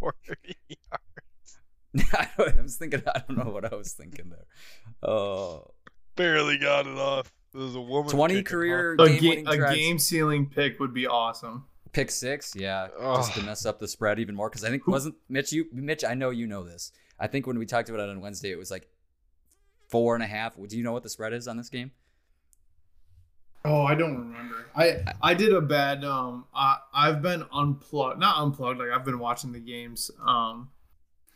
40 0.00 0.16
yards. 0.68 2.14
I 2.14 2.60
was 2.62 2.76
thinking. 2.76 3.02
I 3.06 3.22
don't 3.28 3.36
know 3.44 3.52
what 3.52 3.70
I 3.70 3.76
was 3.76 3.92
thinking 3.92 4.30
there. 4.30 4.46
Oh, 5.08 5.72
Barely 6.16 6.56
got 6.58 6.86
it 6.86 6.96
off. 6.96 7.30
There's 7.52 7.74
a 7.74 7.80
woman. 7.80 8.10
20 8.10 8.42
career 8.42 8.96
A, 8.98 9.08
game 9.18 9.44
ga- 9.44 9.50
a 9.50 9.74
game 9.74 9.98
ceiling 9.98 10.46
pick 10.46 10.78
would 10.78 10.94
be 10.94 11.06
awesome. 11.06 11.64
Pick 11.92 12.12
six, 12.12 12.54
yeah, 12.54 12.86
just 13.16 13.34
to 13.34 13.42
mess 13.42 13.66
up 13.66 13.80
the 13.80 13.88
spread 13.88 14.20
even 14.20 14.36
more. 14.36 14.48
Because 14.48 14.62
I 14.64 14.70
think 14.70 14.86
wasn't 14.86 15.16
Mitch. 15.28 15.52
You, 15.52 15.66
Mitch, 15.72 16.04
I 16.04 16.14
know 16.14 16.30
you 16.30 16.46
know 16.46 16.62
this. 16.62 16.92
I 17.18 17.26
think 17.26 17.48
when 17.48 17.58
we 17.58 17.66
talked 17.66 17.88
about 17.88 18.00
it 18.00 18.08
on 18.08 18.20
Wednesday, 18.20 18.52
it 18.52 18.58
was 18.58 18.70
like 18.70 18.86
four 19.88 20.14
and 20.14 20.22
a 20.22 20.26
half. 20.28 20.54
Do 20.56 20.76
you 20.78 20.84
know 20.84 20.92
what 20.92 21.02
the 21.02 21.08
spread 21.08 21.32
is 21.32 21.48
on 21.48 21.56
this 21.56 21.68
game? 21.68 21.90
Oh, 23.64 23.82
I 23.82 23.94
don't 23.96 24.16
remember. 24.16 24.66
I 24.74 25.02
I 25.20 25.34
did 25.34 25.52
a 25.52 25.60
bad. 25.60 26.04
Um, 26.04 26.44
I 26.54 26.78
I've 26.94 27.20
been 27.22 27.44
unplugged, 27.52 28.20
not 28.20 28.38
unplugged. 28.38 28.78
Like 28.78 28.90
I've 28.90 29.04
been 29.04 29.18
watching 29.18 29.50
the 29.52 29.58
games. 29.58 30.12
Um, 30.24 30.70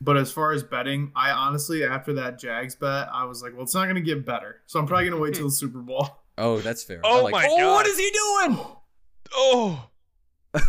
but 0.04 0.16
as 0.16 0.30
far 0.30 0.52
as 0.52 0.62
betting, 0.62 1.10
I 1.16 1.30
honestly 1.30 1.82
after 1.84 2.12
that 2.14 2.38
Jags 2.38 2.76
bet, 2.76 3.08
I 3.12 3.24
was 3.24 3.42
like, 3.42 3.52
well, 3.54 3.62
it's 3.62 3.74
not 3.74 3.86
gonna 3.86 4.00
get 4.00 4.24
better. 4.26 4.60
So 4.66 4.78
I'm 4.78 4.86
probably 4.86 5.08
gonna 5.08 5.20
wait 5.20 5.34
till 5.34 5.46
the 5.46 5.52
Super 5.54 5.78
Bowl. 5.80 6.08
Oh, 6.36 6.58
that's 6.58 6.82
fair. 6.82 7.00
Oh 7.04 7.18
I'm 7.18 7.22
like, 7.24 7.32
my 7.32 7.46
oh, 7.48 7.74
what 7.74 7.84
God. 7.84 7.86
is 7.86 7.96
he 7.96 8.10
doing? 8.10 8.58
Oh. 9.34 9.88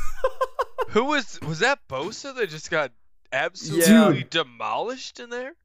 Who 0.89 1.05
was 1.05 1.39
was 1.41 1.57
that 1.59 1.79
Bosa 1.89 2.35
that 2.35 2.49
just 2.51 2.69
got 2.69 2.91
absolutely 3.31 4.19
Yeah. 4.19 4.23
demolished 4.29 5.19
in 5.19 5.31
there? 5.31 5.55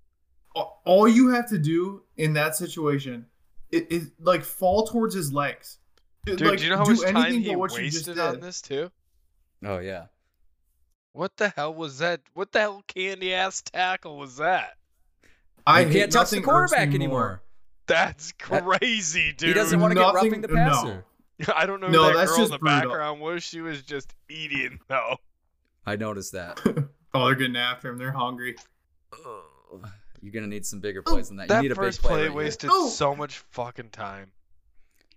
All- 0.54 0.80
All 0.87 1.06
you 1.06 1.28
have 1.35 1.50
to 1.50 1.59
do 1.59 2.02
in 2.16 2.33
that 2.33 2.56
situation 2.56 3.26
is, 3.70 3.83
is 3.90 4.11
like 4.18 4.42
fall 4.42 4.87
towards 4.87 5.14
his 5.14 5.33
legs. 5.35 5.76
Dude, 6.24 6.40
like, 6.40 6.59
do 6.59 6.64
you 6.64 6.70
know 6.70 6.78
how 6.78 6.85
do 6.85 6.92
much 6.94 7.02
time 7.02 7.16
anything 7.16 7.42
he 7.42 7.50
but 7.50 7.59
what 7.59 7.72
you 7.72 7.85
just 7.90 8.06
wasted 8.09 8.14
did. 8.16 8.24
on 8.24 8.40
this 8.40 8.62
too? 8.62 8.90
Oh 9.64 9.78
yeah. 9.80 10.06
What 11.12 11.36
the 11.36 11.48
hell 11.50 11.74
was 11.74 11.98
that? 11.98 12.20
What 12.34 12.52
the 12.52 12.60
hell 12.60 12.82
candy 12.86 13.34
ass 13.34 13.62
tackle 13.62 14.16
was 14.16 14.36
that? 14.36 14.74
I 15.66 15.80
you 15.82 15.92
can't 15.92 16.12
touch 16.12 16.30
the 16.30 16.36
nothing 16.36 16.38
irks 16.50 16.72
me 16.72 16.76
quarterback 16.78 16.88
more. 16.88 16.94
anymore. 16.94 17.42
That's 17.86 18.32
That- 18.48 18.64
crazy, 18.78 19.32
dude. 19.32 19.48
He 19.48 19.54
doesn't 19.54 19.80
want 19.80 19.90
to 19.92 19.94
get 19.96 20.02
Nothing- 20.14 20.30
roughing 20.30 20.40
the 20.42 20.48
uh, 20.50 20.52
no. 20.52 20.70
passer. 20.70 21.04
I 21.56 21.66
don't 21.66 21.80
know 21.80 21.86
who 21.88 21.92
No, 21.92 22.04
that 22.08 22.14
that's 22.14 22.30
girl 22.30 22.36
in 22.38 22.42
just 22.42 22.52
the 22.52 22.58
brutal. 22.58 22.78
background 22.80 23.20
was. 23.20 23.42
She 23.42 23.60
was 23.60 23.82
just 23.82 24.14
eating 24.28 24.78
though. 24.88 25.16
I 25.86 25.96
noticed 25.96 26.32
that. 26.32 26.60
Oh, 27.12 27.24
they're 27.26 27.34
getting 27.34 27.56
after 27.56 27.88
him. 27.88 27.98
They're 27.98 28.12
hungry. 28.12 28.54
Ugh. 29.12 29.88
You're 30.22 30.32
gonna 30.32 30.46
need 30.46 30.64
some 30.64 30.78
bigger 30.78 31.02
oh, 31.04 31.12
plays 31.14 31.26
than 31.26 31.38
that. 31.38 31.44
You 31.44 31.48
That 31.48 31.62
need 31.62 31.72
a 31.72 31.74
big 31.74 31.82
first 31.82 32.02
play. 32.02 32.10
play 32.10 32.22
right 32.28 32.32
wasted 32.36 32.70
Oh. 32.72 32.88
so 32.88 33.16
much 33.16 33.38
fucking 33.50 33.88
time. 33.90 34.30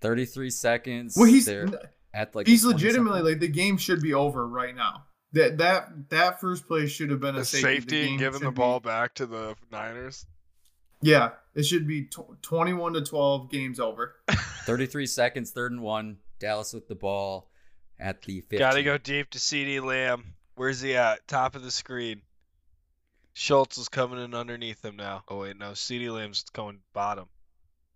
33 0.01 0.49
seconds. 0.49 1.15
Well, 1.15 1.25
he's 1.27 1.47
at 1.47 2.33
like 2.33 2.47
he's 2.47 2.65
legitimately 2.65 3.19
something. 3.19 3.25
like 3.33 3.39
the 3.41 3.47
game 3.47 3.77
should 3.77 4.01
be 4.01 4.15
over 4.15 4.47
right 4.47 4.75
now. 4.75 5.03
That 5.33 5.57
that 5.57 6.09
that 6.09 6.39
first 6.39 6.67
play 6.67 6.85
should 6.87 7.09
have 7.09 7.19
been 7.19 7.35
a 7.35 7.39
The 7.39 7.45
safety, 7.45 7.75
safety 7.75 8.09
and 8.09 8.19
giving 8.19 8.39
the 8.41 8.47
should 8.47 8.55
ball 8.55 8.79
Be, 8.79 8.87
back 8.89 9.15
to 9.15 9.25
the 9.25 9.55
Niners. 9.71 10.25
yeah, 11.01 11.31
it 11.55 11.63
should 11.63 11.87
be 11.87 12.03
tw- 12.05 12.41
twenty-one 12.41 12.93
to 12.93 13.01
twelve. 13.01 13.49
Games 13.49 13.79
over. 13.79 14.15
33 14.65 15.05
seconds, 15.07 15.51
third 15.51 15.71
and 15.71 15.81
one. 15.81 16.17
Dallas 16.39 16.71
with 16.73 16.87
the 16.87 16.95
ball 16.95 17.49
at 17.99 18.21
the 18.21 18.41
15. 18.41 18.59
Gotta 18.59 18.83
go 18.83 18.97
deep 18.97 19.29
to 19.31 19.39
CeeDee 19.39 19.83
Lamb. 19.83 20.35
Where's 20.55 20.81
he 20.81 20.95
at? 20.95 21.27
Top 21.27 21.55
of 21.55 21.63
the 21.63 21.71
screen. 21.71 22.21
Schultz 23.33 23.77
is 23.77 23.89
coming 23.89 24.23
in 24.23 24.33
underneath 24.35 24.85
him 24.85 24.95
now. 24.95 25.23
Oh 25.27 25.39
wait, 25.39 25.57
no, 25.57 25.71
CeeDee 25.71 26.13
Lamb's 26.13 26.43
going 26.53 26.79
bottom. 26.93 27.25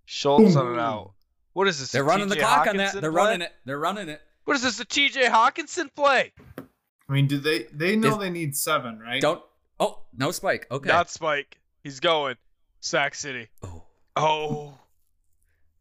Schultz 0.06 0.56
on 0.56 0.68
an 0.68 0.74
Ooh. 0.76 0.80
out. 0.80 1.12
What 1.54 1.68
is 1.68 1.80
this? 1.80 1.92
They're 1.92 2.04
running 2.04 2.30
the 2.30 2.36
TJ 2.36 2.40
clock 2.40 2.68
on 2.68 2.78
that. 2.78 2.94
They're 2.94 3.12
play? 3.12 3.24
running 3.24 3.42
it. 3.42 3.52
They're 3.66 3.80
running 3.80 4.10
it. 4.10 4.22
What 4.46 4.56
is 4.56 4.64
this? 4.64 4.80
A 4.80 4.86
TJ 4.86 5.24
Hockenson 5.26 5.94
play? 5.96 6.34
I 7.10 7.14
mean, 7.14 7.28
do 7.28 7.38
they 7.38 7.64
they 7.74 7.96
know 7.96 8.16
If- 8.16 8.20
they 8.20 8.30
need 8.30 8.56
seven, 8.56 9.00
right? 9.00 9.22
Don't. 9.22 9.42
Oh, 9.80 10.02
no 10.16 10.32
spike. 10.32 10.68
Okay. 10.72 10.90
Not 10.90 11.10
Spike. 11.10 11.60
He's 11.84 12.00
going. 12.00 12.36
Sac 12.80 13.16
City. 13.16 13.48
oh. 13.64 13.84
Oh. 14.16 14.78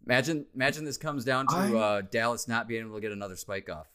Imagine, 0.04 0.46
imagine 0.54 0.84
this 0.84 0.98
comes 0.98 1.24
down 1.24 1.46
to 1.48 1.54
I- 1.56 1.72
uh, 1.74 2.02
Dallas 2.02 2.46
not 2.46 2.68
being 2.68 2.82
able 2.86 2.94
to 2.96 3.00
get 3.00 3.10
another 3.12 3.34
spike 3.36 3.68
off. 3.70 3.86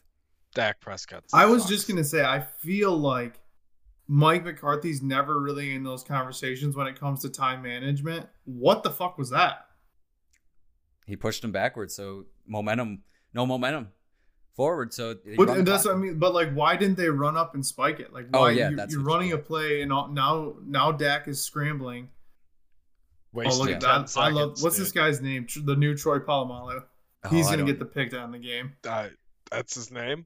Dak 0.54 0.82
Prescott. 0.82 1.24
I 1.32 1.46
was 1.46 1.62
sucks. 1.62 1.70
just 1.72 1.88
gonna 1.88 2.04
say 2.04 2.24
I 2.26 2.42
feel 2.42 2.98
like 2.98 3.40
Mike 4.08 4.44
McCarthy's 4.44 5.02
never 5.02 5.40
really 5.40 5.74
in 5.74 5.84
those 5.84 6.04
conversations 6.04 6.76
when 6.76 6.88
it 6.88 7.00
comes 7.00 7.22
to 7.22 7.30
time 7.30 7.62
management. 7.62 8.28
What 8.44 8.84
the 8.84 8.90
fuck 8.90 9.18
was 9.18 9.30
that? 9.30 9.68
He 11.06 11.16
pushed 11.16 11.44
him 11.44 11.52
backwards, 11.54 11.96
so 11.96 12.26
momentum, 12.46 13.04
no 13.34 13.46
momentum 13.46 13.90
forward. 14.56 14.94
So 14.94 15.16
But 15.38 15.64
that's 15.66 15.84
clock. 15.84 15.96
what 15.96 16.02
I 16.02 16.06
mean. 16.06 16.20
But 16.20 16.34
like, 16.34 16.52
why 16.54 16.76
didn't 16.76 16.98
they 16.98 17.10
run 17.10 17.38
up 17.38 17.54
and 17.56 17.66
spike 17.66 18.00
it? 18.00 18.14
Like, 18.14 18.28
Oh, 18.34 18.42
why 18.42 18.52
yeah, 18.52 18.70
you're, 18.70 18.78
that's 18.78 18.94
you're 18.94 19.02
what 19.04 19.08
you 19.10 19.14
running 19.16 19.32
a 19.34 19.38
play 19.38 19.82
and 19.82 19.92
all, 19.92 20.08
now 20.08 20.56
now 20.66 20.92
Dak 20.92 21.28
is 21.28 21.42
scrambling. 21.44 22.10
Oh, 23.34 23.40
look 23.40 23.70
at 23.70 23.80
10 23.80 23.80
that! 23.80 24.14
I 24.18 24.30
love. 24.30 24.62
What's 24.62 24.76
dude. 24.76 24.86
this 24.86 24.92
guy's 24.92 25.22
name? 25.22 25.48
The 25.64 25.76
new 25.76 25.96
Troy 25.96 26.20
Polamalu. 26.20 26.84
Oh, 27.24 27.30
He's 27.30 27.48
I 27.48 27.52
gonna 27.52 27.66
get 27.66 27.80
the 27.80 27.86
pick 27.86 28.12
down 28.12 28.32
the 28.32 28.40
game. 28.40 28.74
Uh, 28.88 29.08
that's 29.50 29.76
his 29.76 29.90
name? 29.92 30.26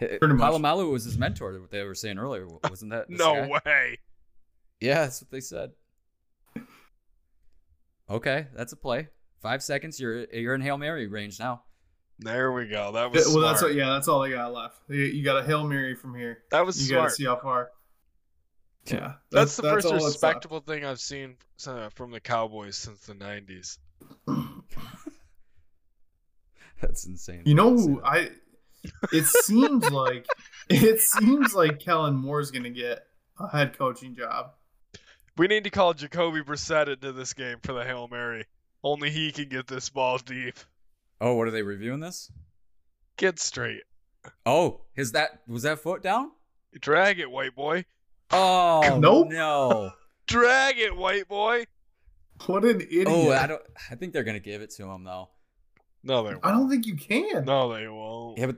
H- 0.00 0.20
Polamalu 0.20 0.92
was 0.92 1.04
his 1.04 1.18
mentor. 1.18 1.58
What 1.60 1.70
they 1.70 1.82
were 1.82 1.94
saying 1.94 2.18
earlier, 2.18 2.46
wasn't 2.68 2.92
that? 2.92 3.06
No 3.10 3.34
guy? 3.34 3.60
way. 3.64 3.98
Yeah, 4.80 5.00
that's 5.02 5.22
what 5.22 5.30
they 5.30 5.40
said. 5.40 5.72
Okay, 8.08 8.46
that's 8.54 8.72
a 8.72 8.76
play. 8.76 9.08
Five 9.40 9.62
seconds. 9.62 9.98
You're 9.98 10.26
you're 10.32 10.54
in 10.54 10.60
hail 10.60 10.78
mary 10.78 11.06
range 11.08 11.38
now. 11.40 11.62
There 12.18 12.52
we 12.52 12.66
go. 12.66 12.92
That 12.92 13.12
was 13.12 13.24
well, 13.26 13.34
smart. 13.34 13.46
that's 13.46 13.62
what. 13.62 13.74
Yeah, 13.74 13.88
that's 13.90 14.08
all 14.08 14.20
they 14.20 14.30
got 14.30 14.52
left. 14.52 14.78
You, 14.88 15.02
you 15.02 15.24
got 15.24 15.38
a 15.38 15.44
hail 15.44 15.64
mary 15.64 15.94
from 15.94 16.14
here. 16.14 16.44
That 16.50 16.64
was 16.64 16.88
You 16.88 16.96
got 16.96 17.04
to 17.04 17.10
see 17.10 17.24
how 17.24 17.36
far. 17.36 17.70
Yeah, 18.86 19.14
That's, 19.32 19.56
the 19.56 19.62
first 19.62 19.88
that's 19.88 20.00
left. 20.00 20.04
respectable 20.04 20.60
thing 20.60 20.84
I've 20.84 21.00
seen 21.00 21.36
uh, 21.66 21.88
from 21.90 22.12
the 22.12 22.20
Cowboys 22.20 22.76
since 22.76 23.00
the 23.00 23.14
90s. 23.14 23.78
That's 26.80 27.04
insane. 27.06 27.42
You 27.46 27.54
know 27.54 27.76
who. 27.76 28.00
I? 28.04 28.30
It 29.12 29.24
seems 29.24 29.90
like 29.90 30.26
it 30.68 31.00
seems 31.00 31.54
like 31.54 31.80
Kellen 31.80 32.14
Moore's 32.14 32.50
gonna 32.50 32.70
get 32.70 33.00
a 33.40 33.48
head 33.48 33.76
coaching 33.76 34.14
job. 34.14 34.52
We 35.36 35.48
need 35.48 35.64
to 35.64 35.70
call 35.70 35.94
Jacoby 35.94 36.42
Brissett 36.42 36.88
into 36.88 37.12
this 37.12 37.32
game 37.32 37.58
for 37.62 37.72
the 37.72 37.84
Hail 37.84 38.08
Mary. 38.08 38.44
Only 38.84 39.10
he 39.10 39.32
can 39.32 39.48
get 39.48 39.66
this 39.66 39.90
ball 39.90 40.18
deep. 40.18 40.58
Oh, 41.20 41.34
what 41.34 41.48
are 41.48 41.50
they 41.52 41.62
reviewing 41.62 42.00
this? 42.00 42.30
Get 43.16 43.38
straight. 43.38 43.82
Oh, 44.44 44.80
is 44.96 45.12
that 45.12 45.40
was 45.48 45.62
that 45.62 45.78
foot 45.78 46.02
down? 46.02 46.32
Drag 46.80 47.18
it, 47.20 47.30
white 47.30 47.54
boy. 47.54 47.84
Oh 48.30 48.98
Nope. 49.00 49.28
no. 49.30 49.90
Drag 50.26 50.78
it, 50.78 50.96
white 50.96 51.28
boy. 51.28 51.64
What 52.46 52.64
an 52.64 52.80
idiot! 52.82 53.06
Oh, 53.08 53.30
I 53.32 53.46
don't. 53.46 53.62
I 53.90 53.94
think 53.94 54.12
they're 54.12 54.24
gonna 54.24 54.40
give 54.40 54.60
it 54.60 54.70
to 54.72 54.84
him 54.90 55.04
though. 55.04 55.30
No, 56.02 56.22
they 56.24 56.32
won't. 56.34 56.44
I 56.44 56.50
don't 56.50 56.68
think 56.68 56.86
you 56.86 56.96
can. 56.96 57.44
No, 57.46 57.72
they 57.72 57.88
won't. 57.88 58.36
Yeah, 58.38 58.46
but 58.46 58.56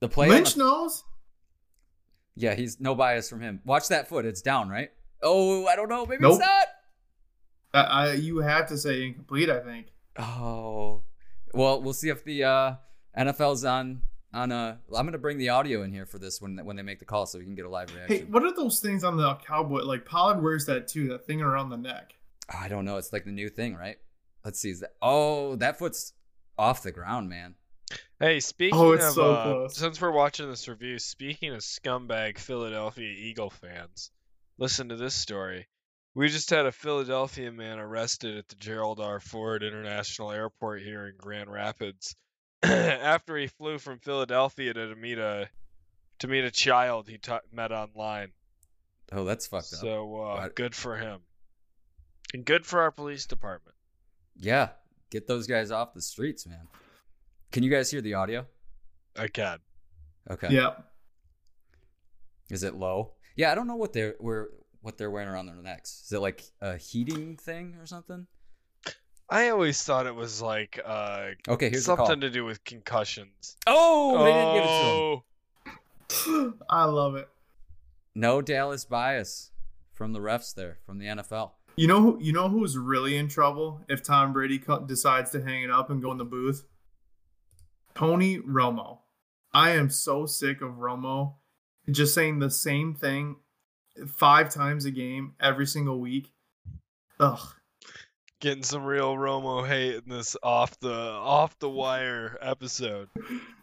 the 0.00 0.08
play. 0.08 0.28
Lynch 0.28 0.54
the- 0.54 0.60
knows. 0.60 1.04
yeah, 2.34 2.54
he's 2.54 2.80
no 2.80 2.94
bias 2.96 3.28
from 3.30 3.40
him. 3.42 3.60
Watch 3.64 3.88
that 3.88 4.08
foot. 4.08 4.24
It's 4.26 4.42
down, 4.42 4.68
right? 4.68 4.90
Oh, 5.22 5.66
I 5.66 5.76
don't 5.76 5.88
know. 5.88 6.04
Maybe 6.06 6.22
Nope. 6.22 6.32
it's 6.32 6.40
not. 6.40 6.66
I, 7.74 7.80
I, 8.08 8.12
you 8.14 8.38
have 8.38 8.66
to 8.68 8.76
say 8.78 9.06
incomplete. 9.06 9.50
I 9.50 9.60
think. 9.60 9.86
Oh, 10.18 11.02
well, 11.52 11.80
we'll 11.82 11.92
see 11.92 12.08
if 12.08 12.24
the 12.24 12.44
uh, 12.44 12.74
NFL's 13.16 13.64
on 13.64 14.02
on. 14.32 14.52
Uh, 14.52 14.76
I'm 14.96 15.06
gonna 15.06 15.18
bring 15.18 15.38
the 15.38 15.48
audio 15.50 15.82
in 15.82 15.92
here 15.92 16.06
for 16.06 16.18
this 16.18 16.40
when 16.40 16.56
when 16.64 16.76
they 16.76 16.82
make 16.82 16.98
the 16.98 17.04
call, 17.04 17.26
so 17.26 17.38
we 17.38 17.44
can 17.44 17.54
get 17.54 17.64
a 17.66 17.70
live 17.70 17.94
reaction. 17.94 18.16
Hey, 18.18 18.24
what 18.24 18.42
are 18.44 18.54
those 18.54 18.80
things 18.80 19.04
on 19.04 19.16
the 19.16 19.34
cowboy? 19.36 19.82
Like 19.82 20.04
Pollard 20.04 20.42
wears 20.42 20.66
that 20.66 20.88
too. 20.88 21.08
That 21.08 21.24
thing 21.26 21.40
around 21.42 21.70
the 21.70 21.76
neck. 21.78 22.14
I 22.48 22.68
don't 22.68 22.84
know. 22.84 22.96
It's 22.96 23.12
like 23.12 23.24
the 23.24 23.30
new 23.32 23.48
thing, 23.48 23.74
right? 23.74 23.96
Let's 24.44 24.58
see. 24.60 24.70
Is 24.70 24.80
that? 24.80 24.94
Oh, 25.02 25.56
that 25.56 25.78
foot's 25.78 26.12
off 26.56 26.82
the 26.82 26.92
ground, 26.92 27.28
man. 27.28 27.54
Hey, 28.20 28.40
speaking 28.40 28.78
Oh, 28.78 28.92
it's 28.92 29.06
of, 29.06 29.12
so 29.14 29.32
uh, 29.32 29.42
close. 29.44 29.76
since 29.76 30.00
we're 30.00 30.10
watching 30.10 30.48
this 30.50 30.66
review, 30.68 30.98
speaking 30.98 31.52
of 31.54 31.60
scumbag 31.60 32.36
Philadelphia 32.38 33.08
Eagle 33.08 33.50
fans, 33.50 34.10
listen 34.58 34.88
to 34.88 34.96
this 34.96 35.14
story. 35.14 35.66
We 36.18 36.28
just 36.28 36.50
had 36.50 36.66
a 36.66 36.72
Philadelphia 36.72 37.52
man 37.52 37.78
arrested 37.78 38.36
at 38.38 38.48
the 38.48 38.56
Gerald 38.56 38.98
R. 38.98 39.20
Ford 39.20 39.62
International 39.62 40.32
Airport 40.32 40.82
here 40.82 41.06
in 41.06 41.14
Grand 41.16 41.48
Rapids 41.48 42.16
after 42.64 43.36
he 43.36 43.46
flew 43.46 43.78
from 43.78 44.00
Philadelphia 44.00 44.74
to 44.74 44.96
meet 44.96 45.18
a 45.18 45.48
to 46.18 46.26
meet 46.26 46.42
a 46.42 46.50
child 46.50 47.08
he 47.08 47.18
ta 47.18 47.38
met 47.52 47.70
online. 47.70 48.32
Oh, 49.12 49.22
that's 49.22 49.46
fucked 49.46 49.74
up. 49.74 49.78
So 49.78 50.16
uh, 50.16 50.40
But- 50.42 50.56
good 50.56 50.74
for 50.74 50.96
him, 50.96 51.20
and 52.34 52.44
good 52.44 52.66
for 52.66 52.80
our 52.80 52.90
police 52.90 53.24
department. 53.24 53.76
Yeah, 54.34 54.70
get 55.12 55.28
those 55.28 55.46
guys 55.46 55.70
off 55.70 55.94
the 55.94 56.02
streets, 56.02 56.48
man. 56.48 56.66
Can 57.52 57.62
you 57.62 57.70
guys 57.70 57.92
hear 57.92 58.00
the 58.00 58.14
audio? 58.14 58.44
I 59.16 59.28
can. 59.28 59.60
Okay. 60.28 60.48
Yeah. 60.50 60.72
Is 62.50 62.64
it 62.64 62.74
low? 62.74 63.12
Yeah, 63.36 63.52
I 63.52 63.54
don't 63.54 63.68
know 63.68 63.76
what 63.76 63.92
they're 63.92 64.16
where 64.18 64.48
what 64.80 64.98
they're 64.98 65.10
wearing 65.10 65.28
around 65.28 65.46
their 65.46 65.56
necks. 65.56 66.02
Is 66.06 66.12
it 66.12 66.20
like 66.20 66.44
a 66.60 66.76
heating 66.76 67.36
thing 67.36 67.76
or 67.80 67.86
something? 67.86 68.26
I 69.30 69.50
always 69.50 69.82
thought 69.82 70.06
it 70.06 70.14
was 70.14 70.40
like 70.40 70.80
uh, 70.84 71.30
Okay, 71.46 71.68
here's 71.68 71.84
something 71.84 72.20
to 72.20 72.30
do 72.30 72.44
with 72.44 72.64
concussions. 72.64 73.56
Oh, 73.66 74.24
they 74.24 74.32
didn't 74.32 74.54
give 74.54 74.64
it 74.64 74.66
to 76.08 76.40
him. 76.40 76.54
Oh. 76.60 76.64
I 76.70 76.84
love 76.84 77.16
it. 77.16 77.28
No 78.14 78.40
Dallas 78.40 78.84
bias 78.84 79.50
from 79.92 80.12
the 80.12 80.20
refs 80.20 80.54
there 80.54 80.78
from 80.86 80.98
the 80.98 81.06
NFL. 81.06 81.52
You 81.76 81.86
know 81.86 82.00
who? 82.00 82.18
You 82.20 82.32
know 82.32 82.48
who's 82.48 82.76
really 82.78 83.16
in 83.16 83.28
trouble 83.28 83.82
if 83.88 84.02
Tom 84.02 84.32
Brady 84.32 84.58
co- 84.58 84.80
decides 84.80 85.30
to 85.30 85.42
hang 85.42 85.62
it 85.62 85.70
up 85.70 85.90
and 85.90 86.02
go 86.02 86.10
in 86.10 86.18
the 86.18 86.24
booth? 86.24 86.64
Tony 87.94 88.38
Romo. 88.38 88.98
I 89.52 89.70
am 89.70 89.90
so 89.90 90.24
sick 90.26 90.60
of 90.60 90.72
Romo 90.72 91.34
just 91.90 92.14
saying 92.14 92.38
the 92.38 92.50
same 92.50 92.94
thing 92.94 93.36
five 94.06 94.52
times 94.52 94.84
a 94.84 94.90
game 94.90 95.34
every 95.40 95.66
single 95.66 96.00
week. 96.00 96.32
Ugh. 97.20 97.40
Getting 98.40 98.62
some 98.62 98.84
real 98.84 99.16
Romo 99.16 99.66
hate 99.66 99.96
in 99.96 100.08
this 100.08 100.36
off 100.42 100.78
the 100.78 100.92
off 100.92 101.58
the 101.58 101.68
wire 101.68 102.38
episode. 102.40 103.08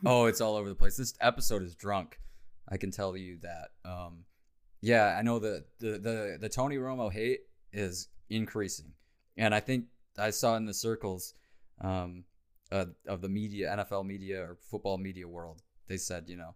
Oh, 0.08 0.26
it's 0.26 0.40
all 0.40 0.56
over 0.56 0.70
the 0.70 0.76
place. 0.76 0.98
This 0.98 1.16
episode 1.20 1.64
is 1.64 1.74
drunk. 1.74 2.20
I 2.70 2.78
can 2.78 2.92
tell 2.92 3.18
you 3.18 3.40
that. 3.42 3.70
Um, 3.84 4.26
yeah, 4.82 5.16
I 5.18 5.24
know 5.24 5.40
the 5.40 5.66
the 5.80 5.98
the, 5.98 6.38
the 6.40 6.50
Tony 6.50 6.76
Romo 6.76 7.12
hate 7.12 7.40
is 7.74 8.10
increasing, 8.30 8.94
and 9.36 9.56
I 9.56 9.62
think 9.62 9.86
I 10.16 10.30
saw 10.30 10.58
in 10.58 10.66
the 10.68 10.76
circles 10.76 11.34
um, 11.82 12.26
uh, 12.72 12.86
of 13.08 13.22
the 13.22 13.30
media, 13.30 13.76
NFL 13.76 14.06
media 14.06 14.42
or 14.42 14.58
football 14.70 14.98
media 14.98 15.28
world, 15.28 15.62
they 15.88 15.98
said, 15.98 16.26
you 16.28 16.38
know, 16.38 16.56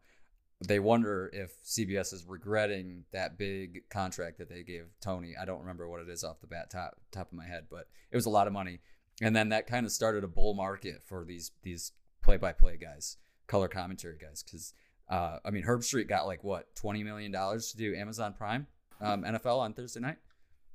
they 0.67 0.79
wonder 0.79 1.29
if 1.33 1.51
CBS 1.63 2.13
is 2.13 2.25
regretting 2.27 3.05
that 3.11 3.37
big 3.37 3.83
contract 3.89 4.39
that 4.39 4.49
they 4.49 4.63
gave 4.63 4.85
Tony. 5.01 5.33
I 5.39 5.45
don't 5.45 5.61
remember 5.61 5.87
what 5.87 6.01
it 6.01 6.09
is 6.09 6.23
off 6.23 6.41
the 6.41 6.47
bat 6.47 6.69
top 6.69 6.97
top 7.11 7.27
of 7.31 7.37
my 7.37 7.45
head, 7.45 7.67
but 7.69 7.87
it 8.11 8.15
was 8.17 8.25
a 8.25 8.29
lot 8.29 8.47
of 8.47 8.53
money. 8.53 8.79
And 9.21 9.35
then 9.35 9.49
that 9.49 9.67
kind 9.67 9.85
of 9.85 9.91
started 9.91 10.23
a 10.23 10.27
bull 10.27 10.53
market 10.53 11.01
for 11.05 11.23
these 11.25 11.51
these 11.63 11.93
play 12.21 12.37
by 12.37 12.51
play 12.53 12.77
guys, 12.77 13.17
color 13.47 13.67
commentary 13.69 14.17
guys, 14.17 14.43
because 14.43 14.73
uh, 15.09 15.37
I 15.45 15.51
mean 15.51 15.63
Herbstreit 15.63 16.09
got 16.09 16.25
like 16.27 16.43
what 16.43 16.75
twenty 16.75 17.03
million 17.03 17.31
dollars 17.31 17.71
to 17.71 17.77
do 17.77 17.95
Amazon 17.95 18.33
Prime 18.33 18.67
um, 19.01 19.23
NFL 19.23 19.59
on 19.59 19.73
Thursday 19.73 20.01
night. 20.01 20.17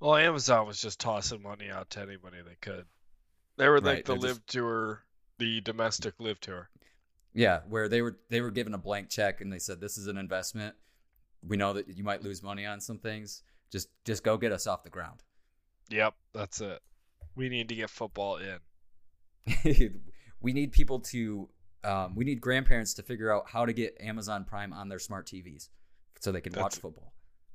Well, 0.00 0.16
Amazon 0.16 0.66
was 0.66 0.80
just 0.80 0.98
tossing 1.00 1.42
money 1.42 1.70
out 1.70 1.90
to 1.90 2.00
anybody 2.00 2.38
they 2.46 2.56
could. 2.60 2.84
They 3.56 3.68
were 3.68 3.80
like 3.80 3.96
Right, 3.96 4.04
the 4.04 4.14
LIV 4.16 4.36
just- 4.36 4.46
tour, 4.48 5.02
the 5.38 5.60
domestic 5.60 6.14
LIV 6.18 6.40
tour. 6.40 6.68
Yeah, 7.34 7.60
where 7.68 7.88
they 7.88 8.00
were 8.00 8.16
they 8.30 8.40
were 8.40 8.50
given 8.50 8.74
a 8.74 8.78
blank 8.78 9.10
check 9.10 9.40
and 9.40 9.52
they 9.52 9.58
said 9.58 9.80
this 9.80 9.98
is 9.98 10.06
an 10.06 10.16
investment. 10.16 10.74
We 11.46 11.56
know 11.56 11.72
that 11.74 11.88
you 11.88 12.04
might 12.04 12.22
lose 12.22 12.42
money 12.42 12.64
on 12.64 12.80
some 12.80 12.98
things. 12.98 13.42
Just 13.70 13.88
just 14.04 14.22
go 14.22 14.36
get 14.36 14.52
us 14.52 14.66
off 14.66 14.84
the 14.84 14.90
ground. 14.90 15.22
Yep, 15.90 16.14
that's 16.32 16.60
it. 16.60 16.80
We 17.34 17.48
need 17.48 17.68
to 17.68 17.74
get 17.74 17.90
football 17.90 18.38
in. 18.38 18.60
we 20.40 20.52
need 20.52 20.72
people 20.72 21.00
to 21.00 21.48
um, 21.82 22.14
we 22.14 22.24
need 22.24 22.40
grandparents 22.40 22.94
to 22.94 23.02
figure 23.02 23.32
out 23.32 23.48
how 23.48 23.66
to 23.66 23.72
get 23.72 23.96
Amazon 24.00 24.44
Prime 24.44 24.72
on 24.72 24.88
their 24.88 24.98
smart 24.98 25.26
TVs 25.26 25.68
so 26.20 26.32
they 26.32 26.40
can 26.40 26.52
watch 26.54 26.76
football. 26.76 27.12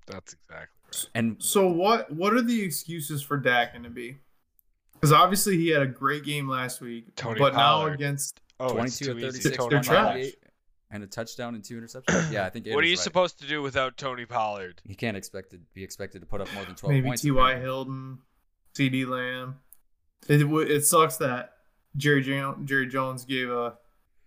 That's 0.08 0.34
exactly 0.34 0.56
right. 0.92 1.10
And 1.16 1.38
So 1.40 1.68
what? 1.68 2.12
What 2.12 2.34
are 2.34 2.42
the 2.42 2.62
excuses 2.62 3.22
for 3.22 3.38
Dak 3.38 3.74
going 3.74 3.84
to 3.84 3.90
be? 3.90 4.18
Because 4.94 5.14
obviously 5.14 5.56
he 5.58 5.70
had 5.70 5.82
a 5.82 5.88
great 5.88 6.26
game 6.26 6.48
last 6.48 6.82
week, 6.82 7.16
Tony 7.16 7.40
but 7.40 7.54
now 7.54 7.86
against 7.86 8.42
Oh, 8.60 8.74
22 8.74 9.06
too 9.06 9.12
of 9.12 9.20
36, 9.22 9.44
to 9.44 9.50
Tony 9.58 9.70
They're 9.70 9.84
trash. 9.84 9.96
198, 10.06 10.36
and 10.92 11.04
a 11.04 11.08
touchdown 11.08 11.56
and 11.56 11.64
two 11.64 11.80
interceptions. 11.80 12.32
Yeah, 12.32 12.46
I 12.46 12.50
think. 12.50 12.66
What 12.68 12.84
are 12.84 12.88
you 12.88 12.94
right. 12.94 13.00
supposed 13.00 13.40
to 13.40 13.48
do 13.48 13.62
without 13.62 13.98
Tony 13.98 14.26
Pollard? 14.26 14.82
He 14.86 14.96
can't 14.96 15.16
expect 15.18 15.52
to 15.52 15.60
be 15.74 15.84
expected 15.84 16.20
to 16.22 16.26
put 16.26 16.42
up 16.42 16.52
more 16.54 16.66
than 16.66 16.76
twelve 16.76 16.94
maybe 16.94 17.08
points. 17.08 17.22
T.Y. 17.22 17.52
apparently. 17.52 17.66
Hilton, 17.66 18.20
CeeDee 18.76 19.08
Lamb. 19.08 19.60
It 20.28 20.42
it 20.72 20.86
sucks 20.86 21.18
that 21.18 21.54
Jerry 21.96 22.22
jo- 22.22 22.58
Jerry 22.66 22.88
Jones 22.88 23.24
gave 23.26 23.50
a 23.50 23.78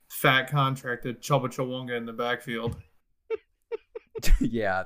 fat 0.08 0.50
contract 0.50 1.02
to 1.04 1.14
Chuba 1.14 1.46
Chawunga 1.48 1.96
in 1.96 2.06
the 2.06 2.12
backfield. 2.12 2.76
yeah, 4.40 4.84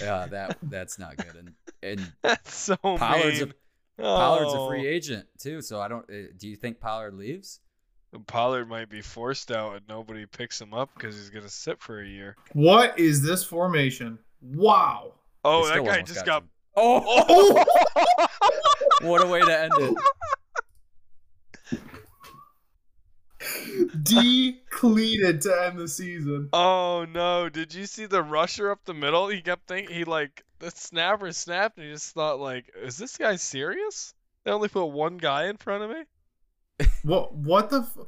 yeah, 0.00 0.26
that 0.26 0.58
that's 0.62 0.98
not 0.98 1.16
good. 1.16 1.34
And 1.36 1.52
and 1.82 2.12
That's 2.22 2.54
so 2.54 2.76
Pollard's 2.76 3.40
a 3.40 3.46
mean. 3.46 3.54
Pollard's 3.98 4.52
a 4.54 4.58
Oh. 4.58 4.68
free 4.68 4.86
agent 4.86 5.26
too. 5.38 5.60
So 5.62 5.80
I 5.80 5.88
don't. 5.88 6.08
Uh, 6.08 6.28
do 6.38 6.48
you 6.48 6.56
think 6.56 6.78
Pollard 6.80 7.14
leaves? 7.14 7.60
Pollard 8.26 8.68
might 8.68 8.88
be 8.88 9.02
forced 9.02 9.50
out 9.50 9.76
and 9.76 9.82
nobody 9.88 10.26
picks 10.26 10.60
him 10.60 10.72
up 10.72 10.90
because 10.94 11.14
he's 11.14 11.30
gonna 11.30 11.48
sit 11.48 11.80
for 11.80 12.00
a 12.00 12.06
year. 12.06 12.36
What 12.52 12.98
is 12.98 13.22
this 13.22 13.44
formation? 13.44 14.18
Wow. 14.40 15.14
Oh, 15.44 15.64
They 15.64 15.68
that 15.68 15.74
still 15.74 15.84
guy 15.84 16.02
just 16.02 16.26
got 16.26 16.42
got. 16.42 16.44
Oh, 16.76 17.24
Oh, 17.28 17.64
what 19.02 19.22
a 19.22 19.26
way 19.26 19.40
to 19.40 19.60
end 19.60 19.72
it. 19.78 19.96
decleated 24.02 25.42
to 25.42 25.62
end 25.66 25.78
the 25.78 25.88
season. 25.88 26.48
Oh 26.52 27.06
no! 27.08 27.48
Did 27.48 27.74
you 27.74 27.86
see 27.86 28.06
the 28.06 28.22
rusher 28.22 28.70
up 28.70 28.84
the 28.84 28.94
middle? 28.94 29.28
He 29.28 29.40
kept 29.40 29.68
thinking 29.68 29.94
he 29.94 30.04
like 30.04 30.44
the 30.58 30.70
snapper 30.70 31.32
snapped, 31.32 31.78
and 31.78 31.86
he 31.86 31.92
just 31.92 32.14
thought 32.14 32.40
like, 32.40 32.70
"Is 32.82 32.96
this 32.96 33.16
guy 33.16 33.36
serious? 33.36 34.14
They 34.44 34.50
only 34.50 34.68
put 34.68 34.86
one 34.86 35.18
guy 35.18 35.48
in 35.48 35.56
front 35.56 35.84
of 35.84 35.90
me." 35.90 36.02
What? 37.02 37.34
What 37.34 37.70
the? 37.70 37.80
F- 37.80 38.06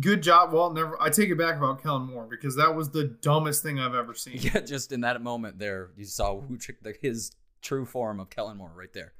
Good 0.00 0.22
job. 0.22 0.52
Well, 0.52 0.72
never. 0.72 1.00
I 1.00 1.08
take 1.10 1.30
it 1.30 1.38
back 1.38 1.56
about 1.56 1.82
Kellen 1.82 2.06
Moore 2.06 2.26
because 2.28 2.56
that 2.56 2.74
was 2.74 2.90
the 2.90 3.04
dumbest 3.04 3.62
thing 3.62 3.78
I've 3.78 3.94
ever 3.94 4.14
seen. 4.14 4.38
Yeah, 4.40 4.60
just 4.60 4.90
in 4.90 5.02
that 5.02 5.22
moment 5.22 5.58
there, 5.58 5.90
you 5.96 6.04
saw 6.04 6.40
who 6.40 6.56
tr- 6.58 6.72
the, 6.82 6.94
his 7.00 7.30
true 7.62 7.84
form 7.84 8.18
of 8.18 8.28
Kellen 8.28 8.56
Moore 8.56 8.72
right 8.74 8.92
there. 8.92 9.12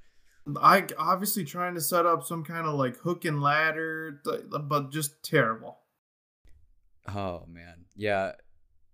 I 0.61 0.85
obviously 0.99 1.45
trying 1.45 1.75
to 1.75 1.81
set 1.81 2.07
up 2.07 2.25
some 2.25 2.45
kind 2.45 2.67
of 2.67 2.75
like 2.75 2.97
hook 2.99 3.25
and 3.25 3.41
ladder, 3.41 4.21
but 4.25 4.91
just 4.91 5.23
terrible. 5.23 5.79
Oh 7.09 7.45
man, 7.49 7.85
yeah. 7.97 8.33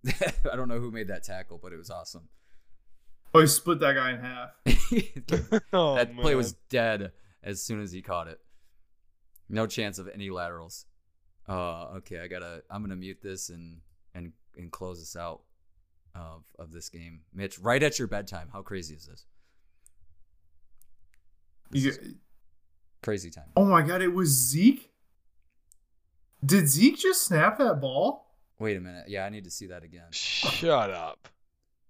I 0.07 0.57
don't 0.57 0.68
know 0.68 0.78
who 0.78 0.91
made 0.91 1.09
that 1.09 1.24
tackle, 1.24 1.59
but 1.62 1.72
it 1.72 1.76
was 1.76 1.91
awesome. 1.91 2.28
Oh, 3.33 3.41
he 3.41 3.47
split 3.47 3.81
that 3.81 3.95
guy 3.95 4.12
in 4.12 4.20
half. 4.20 4.51
that 4.64 5.62
oh, 5.72 6.05
play 6.20 6.35
was 6.35 6.55
dead 6.68 7.12
as 7.43 7.62
soon 7.62 7.81
as 7.81 7.93
he 7.93 8.03
caught 8.03 8.28
it. 8.28 8.41
No 9.51 9.66
chance 9.66 9.98
of 9.98 10.09
any 10.09 10.30
laterals. 10.30 10.86
Uh, 11.48 11.96
okay, 11.96 12.20
I 12.20 12.28
gotta. 12.28 12.62
I'm 12.70 12.82
gonna 12.82 12.96
mute 12.96 13.18
this 13.22 13.48
and 13.51 13.80
and 14.14 14.32
and 14.57 14.70
close 14.70 15.01
this 15.01 15.16
out 15.16 15.42
of 16.14 16.44
of 16.59 16.70
this 16.72 16.88
game, 16.88 17.22
Mitch. 17.34 17.59
Right 17.59 17.82
at 17.82 17.98
your 17.98 18.09
bedtime. 18.09 18.48
How 18.53 18.62
crazy 18.62 18.94
is 18.94 19.07
this? 19.07 19.26
This 21.70 21.82
You- 21.84 21.90
is 21.90 22.14
crazy 23.03 23.30
time. 23.30 23.51
oh 23.57 23.64
my 23.64 23.82
god, 23.82 24.03
it 24.03 24.09
was 24.12 24.28
Zeke. 24.28 24.92
Did 26.44 26.68
Zeke 26.68 26.96
just 26.98 27.22
snap 27.26 27.59
that 27.59 27.80
ball? 27.80 28.26
Wait 28.59 28.76
a 28.76 28.80
minute. 28.80 29.09
Yeah, 29.09 29.24
I 29.24 29.28
need 29.30 29.44
to 29.44 29.51
see 29.51 29.66
that 29.66 29.82
again. 29.82 30.11
Shut 30.12 30.90
up. 30.90 31.28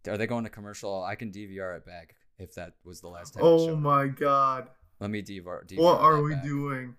Are 0.08 0.16
they 0.16 0.26
going 0.26 0.44
to 0.44 0.50
commercial? 0.50 1.02
I 1.04 1.14
can 1.14 1.30
DVR 1.30 1.76
it 1.76 1.84
back 1.86 2.14
if 2.38 2.54
that 2.54 2.74
was 2.84 3.00
the 3.00 3.08
last 3.08 3.34
time. 3.34 3.42
Oh 3.44 3.76
my 3.76 4.06
god. 4.08 4.70
Let 4.98 5.11
me 5.11 5.22
DVR. 5.22 5.64
DVR 5.66 5.78
What 5.78 6.00
are 6.00 6.22
we 6.22 6.34
back. 6.34 6.44
doing? 6.44 6.96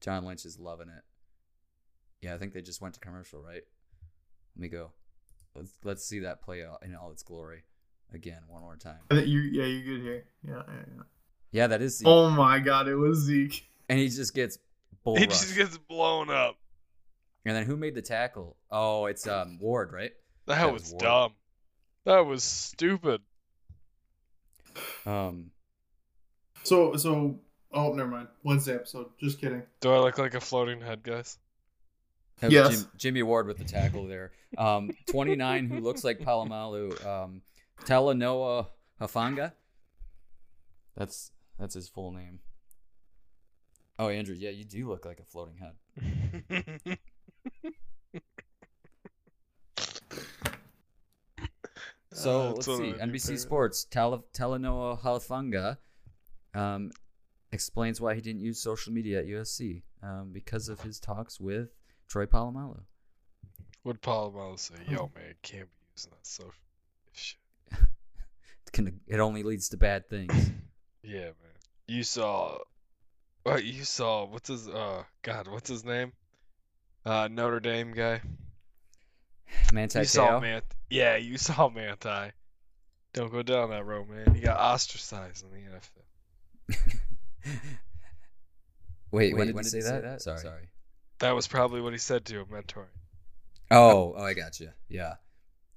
John 0.00 0.24
Lynch 0.24 0.44
is 0.44 0.58
loving 0.58 0.88
it. 0.88 1.02
Yeah, 2.22 2.34
I 2.34 2.38
think 2.38 2.52
they 2.52 2.62
just 2.62 2.80
went 2.80 2.94
to 2.94 3.00
commercial, 3.00 3.42
right? 3.42 3.62
Let 4.56 4.60
me 4.62 4.68
go. 4.68 4.90
Let's 5.54 5.72
let's 5.84 6.04
see 6.04 6.20
that 6.20 6.42
play 6.42 6.64
out 6.64 6.82
in 6.82 6.94
all 6.94 7.10
its 7.10 7.22
glory 7.22 7.64
again 8.12 8.40
one 8.48 8.62
more 8.62 8.76
time. 8.76 8.98
You, 9.10 9.40
yeah, 9.40 9.64
you're 9.64 9.96
good 9.96 10.02
here. 10.02 10.24
Yeah, 10.46 10.62
yeah, 10.68 10.74
yeah. 10.96 11.02
Yeah, 11.52 11.66
that 11.68 11.82
is 11.82 11.98
Zeke. 11.98 12.08
Oh 12.08 12.30
my 12.30 12.58
god, 12.60 12.86
it 12.88 12.94
was 12.94 13.18
Zeke. 13.20 13.64
and 13.88 13.98
he 13.98 14.08
just 14.08 14.34
gets 14.34 14.58
bull 15.04 15.16
He 15.16 15.24
rushed. 15.26 15.40
just 15.42 15.56
gets 15.56 15.76
blown 15.78 16.30
up. 16.30 16.56
And 17.44 17.56
then 17.56 17.64
who 17.66 17.76
made 17.76 17.94
the 17.94 18.02
tackle? 18.02 18.56
Oh, 18.70 19.06
it's 19.06 19.26
um 19.26 19.58
Ward, 19.60 19.92
right? 19.92 20.12
That, 20.46 20.58
That 20.58 20.72
was, 20.72 20.82
was 20.82 20.92
Ward. 20.92 21.00
dumb. 21.02 21.32
That 22.04 22.26
was 22.26 22.44
stupid. 22.44 23.20
Um, 25.06 25.50
So, 26.62 26.96
so, 26.96 27.40
oh, 27.72 27.92
never 27.92 28.08
mind. 28.08 28.28
Wednesday 28.42 28.74
episode. 28.74 29.06
Just 29.18 29.40
kidding. 29.40 29.62
Do 29.80 29.92
I 29.92 29.98
look 30.00 30.18
like 30.18 30.34
a 30.34 30.40
floating 30.40 30.80
head, 30.80 31.02
guys? 31.02 31.38
that 32.40 32.50
Yes. 32.50 32.82
Jim, 32.82 32.90
Jimmy 32.96 33.22
Ward 33.22 33.46
with 33.46 33.58
the 33.58 33.64
tackle 33.64 34.06
there. 34.06 34.32
Um, 34.56 34.90
29 35.10 35.68
who 35.68 35.80
looks 35.80 36.04
like 36.04 36.18
Polamalu. 36.20 37.04
Um, 37.06 37.42
Talanoa 37.84 38.66
Hufanga. 39.00 39.52
That's 40.96 41.30
that's 41.58 41.74
his 41.74 41.88
full 41.88 42.12
name. 42.12 42.40
Oh, 43.98 44.08
Andrew, 44.08 44.34
yeah, 44.34 44.48
you 44.50 44.64
do 44.64 44.88
look 44.88 45.04
like 45.04 45.20
a 45.20 45.24
floating 45.24 45.56
head. 45.58 46.98
So 52.12 52.40
Uh, 52.40 52.52
let's 52.52 52.66
it's 52.68 52.76
see. 52.78 52.92
NBC 52.92 53.22
favorite- 53.22 53.38
Sports, 53.38 53.84
Tal- 53.84 54.24
Talanoa 54.34 55.00
Halafanga 55.00 55.78
um, 56.54 56.90
explains 57.52 58.00
why 58.00 58.14
he 58.14 58.20
didn't 58.20 58.42
use 58.42 58.60
social 58.60 58.92
media 58.92 59.20
at 59.20 59.26
USC 59.26 59.82
um, 60.02 60.30
because 60.32 60.68
of 60.68 60.80
his 60.80 61.00
talks 61.00 61.40
with 61.40 61.68
Troy 62.08 62.26
Polamalu. 62.26 62.80
Would 63.84 64.02
Polamalu 64.02 64.58
say, 64.58 64.74
"Yo, 64.88 65.10
man, 65.14 65.34
can't 65.42 65.66
be 65.66 65.86
using 65.94 66.10
that 66.10 66.26
social 66.26 66.52
shit." 67.12 67.38
It, 68.66 68.72
can, 68.72 69.00
it 69.08 69.18
only 69.18 69.42
leads 69.42 69.70
to 69.70 69.76
bad 69.76 70.08
things. 70.08 70.32
Yeah, 71.02 71.24
man. 71.24 71.56
You 71.88 72.04
saw, 72.04 72.58
what 73.42 73.64
you 73.64 73.84
saw? 73.84 74.26
What's 74.26 74.48
his? 74.48 74.68
Uh, 74.68 75.02
God, 75.22 75.48
what's 75.48 75.68
his 75.68 75.82
name? 75.84 76.12
Uh, 77.04 77.26
Notre 77.28 77.58
Dame 77.58 77.92
guy. 77.92 78.20
Manti 79.72 80.00
You 80.00 80.04
saw 80.04 80.38
Te'o? 80.38 80.40
Mant. 80.42 80.64
Yeah, 80.88 81.16
you 81.16 81.38
saw 81.38 81.68
Manti. 81.74 82.32
Don't 83.12 83.32
go 83.32 83.42
down 83.42 83.70
that 83.70 83.84
road, 83.84 84.08
man. 84.08 84.34
He 84.34 84.40
got 84.40 84.58
ostracized 84.58 85.44
in 85.44 85.50
the 85.50 86.76
NFL. 86.76 86.99
Wait, 89.10 89.36
when 89.36 89.48
did 89.48 89.56
he 89.56 89.62
say 89.62 89.80
that? 89.80 90.22
Sorry. 90.22 90.38
Sorry. 90.38 90.68
That 91.18 91.34
was 91.34 91.46
probably 91.46 91.80
what 91.80 91.92
he 91.92 91.98
said 91.98 92.24
to 92.26 92.40
him, 92.40 92.46
mentoring. 92.46 92.86
Oh, 93.70 94.14
oh, 94.16 94.22
I 94.22 94.34
got 94.34 94.60
you. 94.60 94.70
Yeah, 94.88 95.14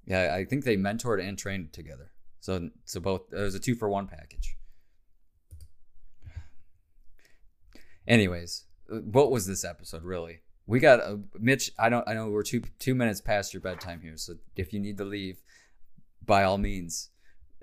yeah. 0.05 0.33
I 0.33 0.45
think 0.45 0.63
they 0.63 0.77
mentored 0.77 1.25
and 1.25 1.37
trained 1.37 1.73
together. 1.73 2.11
So, 2.39 2.69
so 2.85 2.99
both 2.99 3.21
it 3.31 3.39
was 3.39 3.55
a 3.55 3.59
two 3.59 3.75
for 3.75 3.89
one 3.89 4.07
package. 4.07 4.57
Anyways, 8.07 8.65
what 8.87 9.31
was 9.31 9.47
this 9.47 9.63
episode 9.63 10.03
really? 10.03 10.41
We 10.65 10.79
got 10.79 11.01
uh, 11.01 11.17
Mitch. 11.39 11.71
I 11.77 11.89
don't. 11.89 12.07
I 12.07 12.13
know 12.13 12.29
we're 12.29 12.43
two 12.43 12.61
two 12.79 12.95
minutes 12.95 13.21
past 13.21 13.53
your 13.53 13.61
bedtime 13.61 14.01
here. 14.01 14.17
So 14.17 14.35
if 14.55 14.73
you 14.73 14.79
need 14.79 14.97
to 14.97 15.05
leave, 15.05 15.41
by 16.25 16.43
all 16.43 16.57
means, 16.57 17.09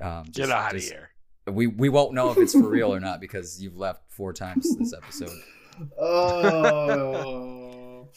um, 0.00 0.24
Get 0.32 0.50
out 0.50 0.74
of 0.74 0.82
here. 0.82 1.09
We 1.46 1.66
we 1.66 1.88
won't 1.88 2.14
know 2.14 2.30
if 2.30 2.38
it's 2.38 2.52
for 2.52 2.68
real 2.68 2.94
or 2.94 3.00
not 3.00 3.20
because 3.20 3.62
you've 3.62 3.76
left 3.76 4.02
four 4.08 4.32
times 4.32 4.76
this 4.76 4.92
episode. 4.92 5.36
Oh, 5.98 8.08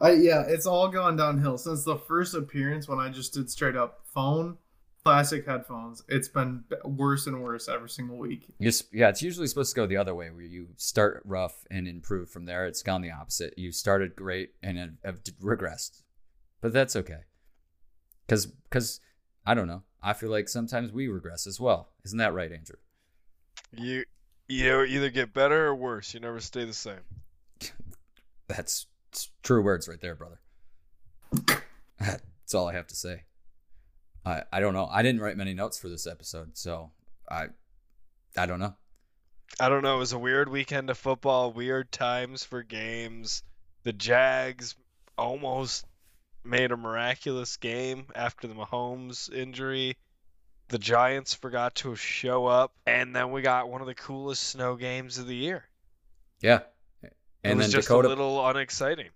I 0.00 0.12
yeah, 0.12 0.44
it's 0.46 0.66
all 0.66 0.88
gone 0.88 1.16
downhill 1.16 1.58
since 1.58 1.84
the 1.84 1.96
first 1.96 2.34
appearance 2.34 2.88
when 2.88 2.98
I 2.98 3.10
just 3.10 3.34
did 3.34 3.50
straight 3.50 3.76
up 3.76 4.00
phone, 4.04 4.56
classic 5.04 5.46
headphones. 5.46 6.02
It's 6.08 6.28
been 6.28 6.64
worse 6.84 7.26
and 7.26 7.42
worse 7.42 7.68
every 7.68 7.88
single 7.88 8.16
week. 8.16 8.46
You're, 8.58 8.72
yeah, 8.92 9.08
it's 9.08 9.22
usually 9.22 9.46
supposed 9.46 9.74
to 9.74 9.80
go 9.80 9.86
the 9.86 9.96
other 9.96 10.14
way, 10.14 10.30
where 10.30 10.42
you 10.42 10.68
start 10.76 11.22
rough 11.24 11.64
and 11.70 11.86
improve 11.86 12.30
from 12.30 12.46
there. 12.46 12.66
It's 12.66 12.82
gone 12.82 13.02
the 13.02 13.10
opposite. 13.10 13.54
You 13.58 13.72
started 13.72 14.16
great 14.16 14.50
and 14.62 14.78
have, 14.78 14.90
have 15.04 15.22
regressed, 15.42 16.02
but 16.60 16.72
that's 16.72 16.96
okay. 16.96 17.20
Because, 18.26 18.46
because 18.46 19.00
I 19.44 19.54
don't 19.54 19.66
know. 19.66 19.82
I 20.02 20.12
feel 20.12 20.30
like 20.30 20.48
sometimes 20.48 20.92
we 20.92 21.08
regress 21.08 21.46
as 21.46 21.60
well. 21.60 21.88
Isn't 22.04 22.18
that 22.18 22.34
right, 22.34 22.50
Andrew? 22.50 22.76
You 23.76 24.04
you 24.48 24.82
either 24.82 25.10
get 25.10 25.32
better 25.32 25.66
or 25.66 25.74
worse. 25.74 26.14
You 26.14 26.20
never 26.20 26.40
stay 26.40 26.64
the 26.64 26.72
same. 26.72 27.00
That's 28.48 28.86
true 29.42 29.62
words 29.62 29.88
right 29.88 30.00
there, 30.00 30.14
brother. 30.14 30.40
That's 31.98 32.54
all 32.54 32.68
I 32.68 32.74
have 32.74 32.88
to 32.88 32.96
say. 32.96 33.24
I 34.24 34.42
I 34.52 34.60
don't 34.60 34.74
know. 34.74 34.88
I 34.90 35.02
didn't 35.02 35.20
write 35.20 35.36
many 35.36 35.54
notes 35.54 35.78
for 35.78 35.88
this 35.88 36.06
episode, 36.06 36.56
so 36.56 36.90
I 37.30 37.48
I 38.36 38.46
don't 38.46 38.60
know. 38.60 38.74
I 39.58 39.68
don't 39.68 39.82
know. 39.82 39.96
It 39.96 40.00
was 40.00 40.12
a 40.12 40.18
weird 40.18 40.48
weekend 40.48 40.90
of 40.90 40.98
football. 40.98 41.52
Weird 41.52 41.90
times 41.92 42.44
for 42.44 42.62
games. 42.62 43.42
The 43.82 43.92
Jags 43.92 44.76
almost 45.16 45.84
made 46.44 46.72
a 46.72 46.76
miraculous 46.76 47.56
game 47.56 48.06
after 48.14 48.46
the 48.46 48.54
Mahomes 48.54 49.32
injury. 49.32 49.96
The 50.68 50.78
Giants 50.78 51.34
forgot 51.34 51.74
to 51.76 51.96
show 51.96 52.46
up, 52.46 52.72
and 52.86 53.14
then 53.14 53.32
we 53.32 53.42
got 53.42 53.68
one 53.68 53.80
of 53.80 53.86
the 53.86 53.94
coolest 53.94 54.42
snow 54.44 54.76
games 54.76 55.18
of 55.18 55.26
the 55.26 55.34
year. 55.34 55.64
Yeah. 56.40 56.60
it 57.02 57.12
And 57.42 57.58
was 57.58 57.66
then 57.66 57.72
just 57.72 57.88
Dakota 57.88 58.08
a 58.08 58.10
little 58.10 58.46
unexciting. 58.46 59.08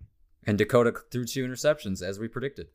And 0.45 0.57
Dakota 0.57 0.93
threw 1.11 1.25
two 1.25 1.45
interceptions 1.47 2.01
as 2.01 2.19
we 2.19 2.27
predicted. 2.27 2.67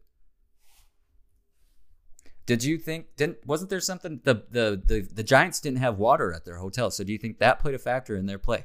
Did 2.46 2.64
you 2.64 2.78
think 2.78 3.14
didn't 3.16 3.46
wasn't 3.46 3.70
there 3.70 3.80
something 3.80 4.20
the, 4.24 4.42
the 4.50 4.82
the 4.84 5.08
the 5.12 5.22
Giants 5.22 5.60
didn't 5.60 5.78
have 5.78 5.98
water 5.98 6.32
at 6.32 6.44
their 6.44 6.56
hotel, 6.56 6.90
so 6.90 7.04
do 7.04 7.12
you 7.12 7.18
think 7.18 7.38
that 7.38 7.60
played 7.60 7.76
a 7.76 7.78
factor 7.78 8.16
in 8.16 8.26
their 8.26 8.40
play? 8.40 8.64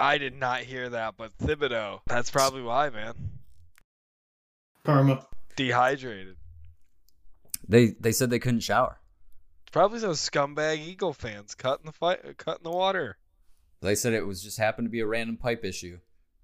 I 0.00 0.18
did 0.18 0.34
not 0.34 0.60
hear 0.60 0.88
that, 0.88 1.14
but 1.16 1.36
Thibodeau, 1.38 2.00
that's 2.06 2.30
probably 2.30 2.62
why, 2.62 2.90
man. 2.90 3.14
Karma. 4.94 5.26
Dehydrated. 5.56 6.36
They 7.68 7.88
they 8.00 8.12
said 8.12 8.30
they 8.30 8.38
couldn't 8.38 8.60
shower. 8.60 8.98
Probably 9.72 10.00
those 10.00 10.18
scumbag 10.20 10.78
Eagle 10.78 11.12
fans 11.12 11.54
cutting 11.54 11.86
the 11.86 11.92
fight, 11.92 12.38
cutting 12.38 12.64
the 12.64 12.70
water. 12.70 13.16
They 13.80 13.94
said 13.94 14.12
it 14.12 14.26
was 14.26 14.42
just 14.42 14.58
happened 14.58 14.86
to 14.86 14.90
be 14.90 15.00
a 15.00 15.06
random 15.06 15.36
pipe 15.36 15.64
issue. 15.64 15.98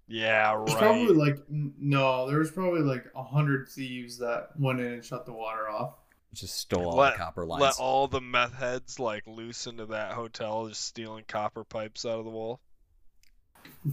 Yeah, 0.08 0.54
There's 0.56 0.74
right. 0.74 0.82
probably 0.82 1.14
like 1.14 1.38
no, 1.50 2.28
there 2.28 2.38
was 2.38 2.52
probably 2.52 2.82
like 2.82 3.06
a 3.16 3.24
hundred 3.24 3.68
thieves 3.68 4.18
that 4.18 4.50
went 4.58 4.78
in 4.80 4.86
and 4.92 5.04
shut 5.04 5.26
the 5.26 5.32
water 5.32 5.68
off. 5.68 5.94
Just 6.32 6.56
stole 6.58 6.90
all 6.90 6.96
Let- 6.96 7.12
the 7.14 7.18
copper 7.18 7.44
lines. 7.44 7.62
Let 7.62 7.74
all 7.80 8.06
the 8.06 8.20
meth 8.20 8.54
heads 8.54 9.00
like 9.00 9.26
loose 9.26 9.66
into 9.66 9.86
that 9.86 10.12
hotel, 10.12 10.68
just 10.68 10.84
stealing 10.84 11.24
copper 11.26 11.64
pipes 11.64 12.04
out 12.04 12.18
of 12.20 12.24
the 12.24 12.30
wall. 12.30 12.60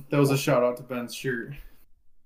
That 0.10 0.20
was 0.20 0.30
a 0.30 0.38
shout 0.38 0.62
out 0.64 0.78
to 0.78 0.84
Ben's 0.84 1.16
shirt. 1.16 1.54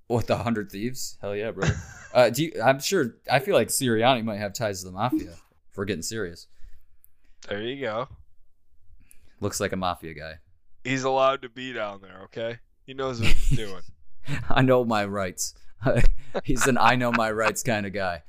With 0.10 0.28
the 0.28 0.38
hundred 0.38 0.72
thieves? 0.72 1.18
Hell 1.22 1.36
yeah, 1.36 1.52
bro. 1.52 1.68
uh, 2.14 2.30
do 2.30 2.46
you, 2.46 2.62
I'm 2.64 2.80
sure. 2.80 3.16
I 3.30 3.40
feel 3.40 3.56
like 3.56 3.68
Sirianni 3.68 4.24
might 4.24 4.38
have 4.38 4.54
ties 4.54 4.80
to 4.80 4.86
the 4.86 4.92
mafia. 4.94 5.32
If 5.32 5.78
we're 5.78 5.86
getting 5.86 6.02
serious, 6.02 6.48
There 7.50 7.62
you 7.62 7.82
go. 7.82 8.08
looks 9.42 9.60
like 9.60 9.74
a 9.74 9.76
mafia 9.76 10.14
guy. 10.14 10.36
He's 10.84 11.04
allowed 11.04 11.42
to 11.42 11.50
be 11.50 11.74
down 11.74 12.02
there, 12.02 12.22
okay? 12.26 12.60
He 12.86 12.94
knows 12.94 13.20
what 13.20 13.30
he's 13.30 13.58
doing. 13.58 13.82
I 14.50 14.62
know 14.62 14.86
my 14.86 15.04
rights. 15.06 15.54
He's 16.44 16.66
an 16.68 16.78
I 16.78 16.96
know 16.96 17.12
my 17.12 17.32
rights 17.32 17.62
kind 17.64 17.86
of 17.86 17.94
guy. 17.94 18.24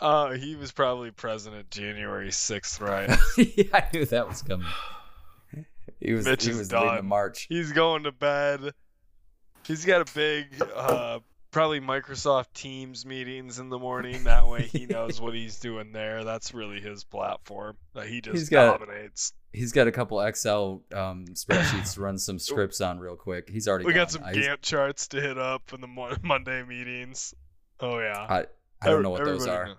Uh, 0.00 0.32
he 0.32 0.56
was 0.56 0.72
probably 0.72 1.10
president 1.10 1.70
January 1.70 2.28
6th, 2.28 2.80
right? 2.80 3.08
yeah, 3.56 3.64
I 3.74 3.84
knew 3.92 4.04
that 4.06 4.28
was 4.28 4.42
coming. 4.42 4.66
He 6.00 6.12
was 6.12 6.24
Mitch 6.26 6.44
he 6.44 6.50
was 6.52 6.72
leading 6.72 6.96
the 6.96 7.02
march. 7.02 7.46
He's 7.48 7.72
going 7.72 8.04
to 8.04 8.12
bed. 8.12 8.72
He's 9.68 9.84
got 9.84 10.00
a 10.10 10.12
big, 10.14 10.46
uh, 10.74 11.20
probably 11.50 11.80
Microsoft 11.80 12.52
Teams 12.54 13.06
meetings 13.06 13.58
in 13.60 13.68
the 13.68 13.78
morning. 13.78 14.24
That 14.24 14.48
way 14.48 14.62
he 14.62 14.86
knows 14.90 15.20
what 15.20 15.34
he's 15.34 15.60
doing 15.60 15.92
there. 15.92 16.24
That's 16.24 16.52
really 16.54 16.80
his 16.80 17.04
platform. 17.04 17.76
That 17.94 18.06
he 18.08 18.20
just 18.20 18.36
He's 18.36 18.48
got- 18.48 18.80
dominates. 18.80 19.32
He's 19.50 19.72
got 19.72 19.86
a 19.86 19.92
couple 19.92 20.20
Excel 20.20 20.82
um, 20.92 21.24
spreadsheets 21.32 21.94
to 21.94 22.02
run 22.02 22.18
some 22.18 22.38
scripts 22.38 22.82
on 22.82 22.98
real 22.98 23.16
quick. 23.16 23.48
He's 23.48 23.66
already 23.66 23.86
We 23.86 23.94
got 23.94 24.10
some 24.10 24.22
Gantt 24.22 24.60
charts 24.60 25.08
to 25.08 25.20
hit 25.22 25.38
up 25.38 25.72
in 25.72 25.80
the 25.80 25.86
mo- 25.86 26.16
Monday 26.22 26.62
meetings. 26.64 27.32
Oh, 27.80 27.98
yeah. 27.98 28.26
I, 28.28 28.44
I 28.82 28.90
don't 28.90 29.02
know 29.02 29.10
what 29.10 29.24
those 29.24 29.46
are. 29.46 29.66
know- 29.68 29.74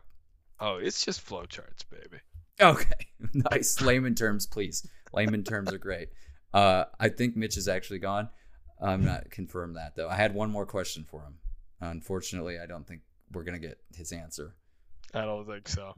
Oh, 0.60 0.76
it's 0.78 1.06
just 1.06 1.22
flow 1.22 1.46
charts, 1.46 1.84
baby. 1.84 2.22
Okay, 2.60 3.06
nice 3.52 3.80
layman 3.80 4.16
terms, 4.16 4.46
please. 4.46 4.86
Layman 5.14 5.44
terms 5.44 5.72
are 5.72 5.78
great. 5.78 6.10
Uh, 6.54 6.86
I 7.00 7.08
think 7.10 7.38
Mitch 7.38 7.56
is 7.56 7.68
actually 7.70 8.00
gone. 8.00 8.28
I'm 8.82 9.04
not 9.04 9.30
confirmed 9.30 9.76
that 9.76 9.96
though. 9.96 10.10
I 10.10 10.16
had 10.16 10.34
one 10.34 10.52
more 10.52 10.66
question 10.66 11.04
for 11.04 11.22
him. 11.22 11.36
Unfortunately, 11.82 12.60
I 12.60 12.66
don't 12.66 12.88
think 12.88 13.02
we're 13.32 13.44
gonna 13.44 13.60
get 13.60 13.80
his 13.96 14.12
answer. 14.12 14.56
I 15.14 15.22
don't 15.22 15.46
think 15.46 15.68
so. 15.68 15.96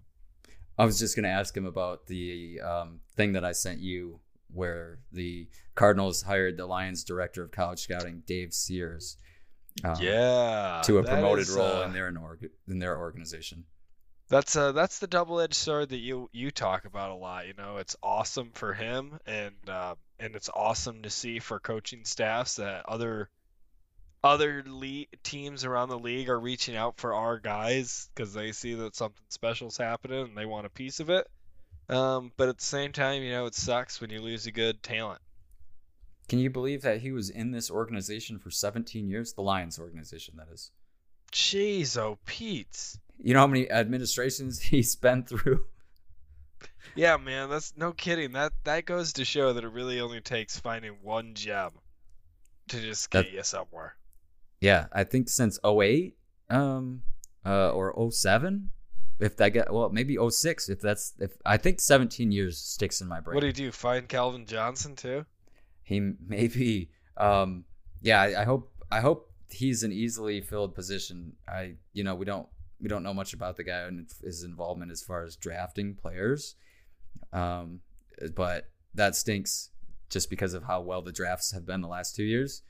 I 0.78 0.86
was 0.86 1.00
just 1.00 1.16
gonna 1.16 1.28
ask 1.28 1.56
him 1.56 1.66
about 1.66 2.08
the 2.08 2.60
um, 2.62 3.00
thing 3.16 3.34
that 3.34 3.46
I 3.46 3.52
sent 3.52 3.80
you, 3.80 4.20
where 4.52 5.00
the 5.12 5.48
Cardinals 5.76 6.24
hired 6.24 6.58
the 6.58 6.66
Lions 6.66 7.04
director 7.04 7.44
of 7.44 7.52
college 7.52 7.80
scouting, 7.80 8.24
Dave 8.26 8.54
Sears, 8.54 9.18
um, 9.84 9.96
yeah. 10.00 10.82
to 10.86 10.98
a 10.98 11.04
promoted 11.04 11.48
is, 11.48 11.56
role 11.56 11.82
uh, 11.82 11.86
in 11.86 11.94
their 11.94 12.08
in, 12.08 12.18
org- 12.18 12.50
in 12.68 12.80
their 12.80 12.98
organization. 12.98 13.66
That's 14.32 14.56
uh 14.56 14.72
that's 14.72 15.00
the 15.00 15.08
double-edged 15.08 15.54
sword 15.54 15.90
that 15.90 15.98
you 15.98 16.30
you 16.32 16.52
talk 16.52 16.86
about 16.86 17.12
a 17.12 17.16
lot. 17.16 17.48
You 17.48 17.54
know, 17.58 17.78
it's 17.78 17.98
awesome 18.02 18.52
for 18.54 18.72
him, 18.72 19.20
and 19.26 19.56
uh, 19.68 19.96
and 20.22 20.38
it's 20.38 20.50
awesome 20.54 21.02
to 21.02 21.10
see 21.10 21.40
for 21.40 21.60
coaching 21.60 22.06
staffs 22.06 22.56
that 22.56 22.86
other 22.88 23.30
other 24.24 24.64
le- 24.66 25.08
teams 25.24 25.66
around 25.66 25.90
the 25.90 26.00
league 26.00 26.30
are 26.30 26.40
reaching 26.40 26.78
out 26.78 26.96
for 26.96 27.14
our 27.14 27.40
guys 27.40 28.10
because 28.16 28.34
they 28.34 28.54
see 28.54 28.76
that 28.76 28.96
something 28.96 29.26
special's 29.28 29.76
happening 29.76 30.24
and 30.24 30.38
they 30.38 30.46
want 30.46 30.66
a 30.66 30.70
piece 30.70 31.02
of 31.02 31.10
it. 31.10 31.28
Um, 31.90 32.32
but 32.38 32.48
at 32.48 32.58
the 32.58 32.64
same 32.64 32.94
time, 32.94 33.24
you 33.24 33.32
know, 33.32 33.48
it 33.48 33.56
sucks 33.56 34.00
when 34.00 34.12
you 34.12 34.22
lose 34.22 34.48
a 34.48 34.52
good 34.54 34.82
talent. 34.82 35.20
Can 36.30 36.40
you 36.40 36.50
believe 36.50 36.84
that 36.84 37.02
he 37.02 37.12
was 37.12 37.30
in 37.30 37.52
this 37.52 37.70
organization 37.70 38.40
for 38.40 38.50
17 38.50 39.10
years? 39.10 39.34
The 39.34 39.42
Lions 39.42 39.78
organization, 39.78 40.36
that 40.38 40.48
is. 40.54 40.72
Jeez, 41.32 41.98
oh 41.98 42.18
Pete. 42.26 42.98
You 43.24 43.34
know 43.34 43.40
how 43.42 43.48
many 43.48 43.70
administrations 43.70 44.60
he's 44.72 44.96
been 44.96 45.24
through? 45.24 45.66
Yeah, 46.96 47.16
man, 47.18 47.50
that's 47.50 47.74
no 47.78 47.94
kidding. 47.94 48.34
That 48.34 48.52
that 48.66 48.86
goes 48.86 49.14
to 49.14 49.26
show 49.26 49.54
that 49.54 49.64
it 49.64 49.70
really 49.72 50.02
only 50.02 50.20
takes 50.22 50.60
finding 50.60 50.98
one 51.02 51.34
gem 51.34 51.72
to 52.70 52.82
just 52.82 53.10
get 53.10 53.26
That- 53.26 53.32
you 53.34 53.44
somewhere. 53.44 53.96
Yeah, 54.60 54.88
I 54.94 55.04
think 55.06 55.30
since 55.30 55.58
08 55.66 56.16
um 56.50 57.02
uh 57.46 57.72
or 57.72 58.12
07 58.12 58.70
if 59.20 59.38
that 59.38 59.50
get 59.50 59.72
well 59.74 59.90
maybe 59.90 60.18
06 60.30 60.68
if 60.70 60.82
that's 60.82 61.14
if 61.20 61.32
I 61.46 61.56
think 61.58 61.80
17 61.80 62.32
years 62.32 62.58
sticks 62.58 63.00
in 63.02 63.08
my 63.08 63.22
brain. 63.22 63.36
What 63.36 63.42
do 63.42 63.48
you 63.48 63.54
do? 63.54 63.72
Find 63.72 64.08
Calvin 64.08 64.46
Johnson 64.46 64.96
too? 64.96 65.26
he 65.84 66.00
maybe 66.28 66.90
um 67.18 67.64
yeah, 68.02 68.22
I, 68.22 68.42
I 68.42 68.44
hope 68.44 68.72
I 68.92 69.00
hope 69.00 69.31
he's 69.54 69.84
an 69.84 69.91
easily 69.91 70.41
filled 70.41 70.76
position. 70.76 71.34
I 71.47 71.76
you 71.93 72.04
know, 72.04 72.16
we 72.16 72.26
don't 72.26 72.47
we 72.80 72.88
don't 72.89 73.04
know 73.04 73.14
much 73.14 73.34
about 73.34 73.58
the 73.58 73.64
guy 73.64 73.80
and 73.82 74.10
his 74.24 74.43
involvement 74.43 74.91
as 74.91 75.02
far 75.02 75.24
as 75.24 75.36
drafting 75.36 75.95
players. 75.95 76.56
Um 77.34 77.80
but 78.36 78.70
that 78.93 79.16
stinks 79.16 79.70
just 80.10 80.30
because 80.30 80.54
of 80.54 80.64
how 80.64 80.82
well 80.82 81.02
the 81.02 81.12
drafts 81.12 81.54
have 81.54 81.66
been 81.66 81.82
the 81.82 81.88
last 81.88 82.16
2 82.16 82.24
years. 82.24 82.64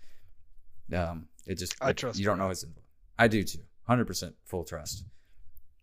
Um 0.93 1.27
it 1.45 1.55
just 1.55 1.75
I 1.82 1.91
it- 1.91 1.97
trust 1.97 2.19
you 2.19 2.25
don't 2.25 2.38
know 2.38 2.49
his. 2.49 2.65
I 3.17 3.27
do 3.27 3.43
too. 3.43 3.59
100% 3.89 4.34
full 4.45 4.63
trust 4.63 5.05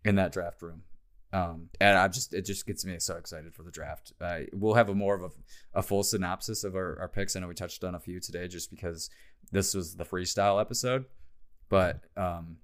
in 0.05 0.15
that 0.17 0.33
draft 0.33 0.63
room. 0.63 0.83
Um, 1.31 1.69
and 1.79 1.99
I 1.99 2.09
just 2.09 2.33
it 2.33 2.47
just 2.47 2.67
gets 2.67 2.87
me 2.87 2.97
so 3.01 3.17
excited 3.17 3.53
for 3.55 3.63
the 3.63 3.71
draft. 3.71 4.15
Uh, 4.19 4.41
we'll 4.55 4.75
have 4.75 4.89
a 4.89 4.95
more 4.95 5.15
of 5.15 5.23
a, 5.23 5.79
a 5.79 5.83
full 5.83 6.03
synopsis 6.03 6.65
of 6.65 6.75
our, 6.75 6.99
our 7.01 7.09
picks. 7.09 7.37
I 7.37 7.41
know 7.41 7.49
we 7.49 7.55
touched 7.55 7.85
on 7.85 7.95
a 7.95 8.01
few 8.01 8.19
today 8.19 8.49
just 8.49 8.71
because 8.71 9.11
this 9.51 9.75
was 9.75 9.95
the 9.95 10.05
freestyle 10.05 10.61
episode, 10.61 11.07
but 11.69 12.01
um, 12.17 12.59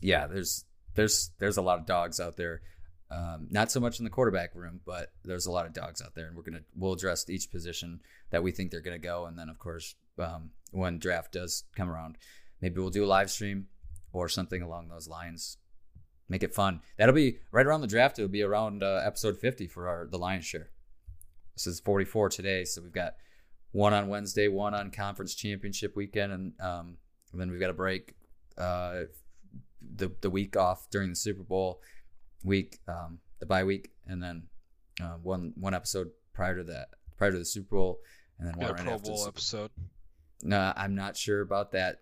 yeah, 0.00 0.26
there's 0.26 0.64
there's 0.94 1.30
there's 1.38 1.56
a 1.56 1.62
lot 1.62 1.78
of 1.78 1.86
dogs 1.86 2.20
out 2.20 2.36
there. 2.36 2.62
Um, 3.10 3.48
not 3.50 3.70
so 3.70 3.80
much 3.80 3.98
in 3.98 4.04
the 4.04 4.10
quarterback 4.10 4.54
room, 4.54 4.80
but 4.84 5.12
there's 5.24 5.46
a 5.46 5.50
lot 5.50 5.66
of 5.66 5.72
dogs 5.72 6.02
out 6.02 6.14
there, 6.14 6.26
and 6.26 6.36
we're 6.36 6.42
gonna 6.42 6.64
we'll 6.74 6.92
address 6.92 7.28
each 7.28 7.50
position 7.50 8.00
that 8.30 8.42
we 8.42 8.52
think 8.52 8.70
they're 8.70 8.80
gonna 8.80 8.98
go, 8.98 9.26
and 9.26 9.38
then 9.38 9.48
of 9.48 9.58
course 9.58 9.94
um, 10.18 10.50
when 10.72 10.98
draft 10.98 11.32
does 11.32 11.64
come 11.76 11.90
around, 11.90 12.18
maybe 12.60 12.80
we'll 12.80 12.90
do 12.90 13.04
a 13.04 13.06
live 13.06 13.30
stream 13.30 13.66
or 14.12 14.28
something 14.28 14.62
along 14.62 14.88
those 14.88 15.08
lines 15.08 15.58
make 16.28 16.42
it 16.42 16.54
fun. 16.54 16.80
That'll 16.96 17.14
be 17.14 17.38
right 17.50 17.66
around 17.66 17.80
the 17.80 17.86
draft. 17.86 18.18
It'll 18.18 18.28
be 18.28 18.42
around 18.42 18.82
uh, 18.82 19.00
episode 19.04 19.38
50 19.38 19.66
for 19.66 19.88
our 19.88 20.06
the 20.06 20.18
Lions 20.18 20.44
share. 20.44 20.70
This 21.54 21.66
is 21.66 21.80
44 21.80 22.28
today, 22.28 22.64
so 22.64 22.82
we've 22.82 22.92
got 22.92 23.14
one 23.72 23.92
on 23.92 24.08
Wednesday, 24.08 24.48
one 24.48 24.74
on 24.74 24.90
conference 24.90 25.34
championship 25.34 25.96
weekend, 25.96 26.32
and, 26.32 26.52
um, 26.60 26.96
and 27.32 27.40
then 27.40 27.50
we've 27.50 27.60
got 27.60 27.70
a 27.70 27.74
break 27.74 28.14
uh, 28.56 29.02
the 29.96 30.10
the 30.20 30.30
week 30.30 30.56
off 30.56 30.88
during 30.90 31.10
the 31.10 31.16
Super 31.16 31.42
Bowl 31.42 31.80
week, 32.42 32.78
um, 32.88 33.18
the 33.38 33.46
bye 33.46 33.64
week, 33.64 33.90
and 34.06 34.22
then 34.22 34.44
uh, 35.00 35.16
one 35.22 35.52
one 35.56 35.74
episode 35.74 36.10
prior 36.32 36.56
to 36.56 36.64
that, 36.64 36.88
prior 37.16 37.32
to 37.32 37.38
the 37.38 37.44
Super 37.44 37.76
Bowl, 37.76 38.00
and 38.38 38.48
then 38.48 38.58
one 38.58 38.72
right 38.72 38.84
Pro 38.84 38.94
after. 38.94 39.10
Bowl 39.10 39.26
episode. 39.26 39.70
No, 40.42 40.72
I'm 40.76 40.94
not 40.94 41.16
sure 41.16 41.40
about 41.40 41.72
that. 41.72 42.00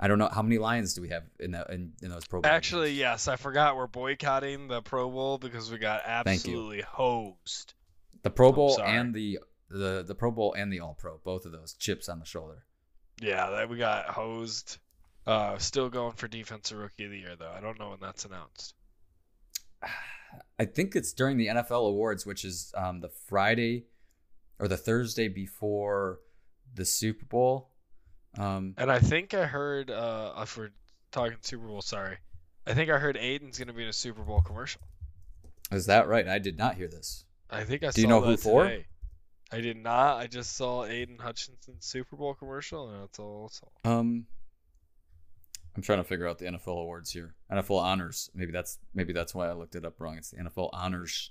I 0.00 0.08
don't 0.08 0.18
know 0.18 0.28
how 0.28 0.42
many 0.42 0.58
Lions 0.58 0.94
do 0.94 1.02
we 1.02 1.10
have 1.10 1.22
in 1.38 1.52
that 1.52 1.70
in, 1.70 1.92
in 2.02 2.10
those 2.10 2.26
Pro 2.26 2.40
Bowl. 2.40 2.50
Actually, 2.50 2.88
games? 2.88 2.98
yes, 2.98 3.28
I 3.28 3.36
forgot 3.36 3.76
we're 3.76 3.86
boycotting 3.86 4.68
the 4.68 4.82
Pro 4.82 5.08
Bowl 5.10 5.38
because 5.38 5.70
we 5.70 5.78
got 5.78 6.02
absolutely 6.04 6.82
hosed. 6.82 7.74
The 8.22 8.30
Pro 8.30 8.52
Bowl 8.52 8.80
and 8.80 9.14
the 9.14 9.40
the 9.72 10.04
the 10.06 10.14
Pro 10.14 10.30
Bowl 10.30 10.54
and 10.54 10.72
the 10.72 10.80
All 10.80 10.94
Pro, 10.98 11.18
both 11.24 11.44
of 11.46 11.52
those 11.52 11.74
chips 11.74 12.08
on 12.08 12.18
the 12.18 12.24
shoulder. 12.26 12.64
Yeah, 13.20 13.50
that 13.50 13.68
we 13.68 13.78
got 13.78 14.06
hosed. 14.06 14.78
Uh, 15.26 15.56
still 15.58 15.88
going 15.88 16.12
for 16.14 16.26
defensive 16.28 16.78
rookie 16.78 17.04
of 17.04 17.10
the 17.10 17.18
year 17.18 17.36
though. 17.38 17.52
I 17.54 17.60
don't 17.60 17.78
know 17.78 17.90
when 17.90 18.00
that's 18.00 18.24
announced. 18.24 18.74
I 20.58 20.64
think 20.64 20.96
it's 20.96 21.12
during 21.12 21.36
the 21.36 21.48
NFL 21.48 21.88
awards, 21.88 22.24
which 22.24 22.44
is 22.44 22.72
um, 22.76 23.00
the 23.00 23.10
Friday 23.28 23.86
or 24.58 24.68
the 24.68 24.76
Thursday 24.76 25.28
before 25.28 26.20
the 26.74 26.84
Super 26.84 27.24
Bowl. 27.26 27.70
Um, 28.38 28.74
And 28.78 28.90
I 28.90 28.98
think 28.98 29.34
I 29.34 29.44
heard 29.44 29.90
uh, 29.90 30.32
if 30.38 30.56
we're 30.56 30.70
talking 31.10 31.36
Super 31.42 31.66
Bowl, 31.66 31.82
sorry, 31.82 32.16
I 32.66 32.74
think 32.74 32.90
I 32.90 32.98
heard 32.98 33.16
Aidan's 33.16 33.58
gonna 33.58 33.72
be 33.72 33.82
in 33.82 33.88
a 33.88 33.92
Super 33.92 34.22
Bowl 34.22 34.40
commercial. 34.40 34.80
is 35.70 35.86
that 35.86 36.08
right? 36.08 36.26
I 36.26 36.38
did 36.38 36.56
not 36.56 36.76
hear 36.76 36.88
this. 36.88 37.24
I 37.50 37.64
think 37.64 37.82
I 37.84 37.90
Do 37.90 38.00
you 38.00 38.06
saw 38.06 38.10
know 38.10 38.20
who 38.22 38.30
that 38.32 38.40
for? 38.40 38.72
I 39.52 39.60
did 39.60 39.76
not. 39.76 40.16
I 40.16 40.26
just 40.26 40.56
saw 40.56 40.84
Aidan 40.84 41.18
Hutchinson's 41.18 41.84
Super 41.84 42.16
Bowl 42.16 42.34
commercial, 42.34 42.88
and 42.88 43.02
that's 43.02 43.18
all. 43.18 43.42
That's 43.42 43.60
all. 43.62 43.98
Um, 43.98 44.26
I'm 45.76 45.82
trying 45.82 45.98
to 45.98 46.04
figure 46.04 46.26
out 46.26 46.38
the 46.38 46.46
NFL 46.46 46.80
awards 46.80 47.10
here. 47.10 47.34
NFL 47.50 47.80
honors. 47.80 48.30
Maybe 48.34 48.52
that's 48.52 48.78
maybe 48.94 49.12
that's 49.12 49.34
why 49.34 49.48
I 49.48 49.52
looked 49.52 49.74
it 49.74 49.84
up 49.84 50.00
wrong. 50.00 50.16
It's 50.16 50.30
the 50.30 50.38
NFL 50.38 50.70
honors. 50.72 51.30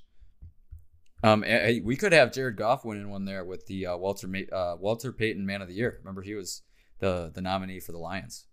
Um, 1.24 1.42
we 1.84 1.96
could 1.96 2.14
have 2.14 2.32
Jared 2.32 2.58
Goff 2.58 2.84
winning 2.84 3.10
one 3.10 3.26
there 3.26 3.46
with 3.46 3.68
the 3.68 3.88
uh, 3.88 3.98
Walter 3.98 4.28
Ma- 4.28 4.52
uh, 4.52 4.76
Walter 4.80 5.12
Payton 5.12 5.46
Man 5.46 5.62
of 5.62 5.68
the 5.68 5.76
Year. 5.76 6.00
Remember, 6.00 6.22
he 6.22 6.34
was 6.34 6.64
the 7.00 7.32
the 7.34 7.42
nominee 7.42 7.80
for 7.80 7.92
the 7.92 8.00
Lions. 8.00 8.46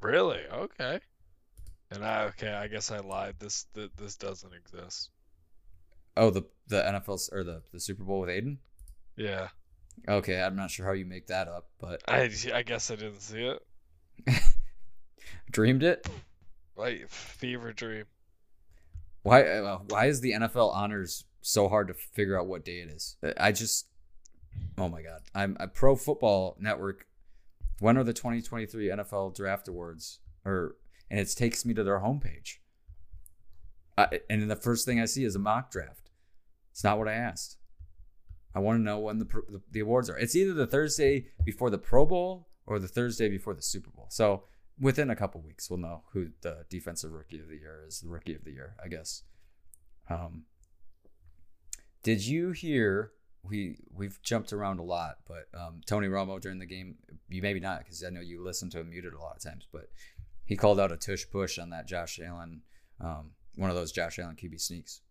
Really? 0.00 0.40
Okay. 0.52 1.00
And 1.90 2.04
I 2.04 2.24
okay, 2.24 2.52
I 2.52 2.66
guess 2.66 2.90
I 2.90 2.98
lied. 2.98 3.36
This 3.38 3.66
th- 3.74 3.90
this 3.96 4.16
doesn't 4.16 4.52
exist. 4.52 5.10
Oh, 6.16 6.30
the 6.30 6.42
the 6.68 6.82
NFL 6.82 7.32
or 7.32 7.44
the 7.44 7.62
the 7.72 7.80
Super 7.80 8.04
Bowl 8.04 8.20
with 8.20 8.30
Aidan. 8.30 8.58
Yeah. 9.16 9.48
Okay, 10.08 10.42
I'm 10.42 10.56
not 10.56 10.70
sure 10.70 10.86
how 10.86 10.92
you 10.92 11.06
make 11.06 11.28
that 11.28 11.48
up, 11.48 11.68
but 11.80 12.02
I 12.08 12.30
I 12.52 12.62
guess 12.62 12.90
I 12.90 12.96
didn't 12.96 13.20
see 13.20 13.42
it. 13.44 13.62
dreamed 15.50 15.82
it. 15.82 16.06
Like 16.76 17.08
fever 17.08 17.72
dream. 17.72 18.04
Why 19.22 19.42
uh, 19.42 19.78
why 19.88 20.06
is 20.06 20.20
the 20.20 20.32
NFL 20.32 20.74
honors 20.74 21.24
so 21.40 21.68
hard 21.68 21.88
to 21.88 21.94
figure 21.94 22.38
out 22.38 22.46
what 22.46 22.64
day 22.64 22.80
it 22.80 22.90
is? 22.90 23.16
I 23.38 23.52
just 23.52 23.86
oh 24.76 24.88
my 24.88 25.02
god. 25.02 25.22
I'm 25.34 25.56
a 25.60 25.68
Pro 25.68 25.96
Football 25.96 26.56
Network. 26.60 27.06
When 27.80 27.96
are 27.96 28.04
the 28.04 28.12
2023 28.12 28.88
NFL 28.88 29.34
Draft 29.34 29.68
Awards? 29.68 30.20
Or 30.44 30.76
and 31.10 31.18
it 31.18 31.32
takes 31.36 31.64
me 31.64 31.74
to 31.74 31.84
their 31.84 32.00
homepage. 32.00 32.56
I, 33.96 34.20
and 34.28 34.42
then 34.42 34.48
the 34.48 34.56
first 34.56 34.84
thing 34.84 35.00
I 35.00 35.04
see 35.04 35.24
is 35.24 35.36
a 35.36 35.38
mock 35.38 35.70
draft. 35.70 36.03
It's 36.74 36.82
not 36.82 36.98
what 36.98 37.06
I 37.06 37.12
asked. 37.12 37.56
I 38.52 38.58
want 38.58 38.80
to 38.80 38.82
know 38.82 38.98
when 38.98 39.20
the, 39.20 39.60
the 39.70 39.78
awards 39.78 40.10
are. 40.10 40.18
It's 40.18 40.34
either 40.34 40.52
the 40.52 40.66
Thursday 40.66 41.26
before 41.44 41.70
the 41.70 41.78
Pro 41.78 42.04
Bowl 42.04 42.48
or 42.66 42.80
the 42.80 42.88
Thursday 42.88 43.28
before 43.28 43.54
the 43.54 43.62
Super 43.62 43.90
Bowl. 43.90 44.08
So 44.10 44.42
within 44.80 45.08
a 45.08 45.14
couple 45.14 45.40
weeks, 45.40 45.70
we'll 45.70 45.78
know 45.78 46.02
who 46.12 46.30
the 46.40 46.64
defensive 46.68 47.12
rookie 47.12 47.38
of 47.38 47.46
the 47.46 47.54
year 47.54 47.84
is. 47.86 48.00
The 48.00 48.08
rookie 48.08 48.34
of 48.34 48.42
the 48.42 48.50
year, 48.50 48.74
I 48.84 48.88
guess. 48.88 49.22
Um, 50.10 50.46
did 52.02 52.26
you 52.26 52.50
hear? 52.50 53.12
We 53.44 53.76
we've 53.92 54.18
jumped 54.22 54.52
around 54.52 54.80
a 54.80 54.82
lot, 54.82 55.18
but 55.28 55.48
um, 55.56 55.82
Tony 55.86 56.08
Romo 56.08 56.40
during 56.40 56.58
the 56.58 56.66
game, 56.66 56.96
you 57.28 57.40
maybe 57.40 57.60
not 57.60 57.80
because 57.80 58.02
I 58.02 58.08
know 58.08 58.22
you 58.22 58.42
listen 58.42 58.68
to 58.70 58.80
him 58.80 58.90
muted 58.90 59.12
a 59.12 59.20
lot 59.20 59.36
of 59.36 59.42
times, 59.42 59.68
but 59.70 59.90
he 60.44 60.56
called 60.56 60.80
out 60.80 60.90
a 60.90 60.96
tush 60.96 61.24
push 61.30 61.58
on 61.58 61.70
that 61.70 61.86
Josh 61.86 62.18
Allen, 62.24 62.62
um, 63.00 63.32
one 63.56 63.68
of 63.68 63.76
those 63.76 63.92
Josh 63.92 64.18
Allen 64.18 64.36
QB 64.36 64.60
sneaks. 64.60 65.02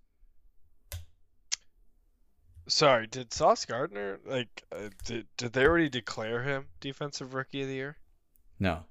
Sorry, 2.67 3.07
did 3.07 3.33
Sauce 3.33 3.65
Gardner 3.65 4.19
like 4.25 4.63
uh, 4.71 4.89
did 5.05 5.27
did 5.37 5.53
they 5.53 5.65
already 5.65 5.89
declare 5.89 6.43
him 6.43 6.67
defensive 6.79 7.33
rookie 7.33 7.61
of 7.63 7.67
the 7.67 7.73
year? 7.75 7.97
No, 8.59 8.85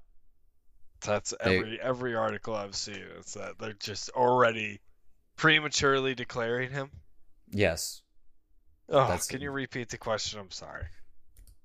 That's 1.04 1.32
every 1.40 1.80
every 1.80 2.14
article 2.14 2.54
I've 2.54 2.74
seen. 2.76 3.02
It's 3.18 3.34
that 3.34 3.58
they're 3.58 3.72
just 3.72 4.10
already 4.10 4.80
prematurely 5.36 6.14
declaring 6.14 6.70
him. 6.70 6.90
yes. 7.50 8.02
Oh, 8.88 8.98
That's- 9.06 9.26
can 9.26 9.40
you 9.40 9.50
repeat 9.50 9.88
the 9.88 9.96
question? 9.96 10.38
I'm 10.40 10.50
sorry. 10.50 10.84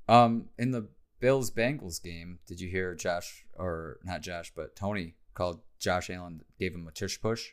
Um, 0.07 0.49
in 0.57 0.71
the 0.71 0.87
Bills 1.19 1.51
Bengals 1.51 2.01
game, 2.01 2.39
did 2.47 2.61
you 2.61 2.69
hear 2.69 2.95
Josh 2.95 3.45
or 3.53 3.99
not 4.05 4.21
Josh, 4.21 4.53
but 4.55 4.75
Tony 4.77 5.15
called 5.33 5.59
Josh 5.79 6.09
Allen, 6.09 6.43
gave 6.57 6.73
him 6.73 6.87
a 6.87 6.91
tush 6.91 7.19
push? 7.19 7.51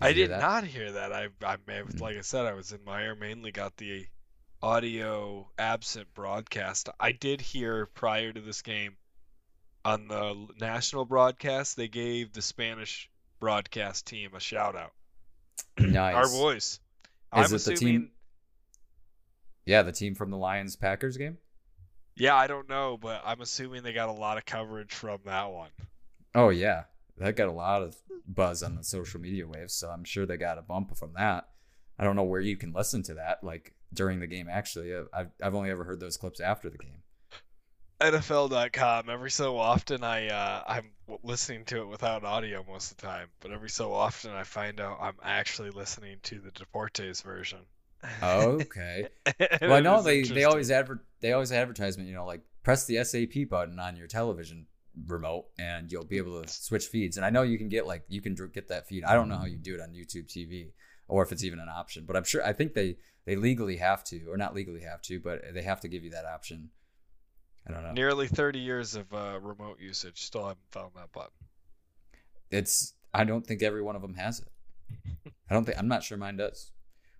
I 0.00 0.12
hear 0.12 0.28
did 0.28 0.38
not 0.38 0.64
hear 0.64 0.92
that. 0.92 1.12
I 1.12 1.28
I 1.44 1.56
may 1.66 1.76
have, 1.76 1.88
Mm. 1.88 2.00
like 2.00 2.16
I 2.16 2.20
said, 2.22 2.46
I 2.46 2.52
was 2.54 2.72
in 2.72 2.82
my 2.84 3.02
ear 3.02 3.14
mainly 3.14 3.52
got 3.52 3.76
the 3.76 4.06
audio 4.62 5.50
absent 5.58 6.12
broadcast. 6.14 6.88
I 6.98 7.12
did 7.12 7.40
hear 7.40 7.86
prior 7.86 8.32
to 8.32 8.40
this 8.40 8.62
game 8.62 8.96
on 9.84 10.08
the 10.08 10.48
national 10.58 11.04
broadcast 11.04 11.76
they 11.76 11.88
gave 11.88 12.32
the 12.32 12.42
Spanish 12.42 13.08
broadcast 13.38 14.06
team 14.06 14.34
a 14.34 14.40
shout 14.40 14.74
out. 14.76 14.92
Nice. 15.78 16.14
Our 16.14 16.28
boys. 16.28 16.64
Is 16.64 16.80
I'm 17.32 17.44
it 17.44 17.48
the 17.64 17.74
team- 17.74 18.10
Yeah, 19.66 19.82
the 19.82 19.92
team 19.92 20.14
from 20.14 20.30
the 20.30 20.36
Lions 20.38 20.74
Packers 20.76 21.16
game. 21.16 21.38
Yeah, 22.16 22.34
I 22.34 22.46
don't 22.46 22.68
know, 22.68 22.96
but 22.96 23.20
I'm 23.26 23.40
assuming 23.42 23.82
they 23.82 23.92
got 23.92 24.08
a 24.08 24.12
lot 24.12 24.38
of 24.38 24.46
coverage 24.46 24.94
from 24.94 25.18
that 25.26 25.50
one. 25.50 25.68
Oh 26.34 26.48
yeah, 26.48 26.84
that 27.18 27.36
got 27.36 27.48
a 27.48 27.52
lot 27.52 27.82
of 27.82 27.96
buzz 28.26 28.62
on 28.62 28.76
the 28.76 28.84
social 28.84 29.20
media 29.20 29.46
waves, 29.46 29.74
so 29.74 29.88
I'm 29.88 30.04
sure 30.04 30.26
they 30.26 30.36
got 30.36 30.58
a 30.58 30.62
bump 30.62 30.96
from 30.96 31.12
that. 31.14 31.48
I 31.98 32.04
don't 32.04 32.16
know 32.16 32.24
where 32.24 32.40
you 32.40 32.56
can 32.56 32.72
listen 32.72 33.02
to 33.04 33.14
that, 33.14 33.42
like 33.42 33.74
during 33.92 34.20
the 34.20 34.26
game. 34.26 34.48
Actually, 34.50 34.94
I've 35.12 35.30
I've 35.42 35.54
only 35.54 35.70
ever 35.70 35.84
heard 35.84 36.00
those 36.00 36.16
clips 36.16 36.40
after 36.40 36.68
the 36.68 36.78
game. 36.78 37.02
NFL.com. 38.00 39.08
Every 39.08 39.30
so 39.30 39.56
often, 39.56 40.04
I 40.04 40.28
uh, 40.28 40.62
I'm 40.66 40.90
listening 41.22 41.64
to 41.66 41.80
it 41.80 41.88
without 41.88 42.24
audio 42.24 42.64
most 42.68 42.90
of 42.90 42.98
the 42.98 43.06
time, 43.06 43.28
but 43.40 43.52
every 43.52 43.70
so 43.70 43.92
often 43.92 44.32
I 44.32 44.42
find 44.42 44.80
out 44.80 44.98
I'm 45.00 45.16
actually 45.22 45.70
listening 45.70 46.18
to 46.24 46.40
the 46.40 46.50
Deportes 46.50 47.22
version. 47.22 47.60
Okay. 48.22 49.08
Well, 49.60 49.72
I 49.72 49.80
know 49.80 50.02
they 50.02 50.22
they 50.22 50.44
always 50.44 50.70
advert 50.70 51.04
they 51.20 51.32
always 51.32 51.50
advertisement. 51.50 52.08
You 52.08 52.14
know, 52.14 52.26
like 52.26 52.42
press 52.62 52.84
the 52.84 53.02
SAP 53.02 53.48
button 53.48 53.78
on 53.78 53.96
your 53.96 54.06
television 54.06 54.66
remote, 55.06 55.46
and 55.58 55.90
you'll 55.90 56.04
be 56.04 56.18
able 56.18 56.42
to 56.42 56.48
switch 56.48 56.86
feeds. 56.86 57.16
And 57.16 57.26
I 57.26 57.30
know 57.30 57.42
you 57.42 57.58
can 57.58 57.68
get 57.68 57.86
like 57.86 58.04
you 58.08 58.20
can 58.20 58.34
get 58.52 58.68
that 58.68 58.86
feed. 58.86 59.04
I 59.04 59.14
don't 59.14 59.28
know 59.28 59.36
how 59.36 59.46
you 59.46 59.58
do 59.58 59.74
it 59.74 59.80
on 59.80 59.90
YouTube 59.90 60.26
TV 60.26 60.72
or 61.08 61.22
if 61.22 61.32
it's 61.32 61.44
even 61.44 61.58
an 61.58 61.68
option, 61.68 62.04
but 62.06 62.16
I'm 62.16 62.24
sure 62.24 62.44
I 62.44 62.52
think 62.52 62.74
they 62.74 62.96
they 63.24 63.36
legally 63.36 63.76
have 63.76 64.04
to, 64.04 64.26
or 64.28 64.36
not 64.36 64.54
legally 64.54 64.82
have 64.82 65.02
to, 65.02 65.20
but 65.20 65.42
they 65.52 65.62
have 65.62 65.80
to 65.80 65.88
give 65.88 66.04
you 66.04 66.10
that 66.10 66.24
option. 66.24 66.70
I 67.68 67.72
don't 67.72 67.82
know. 67.82 67.92
nearly 67.92 68.28
30 68.28 68.60
years 68.60 68.94
of 68.94 69.12
uh, 69.12 69.40
remote 69.40 69.80
usage. 69.80 70.22
Still 70.22 70.42
haven't 70.42 70.70
found 70.70 70.92
that 70.94 71.10
button. 71.12 71.32
It's 72.50 72.94
I 73.12 73.24
don't 73.24 73.44
think 73.44 73.62
every 73.62 73.82
one 73.82 73.96
of 73.96 74.02
them 74.02 74.14
has 74.14 74.40
it. 74.40 74.48
I 75.50 75.54
don't 75.54 75.64
think 75.64 75.78
I'm 75.78 75.88
not 75.88 76.04
sure 76.04 76.16
mine 76.16 76.36
does. 76.36 76.70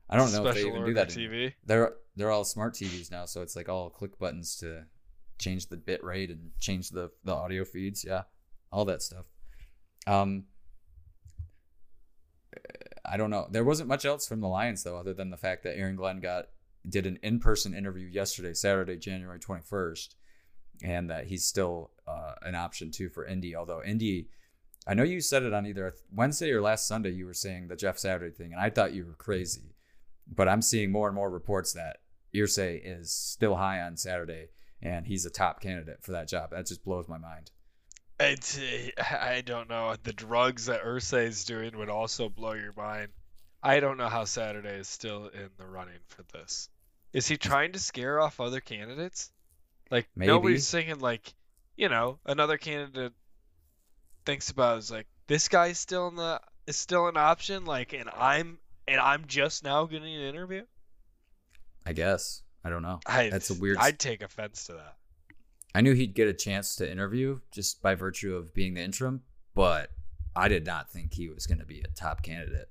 I 0.08 0.16
don't 0.16 0.32
know 0.32 0.46
if 0.46 0.54
they 0.54 0.66
even 0.66 0.84
do 0.84 0.94
that. 0.94 1.16
anymore. 1.16 1.36
TV. 1.36 1.52
They're 1.64 1.92
they're 2.14 2.30
all 2.30 2.44
smart 2.44 2.74
TVs 2.74 3.10
now, 3.10 3.24
so 3.24 3.42
it's 3.42 3.56
like 3.56 3.68
all 3.68 3.90
click 3.90 4.18
buttons 4.18 4.56
to 4.58 4.84
change 5.38 5.68
the 5.68 5.76
bit 5.76 6.02
rate 6.02 6.30
and 6.30 6.50
change 6.60 6.90
the 6.90 7.10
the 7.24 7.32
audio 7.32 7.64
feeds. 7.64 8.04
Yeah, 8.04 8.22
all 8.72 8.84
that 8.86 9.02
stuff. 9.02 9.26
Um, 10.06 10.44
I 13.04 13.16
don't 13.16 13.30
know. 13.30 13.46
There 13.50 13.64
wasn't 13.64 13.88
much 13.88 14.04
else 14.04 14.26
from 14.26 14.40
the 14.40 14.48
Lions 14.48 14.82
though, 14.82 14.96
other 14.96 15.14
than 15.14 15.30
the 15.30 15.36
fact 15.36 15.62
that 15.64 15.76
Aaron 15.76 15.96
Glenn 15.96 16.20
got 16.20 16.46
did 16.88 17.06
an 17.06 17.18
in 17.22 17.40
person 17.40 17.74
interview 17.74 18.06
yesterday, 18.06 18.54
Saturday, 18.54 18.96
January 18.96 19.38
twenty 19.38 19.62
first, 19.62 20.16
and 20.82 21.10
that 21.10 21.26
he's 21.26 21.44
still 21.44 21.90
uh, 22.06 22.34
an 22.42 22.54
option 22.54 22.90
too 22.90 23.08
for 23.08 23.26
Indy. 23.26 23.54
Although 23.56 23.82
Indy, 23.82 24.28
I 24.86 24.94
know 24.94 25.02
you 25.02 25.20
said 25.20 25.42
it 25.42 25.52
on 25.52 25.66
either 25.66 25.94
Wednesday 26.12 26.50
or 26.52 26.62
last 26.62 26.86
Sunday. 26.86 27.10
You 27.10 27.26
were 27.26 27.34
saying 27.34 27.68
the 27.68 27.76
Jeff 27.76 27.98
Saturday 27.98 28.34
thing, 28.34 28.52
and 28.52 28.60
I 28.60 28.70
thought 28.70 28.94
you 28.94 29.04
were 29.04 29.14
crazy 29.14 29.76
but 30.26 30.48
I'm 30.48 30.62
seeing 30.62 30.90
more 30.90 31.08
and 31.08 31.14
more 31.14 31.30
reports 31.30 31.72
that 31.74 31.98
Irsay 32.34 32.80
is 32.84 33.12
still 33.12 33.56
high 33.56 33.80
on 33.80 33.96
Saturday 33.96 34.48
and 34.82 35.06
he's 35.06 35.26
a 35.26 35.30
top 35.30 35.60
candidate 35.60 36.02
for 36.02 36.12
that 36.12 36.28
job. 36.28 36.50
That 36.50 36.66
just 36.66 36.84
blows 36.84 37.08
my 37.08 37.18
mind. 37.18 37.50
It's, 38.18 38.58
uh, 38.58 39.02
I 39.20 39.42
don't 39.44 39.68
know. 39.68 39.94
The 40.02 40.12
drugs 40.12 40.66
that 40.66 40.82
Irsay 40.82 41.26
is 41.26 41.44
doing 41.44 41.76
would 41.78 41.90
also 41.90 42.28
blow 42.28 42.52
your 42.52 42.72
mind. 42.76 43.08
I 43.62 43.80
don't 43.80 43.98
know 43.98 44.08
how 44.08 44.24
Saturday 44.24 44.76
is 44.76 44.88
still 44.88 45.26
in 45.26 45.50
the 45.58 45.66
running 45.66 45.98
for 46.08 46.22
this. 46.32 46.68
Is 47.12 47.26
he 47.26 47.36
trying 47.36 47.72
to 47.72 47.78
scare 47.78 48.20
off 48.20 48.40
other 48.40 48.60
candidates? 48.60 49.30
Like 49.90 50.06
Maybe. 50.14 50.28
nobody's 50.28 50.70
thinking 50.70 51.00
like, 51.00 51.32
you 51.76 51.88
know, 51.88 52.18
another 52.26 52.58
candidate 52.58 53.12
thinks 54.24 54.50
about 54.50 54.78
is 54.78 54.90
like 54.90 55.06
this 55.26 55.48
guy's 55.48 55.78
still 55.78 56.08
in 56.08 56.16
the 56.16 56.40
is 56.66 56.76
still 56.76 57.08
an 57.08 57.16
option. 57.16 57.64
Like, 57.64 57.92
and 57.92 58.10
I'm 58.10 58.58
and 58.86 59.00
I'm 59.00 59.26
just 59.26 59.64
now 59.64 59.86
getting 59.86 60.14
an 60.14 60.22
interview. 60.22 60.62
I 61.84 61.92
guess. 61.92 62.42
I 62.66 62.68
don't 62.68 62.82
know. 62.82 62.98
I, 63.06 63.30
That's 63.30 63.50
a 63.50 63.54
weird. 63.54 63.76
I'd 63.78 64.00
take 64.00 64.22
offense 64.22 64.66
to 64.66 64.72
that. 64.72 64.96
I 65.72 65.82
knew 65.82 65.92
he'd 65.92 66.16
get 66.16 66.26
a 66.26 66.32
chance 66.32 66.74
to 66.76 66.90
interview 66.90 67.38
just 67.52 67.80
by 67.80 67.94
virtue 67.94 68.34
of 68.34 68.52
being 68.54 68.74
the 68.74 68.80
interim, 68.80 69.22
but 69.54 69.90
I 70.34 70.48
did 70.48 70.66
not 70.66 70.90
think 70.90 71.14
he 71.14 71.28
was 71.28 71.46
going 71.46 71.60
to 71.60 71.64
be 71.64 71.80
a 71.80 71.88
top 71.96 72.22
candidate, 72.22 72.68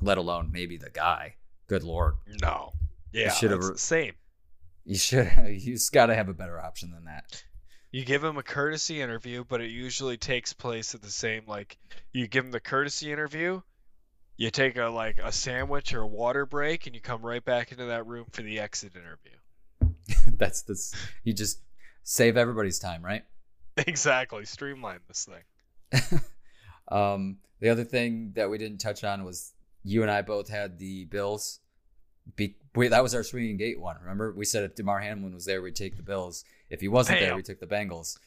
let 0.00 0.16
alone 0.16 0.50
maybe 0.50 0.78
the 0.78 0.88
guy. 0.88 1.34
Good 1.66 1.82
lord. 1.82 2.14
No. 2.40 2.72
Yeah, 3.12 3.30
should 3.30 3.50
have 3.50 3.62
re- 3.62 3.72
the 3.72 3.78
same. 3.78 4.14
You 4.86 4.96
should. 4.96 5.26
He's 5.26 5.90
got 5.90 6.06
to 6.06 6.14
have 6.14 6.30
a 6.30 6.34
better 6.34 6.58
option 6.58 6.92
than 6.92 7.04
that. 7.04 7.44
You 7.92 8.06
give 8.06 8.24
him 8.24 8.38
a 8.38 8.42
courtesy 8.42 9.02
interview, 9.02 9.44
but 9.46 9.60
it 9.60 9.70
usually 9.70 10.16
takes 10.16 10.54
place 10.54 10.94
at 10.94 11.02
the 11.02 11.10
same 11.10 11.42
like 11.46 11.76
you 12.12 12.26
give 12.26 12.46
him 12.46 12.52
the 12.52 12.60
courtesy 12.60 13.12
interview, 13.12 13.60
you 14.36 14.50
take 14.50 14.76
a 14.76 14.86
like 14.86 15.18
a 15.18 15.32
sandwich 15.32 15.94
or 15.94 16.02
a 16.02 16.06
water 16.06 16.46
break, 16.46 16.86
and 16.86 16.94
you 16.94 17.00
come 17.00 17.22
right 17.22 17.44
back 17.44 17.72
into 17.72 17.86
that 17.86 18.06
room 18.06 18.26
for 18.30 18.42
the 18.42 18.60
exit 18.60 18.92
interview. 18.94 19.94
That's 20.36 20.62
this. 20.62 20.94
You 21.24 21.32
just 21.32 21.60
save 22.04 22.36
everybody's 22.36 22.78
time, 22.78 23.04
right? 23.04 23.24
Exactly. 23.86 24.46
Streamline 24.46 25.00
this 25.06 25.28
thing. 25.28 26.20
um, 26.88 27.36
the 27.60 27.68
other 27.68 27.84
thing 27.84 28.32
that 28.34 28.48
we 28.48 28.56
didn't 28.56 28.78
touch 28.78 29.04
on 29.04 29.22
was 29.22 29.52
you 29.84 30.00
and 30.00 30.10
I 30.10 30.22
both 30.22 30.48
had 30.48 30.78
the 30.78 31.04
Bills. 31.04 31.60
Be, 32.36 32.56
wait, 32.74 32.88
that 32.88 33.02
was 33.02 33.14
our 33.14 33.22
swinging 33.22 33.58
gate 33.58 33.78
one. 33.78 33.96
Remember, 34.00 34.32
we 34.32 34.46
said 34.46 34.64
if 34.64 34.74
Damar 34.74 35.00
Hamlin 35.00 35.34
was 35.34 35.44
there, 35.44 35.60
we'd 35.60 35.76
take 35.76 35.98
the 35.98 36.02
Bills. 36.02 36.42
If 36.70 36.80
he 36.80 36.88
wasn't 36.88 37.20
there, 37.20 37.36
we 37.36 37.42
took 37.42 37.60
the 37.60 37.66
Bengals. 37.66 38.18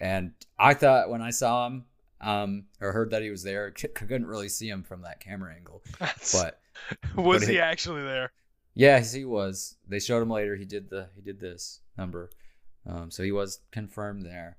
And 0.00 0.32
I 0.58 0.72
thought 0.72 1.10
when 1.10 1.20
I 1.20 1.30
saw 1.30 1.66
him, 1.66 1.84
um, 2.24 2.64
or 2.80 2.92
heard 2.92 3.10
that 3.10 3.22
he 3.22 3.30
was 3.30 3.42
there, 3.42 3.72
c- 3.76 3.88
couldn't 3.88 4.26
really 4.26 4.48
see 4.48 4.68
him 4.68 4.82
from 4.82 5.02
that 5.02 5.20
camera 5.20 5.54
angle. 5.54 5.82
But 6.32 6.58
was 7.16 7.42
but 7.42 7.48
he 7.48 7.60
actually 7.60 8.02
there? 8.02 8.32
yes, 8.74 9.12
he 9.12 9.24
was. 9.24 9.76
They 9.86 10.00
showed 10.00 10.22
him 10.22 10.30
later. 10.30 10.56
He 10.56 10.64
did 10.64 10.90
the 10.90 11.08
he 11.14 11.22
did 11.22 11.38
this 11.38 11.80
number, 11.96 12.30
um, 12.86 13.10
so 13.10 13.22
he 13.22 13.32
was 13.32 13.60
confirmed 13.70 14.24
there. 14.24 14.56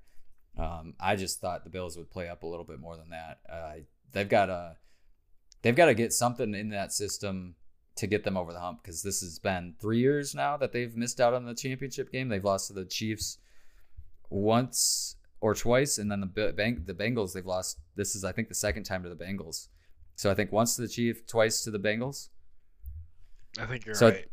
Um, 0.56 0.94
I 0.98 1.16
just 1.16 1.40
thought 1.40 1.64
the 1.64 1.70
Bills 1.70 1.98
would 1.98 2.10
play 2.10 2.28
up 2.28 2.42
a 2.42 2.46
little 2.46 2.64
bit 2.64 2.80
more 2.80 2.96
than 2.96 3.10
that. 3.10 3.40
Uh, 3.50 3.72
they've 4.12 4.28
got 4.28 4.46
to 4.46 4.76
they've 5.62 5.76
got 5.76 5.86
to 5.86 5.94
get 5.94 6.12
something 6.12 6.54
in 6.54 6.70
that 6.70 6.92
system 6.92 7.56
to 7.96 8.06
get 8.06 8.24
them 8.24 8.36
over 8.36 8.52
the 8.52 8.60
hump 8.60 8.82
because 8.82 9.02
this 9.02 9.20
has 9.20 9.38
been 9.38 9.74
three 9.80 9.98
years 9.98 10.34
now 10.34 10.56
that 10.56 10.72
they've 10.72 10.96
missed 10.96 11.20
out 11.20 11.34
on 11.34 11.44
the 11.44 11.54
championship 11.54 12.12
game. 12.12 12.28
They've 12.28 12.44
lost 12.44 12.68
to 12.68 12.72
the 12.72 12.84
Chiefs 12.84 13.38
once 14.30 15.15
or 15.40 15.54
twice, 15.54 15.98
and 15.98 16.10
then 16.10 16.20
the 16.20 16.26
Ba- 16.26 16.52
Bang- 16.52 16.84
the 16.86 16.94
Bengals 16.94 17.32
they've 17.32 17.44
lost. 17.46 17.78
This 17.94 18.14
is 18.14 18.24
I 18.24 18.32
think 18.32 18.48
the 18.48 18.54
second 18.54 18.84
time 18.84 19.02
to 19.02 19.08
the 19.08 19.16
Bengals 19.24 19.68
So 20.14 20.30
I 20.30 20.34
think 20.34 20.50
once 20.52 20.76
to 20.76 20.82
the 20.82 20.88
Chiefs, 20.88 21.20
twice 21.26 21.62
to 21.64 21.70
the 21.70 21.78
Bengals. 21.78 22.28
I 23.58 23.66
think 23.66 23.84
you're 23.86 23.94
So 23.94 24.08
right. 24.10 24.24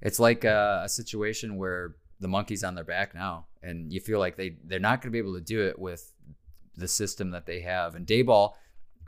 it's 0.00 0.18
like 0.18 0.44
a, 0.44 0.82
a 0.84 0.88
situation 0.88 1.56
where 1.56 1.96
the 2.20 2.28
monkey's 2.28 2.64
on 2.64 2.74
their 2.74 2.84
back 2.84 3.14
now, 3.14 3.46
and 3.62 3.92
you 3.92 4.00
feel 4.00 4.18
like 4.18 4.36
they 4.36 4.56
they're 4.64 4.78
not 4.78 5.00
going 5.00 5.10
to 5.10 5.12
be 5.12 5.18
able 5.18 5.34
to 5.34 5.40
do 5.40 5.62
it 5.62 5.78
with 5.78 6.12
the 6.76 6.88
system 6.88 7.30
that 7.32 7.46
they 7.46 7.60
have. 7.60 7.94
And 7.94 8.06
Daboll, 8.06 8.54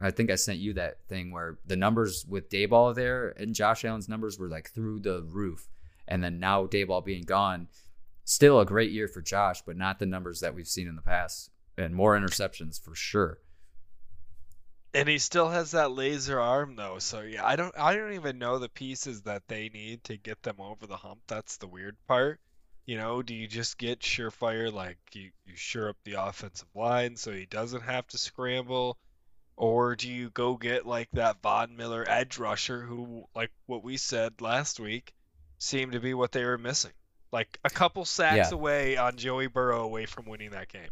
I 0.00 0.10
think 0.10 0.30
I 0.30 0.34
sent 0.34 0.58
you 0.58 0.74
that 0.74 0.98
thing 1.08 1.30
where 1.32 1.58
the 1.66 1.76
numbers 1.76 2.24
with 2.28 2.48
Daboll 2.50 2.94
there 2.94 3.30
and 3.30 3.54
Josh 3.54 3.84
Allen's 3.84 4.08
numbers 4.08 4.38
were 4.38 4.48
like 4.48 4.70
through 4.70 5.00
the 5.00 5.22
roof, 5.22 5.68
and 6.06 6.22
then 6.22 6.38
now 6.38 6.66
Daboll 6.66 7.04
being 7.04 7.22
gone, 7.24 7.68
still 8.26 8.60
a 8.60 8.66
great 8.66 8.90
year 8.90 9.08
for 9.08 9.22
Josh, 9.22 9.62
but 9.62 9.78
not 9.78 9.98
the 9.98 10.04
numbers 10.04 10.40
that 10.40 10.54
we've 10.54 10.68
seen 10.68 10.88
in 10.88 10.96
the 10.96 11.02
past, 11.02 11.50
and 11.78 11.94
more 11.94 12.18
interceptions 12.18 12.78
for 12.78 12.94
sure. 12.94 13.38
And 14.92 15.08
he 15.08 15.18
still 15.18 15.48
has 15.48 15.70
that 15.70 15.92
laser 15.92 16.40
arm 16.40 16.74
though, 16.76 16.98
so 16.98 17.20
yeah, 17.22 17.46
I 17.46 17.56
don't 17.56 17.74
I 17.78 17.94
don't 17.94 18.14
even 18.14 18.38
know 18.38 18.58
the 18.58 18.68
pieces 18.68 19.22
that 19.22 19.46
they 19.46 19.68
need 19.68 20.04
to 20.04 20.16
get 20.16 20.42
them 20.42 20.56
over 20.58 20.86
the 20.86 20.96
hump. 20.96 21.20
That's 21.26 21.56
the 21.58 21.66
weird 21.66 21.96
part. 22.08 22.40
You 22.84 22.96
know, 22.96 23.22
do 23.22 23.34
you 23.34 23.46
just 23.46 23.78
get 23.78 24.00
surefire 24.00 24.72
like 24.72 24.98
you, 25.12 25.30
you 25.44 25.56
sure 25.56 25.88
up 25.88 25.96
the 26.04 26.14
offensive 26.14 26.68
line 26.74 27.16
so 27.16 27.32
he 27.32 27.46
doesn't 27.46 27.82
have 27.82 28.06
to 28.08 28.18
scramble? 28.18 28.96
Or 29.56 29.96
do 29.96 30.10
you 30.10 30.30
go 30.30 30.56
get 30.56 30.86
like 30.86 31.10
that 31.12 31.42
Von 31.42 31.76
Miller 31.76 32.04
edge 32.08 32.38
rusher 32.38 32.80
who 32.80 33.24
like 33.34 33.50
what 33.66 33.84
we 33.84 33.96
said 33.96 34.40
last 34.40 34.80
week 34.80 35.14
seemed 35.58 35.92
to 35.92 36.00
be 36.00 36.14
what 36.14 36.32
they 36.32 36.44
were 36.44 36.58
missing. 36.58 36.92
Like 37.32 37.58
a 37.64 37.70
couple 37.70 38.04
sacks 38.04 38.36
Yeah. 38.50 38.54
away 38.54 38.96
on 38.96 39.16
Joey 39.16 39.46
Burrow 39.48 39.82
away 39.82 40.06
from 40.06 40.26
winning 40.26 40.50
that 40.50 40.68
game. 40.68 40.88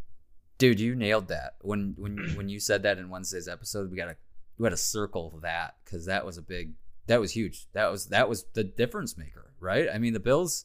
Dude, 0.58 0.80
you 0.80 0.94
nailed 0.94 1.28
that. 1.28 1.54
When 1.60 1.94
when 1.96 2.34
when 2.36 2.48
you 2.48 2.60
said 2.60 2.82
that 2.82 2.98
in 2.98 3.08
Wednesday's 3.08 3.48
episode, 3.48 3.90
we 3.90 3.96
gotta 3.96 4.16
we 4.58 4.64
gotta 4.64 4.76
circle 4.76 5.38
that 5.42 5.76
because 5.84 6.06
that 6.06 6.24
was 6.24 6.36
a 6.38 6.42
big 6.42 6.72
that 7.06 7.20
was 7.20 7.32
huge. 7.32 7.66
That 7.72 7.90
was 7.90 8.06
that 8.06 8.28
was 8.28 8.44
the 8.54 8.64
difference 8.64 9.16
maker, 9.18 9.52
right? 9.60 9.88
I 9.92 9.98
mean, 9.98 10.12
the 10.12 10.20
Bills 10.20 10.64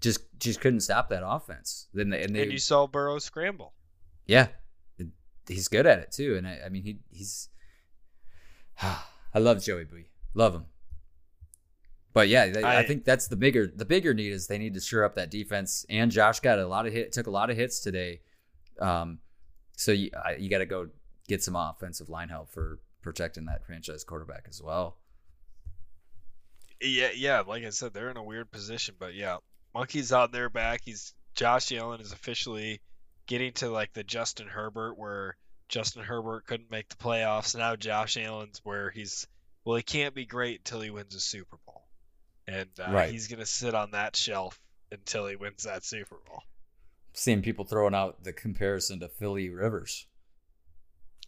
just 0.00 0.20
just 0.38 0.60
couldn't 0.60 0.80
stop 0.80 1.08
that 1.10 1.26
offense. 1.26 1.88
Then 1.94 2.10
they, 2.10 2.22
and 2.22 2.34
they 2.34 2.42
and 2.42 2.52
you 2.52 2.58
saw 2.58 2.86
Burrow 2.86 3.18
scramble. 3.18 3.72
yeah, 4.26 4.48
he's 5.48 5.68
good 5.68 5.86
at 5.86 5.98
it 6.00 6.12
too. 6.12 6.36
And 6.36 6.46
I, 6.46 6.60
I 6.66 6.68
mean, 6.68 6.82
he 6.82 6.98
he's 7.10 7.48
I 8.82 9.38
love 9.38 9.62
Joey 9.62 9.84
B. 9.84 10.04
Love 10.34 10.54
him. 10.54 10.66
But 12.16 12.30
yeah, 12.30 12.46
they, 12.46 12.62
I, 12.62 12.78
I- 12.78 12.86
think 12.86 13.04
that's 13.04 13.28
the 13.28 13.36
bigger 13.36 13.66
the 13.66 13.84
bigger 13.84 14.14
need 14.14 14.32
is 14.32 14.46
they 14.46 14.56
need 14.56 14.72
to 14.72 14.80
shore 14.80 15.04
up 15.04 15.16
that 15.16 15.30
defense. 15.30 15.84
And 15.90 16.10
Josh 16.10 16.40
got 16.40 16.58
a 16.58 16.66
lot 16.66 16.86
of 16.86 16.94
hit 16.94 17.12
took 17.12 17.26
a 17.26 17.30
lot 17.30 17.50
of 17.50 17.58
hits 17.58 17.80
today. 17.80 18.22
Um, 18.80 19.18
so 19.76 19.92
you 19.92 20.10
I, 20.24 20.36
you 20.36 20.48
got 20.48 20.58
to 20.60 20.66
go 20.66 20.88
get 21.28 21.42
some 21.42 21.54
offensive 21.54 22.08
line 22.08 22.30
help 22.30 22.48
for 22.48 22.80
protecting 23.02 23.44
that 23.44 23.66
franchise 23.66 24.02
quarterback 24.02 24.46
as 24.48 24.62
well. 24.62 24.96
Yeah, 26.80 27.10
yeah, 27.14 27.42
like 27.46 27.64
I 27.64 27.68
said, 27.70 27.92
they're 27.92 28.10
in 28.10 28.16
a 28.16 28.24
weird 28.24 28.50
position, 28.50 28.94
but 28.98 29.14
yeah, 29.14 29.36
Monkey's 29.74 30.10
on 30.10 30.30
their 30.30 30.48
back. 30.48 30.80
He's 30.86 31.12
Josh 31.34 31.70
Allen 31.70 32.00
is 32.00 32.12
officially 32.12 32.80
getting 33.26 33.52
to 33.54 33.68
like 33.68 33.92
the 33.92 34.04
Justin 34.04 34.46
Herbert 34.48 34.96
where 34.96 35.36
Justin 35.68 36.02
Herbert 36.02 36.46
couldn't 36.46 36.70
make 36.70 36.88
the 36.88 36.96
playoffs. 36.96 37.54
Now 37.54 37.76
Josh 37.76 38.16
Allen's 38.16 38.62
where 38.64 38.90
he's 38.90 39.26
well, 39.66 39.76
he 39.76 39.82
can't 39.82 40.14
be 40.14 40.24
great 40.24 40.60
until 40.60 40.80
he 40.80 40.88
wins 40.90 41.14
a 41.14 41.20
Super 41.20 41.58
Bowl, 41.66 41.85
and 42.46 42.68
uh, 42.80 42.90
Right. 42.92 43.10
he's 43.10 43.28
gonna 43.28 43.46
sit 43.46 43.74
on 43.74 43.90
that 43.92 44.16
shelf 44.16 44.60
until 44.92 45.26
he 45.26 45.36
wins 45.36 45.64
that 45.64 45.84
Super 45.84 46.16
Bowl. 46.26 46.42
Seeing 47.12 47.42
people 47.42 47.64
throwing 47.64 47.94
out 47.94 48.22
the 48.24 48.32
comparison 48.32 49.00
to 49.00 49.08
Philly 49.08 49.48
Rivers. 49.48 50.06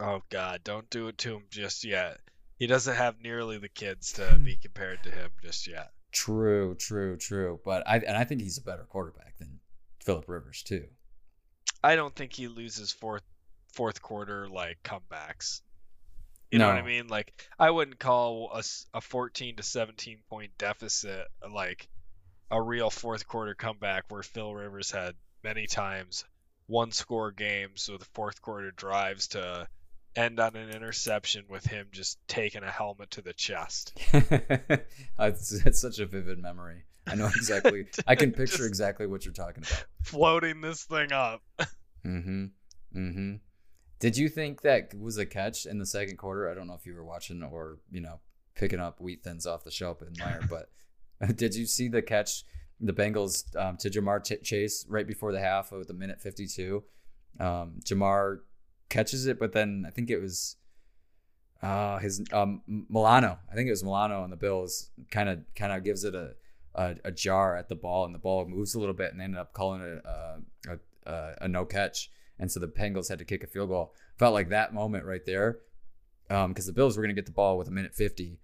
Oh 0.00 0.22
God, 0.30 0.62
don't 0.62 0.88
do 0.90 1.08
it 1.08 1.18
to 1.18 1.36
him 1.36 1.44
just 1.50 1.84
yet. 1.84 2.20
He 2.58 2.66
doesn't 2.66 2.94
have 2.96 3.20
nearly 3.20 3.58
the 3.58 3.68
kids 3.68 4.12
to 4.14 4.38
be 4.42 4.56
compared 4.56 5.02
to 5.04 5.10
him 5.10 5.30
just 5.42 5.66
yet. 5.66 5.92
True, 6.12 6.74
true, 6.74 7.16
true. 7.16 7.60
But 7.64 7.86
I 7.86 7.96
and 7.98 8.16
I 8.16 8.24
think 8.24 8.40
he's 8.40 8.58
a 8.58 8.62
better 8.62 8.84
quarterback 8.84 9.38
than 9.38 9.60
Philip 10.04 10.28
Rivers 10.28 10.62
too. 10.62 10.86
I 11.82 11.96
don't 11.96 12.14
think 12.14 12.32
he 12.32 12.48
loses 12.48 12.92
fourth 12.92 13.22
fourth 13.72 14.00
quarter 14.02 14.48
like 14.48 14.78
comebacks. 14.82 15.60
You 16.50 16.58
know 16.58 16.68
what 16.68 16.76
I 16.76 16.82
mean? 16.82 17.08
Like 17.08 17.32
I 17.58 17.70
wouldn't 17.70 17.98
call 17.98 18.50
a, 18.54 18.62
a 18.94 19.00
14 19.00 19.56
to 19.56 19.62
17 19.62 20.20
point 20.30 20.52
deficit 20.58 21.26
like 21.52 21.88
a 22.50 22.60
real 22.60 22.90
fourth 22.90 23.26
quarter 23.26 23.54
comeback 23.54 24.04
where 24.08 24.22
Phil 24.22 24.54
Rivers 24.54 24.90
had 24.90 25.14
many 25.44 25.66
times 25.66 26.24
one 26.66 26.92
score 26.92 27.30
games 27.32 27.88
with 27.90 28.04
fourth 28.14 28.40
quarter 28.40 28.70
drives 28.70 29.28
to 29.28 29.68
end 30.16 30.40
on 30.40 30.56
an 30.56 30.70
interception 30.70 31.44
with 31.48 31.64
him 31.66 31.88
just 31.92 32.18
taking 32.26 32.62
a 32.62 32.70
helmet 32.70 33.10
to 33.12 33.22
the 33.22 33.32
chest. 33.32 33.92
it's, 34.12 35.52
it's 35.66 35.80
such 35.80 35.98
a 35.98 36.06
vivid 36.06 36.38
memory. 36.38 36.84
I 37.06 37.14
know 37.14 37.26
exactly. 37.26 37.86
I 38.06 38.14
can 38.14 38.32
picture 38.32 38.66
exactly 38.66 39.06
what 39.06 39.24
you're 39.24 39.34
talking 39.34 39.62
about. 39.62 39.84
Floating 40.02 40.60
this 40.60 40.84
thing 40.84 41.12
up. 41.12 41.42
Mm-hmm. 42.06 42.44
Mm-hmm. 42.96 43.34
Did 44.00 44.16
you 44.16 44.28
think 44.28 44.62
that 44.62 44.94
was 44.98 45.18
a 45.18 45.26
catch 45.26 45.66
in 45.66 45.78
the 45.78 45.86
second 45.86 46.18
quarter? 46.18 46.48
I 46.48 46.54
don't 46.54 46.68
know 46.68 46.74
if 46.74 46.86
you 46.86 46.94
were 46.94 47.04
watching 47.04 47.42
or 47.42 47.78
you 47.90 48.00
know 48.00 48.20
picking 48.54 48.80
up 48.80 49.00
wheat 49.00 49.22
thins 49.22 49.46
off 49.46 49.64
the 49.64 49.70
shelf 49.70 50.02
in 50.02 50.12
Meijer, 50.14 50.48
but 50.48 51.36
did 51.36 51.54
you 51.54 51.66
see 51.66 51.88
the 51.88 52.02
catch? 52.02 52.44
The 52.80 52.92
Bengals 52.92 53.56
um, 53.56 53.76
to 53.78 53.90
Ja'Marr 53.90 54.22
Ch- 54.22 54.40
Chase 54.44 54.86
right 54.88 55.04
before 55.04 55.32
the 55.32 55.40
half 55.40 55.72
of 55.72 55.88
the 55.88 55.94
minute 55.94 56.20
52. 56.20 56.84
Um, 57.40 57.80
Ja'Marr 57.84 58.38
catches 58.88 59.26
it, 59.26 59.40
but 59.40 59.52
then 59.52 59.84
I 59.84 59.90
think 59.90 60.10
it 60.10 60.20
was 60.20 60.54
uh, 61.60 61.98
his 61.98 62.22
um, 62.32 62.62
Milano. 62.66 63.38
I 63.50 63.54
think 63.56 63.66
it 63.66 63.72
was 63.72 63.82
Milano 63.82 64.22
on 64.22 64.30
the 64.30 64.36
Bills. 64.36 64.90
Kind 65.10 65.28
of 65.28 65.40
kind 65.56 65.72
of 65.72 65.82
gives 65.82 66.04
it 66.04 66.14
a, 66.14 66.34
a 66.74 66.94
a 67.06 67.10
jar 67.10 67.56
at 67.56 67.68
the 67.68 67.74
ball, 67.74 68.04
and 68.04 68.14
the 68.14 68.18
ball 68.20 68.46
moves 68.46 68.74
a 68.74 68.78
little 68.78 68.94
bit, 68.94 69.10
and 69.10 69.20
they 69.20 69.24
ended 69.24 69.40
up 69.40 69.52
calling 69.52 69.80
it 69.80 70.00
a, 70.04 70.40
a, 70.68 70.78
a, 71.10 71.34
a 71.42 71.48
no 71.48 71.64
catch. 71.64 72.10
And 72.38 72.50
so 72.50 72.60
the 72.60 72.68
Bengals 72.68 73.08
had 73.08 73.18
to 73.18 73.24
kick 73.24 73.42
a 73.42 73.46
field 73.46 73.68
goal. 73.68 73.94
Felt 74.18 74.34
like 74.34 74.50
that 74.50 74.74
moment 74.74 75.04
right 75.04 75.24
there, 75.24 75.58
um, 76.30 76.50
because 76.50 76.66
the 76.66 76.72
Bills 76.72 76.96
were 76.96 77.02
going 77.02 77.14
to 77.14 77.20
get 77.20 77.26
the 77.26 77.32
ball 77.32 77.58
with 77.58 77.68
a 77.68 77.72
minute 77.72 77.94
50, 77.94 78.38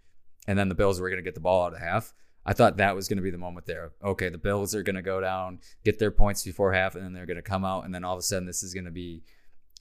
and 0.47 0.59
then 0.59 0.68
the 0.68 0.74
Bills 0.74 1.01
were 1.01 1.09
going 1.09 1.22
to 1.22 1.24
get 1.24 1.34
the 1.34 1.40
ball 1.40 1.66
out 1.66 1.74
of 1.74 1.80
half. 1.80 2.12
I 2.47 2.53
thought 2.53 2.76
that 2.76 2.95
was 2.95 3.09
going 3.09 3.16
to 3.16 3.22
be 3.22 3.30
the 3.30 3.38
moment 3.38 3.66
there. 3.66 3.92
Okay, 4.03 4.28
the 4.28 4.38
Bills 4.38 4.74
are 4.74 4.82
going 4.82 4.97
to 4.97 5.03
go 5.03 5.20
down, 5.20 5.61
get 5.84 5.99
their 5.99 6.11
points 6.11 6.45
before 6.45 6.72
half, 6.72 6.95
and 6.95 7.05
then 7.05 7.12
they're 7.12 7.26
going 7.26 7.36
to 7.36 7.42
come 7.42 7.64
out, 7.64 7.84
and 7.84 7.95
then 7.95 8.05
all 8.05 8.14
of 8.14 8.18
a 8.18 8.22
sudden 8.22 8.47
this 8.47 8.62
is 8.62 8.74
going 8.74 8.84
to 8.84 8.90
be 8.90 9.22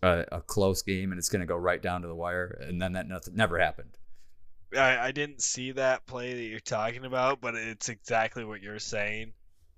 a, 0.02 0.26
a 0.32 0.42
close 0.42 0.82
game, 0.82 1.12
and 1.12 1.20
it's 1.20 1.30
going 1.30 1.42
to 1.42 1.46
go 1.46 1.58
right 1.58 1.82
down 1.82 2.02
to 2.02 2.08
the 2.08 2.16
wire, 2.16 2.58
and 2.62 2.82
then 2.82 2.94
that 2.94 3.08
nothing, 3.08 3.36
never 3.36 3.60
happened. 3.60 3.98
I, 4.78 4.98
I 5.08 5.12
didn't 5.12 5.42
see 5.42 5.72
that 5.74 6.06
play 6.06 6.34
that 6.34 6.44
you're 6.44 6.60
talking 6.60 7.06
about, 7.06 7.42
but 7.42 7.56
it's 7.56 7.90
exactly 7.90 8.46
what 8.46 8.62
you're 8.62 8.80
saying. 8.80 9.34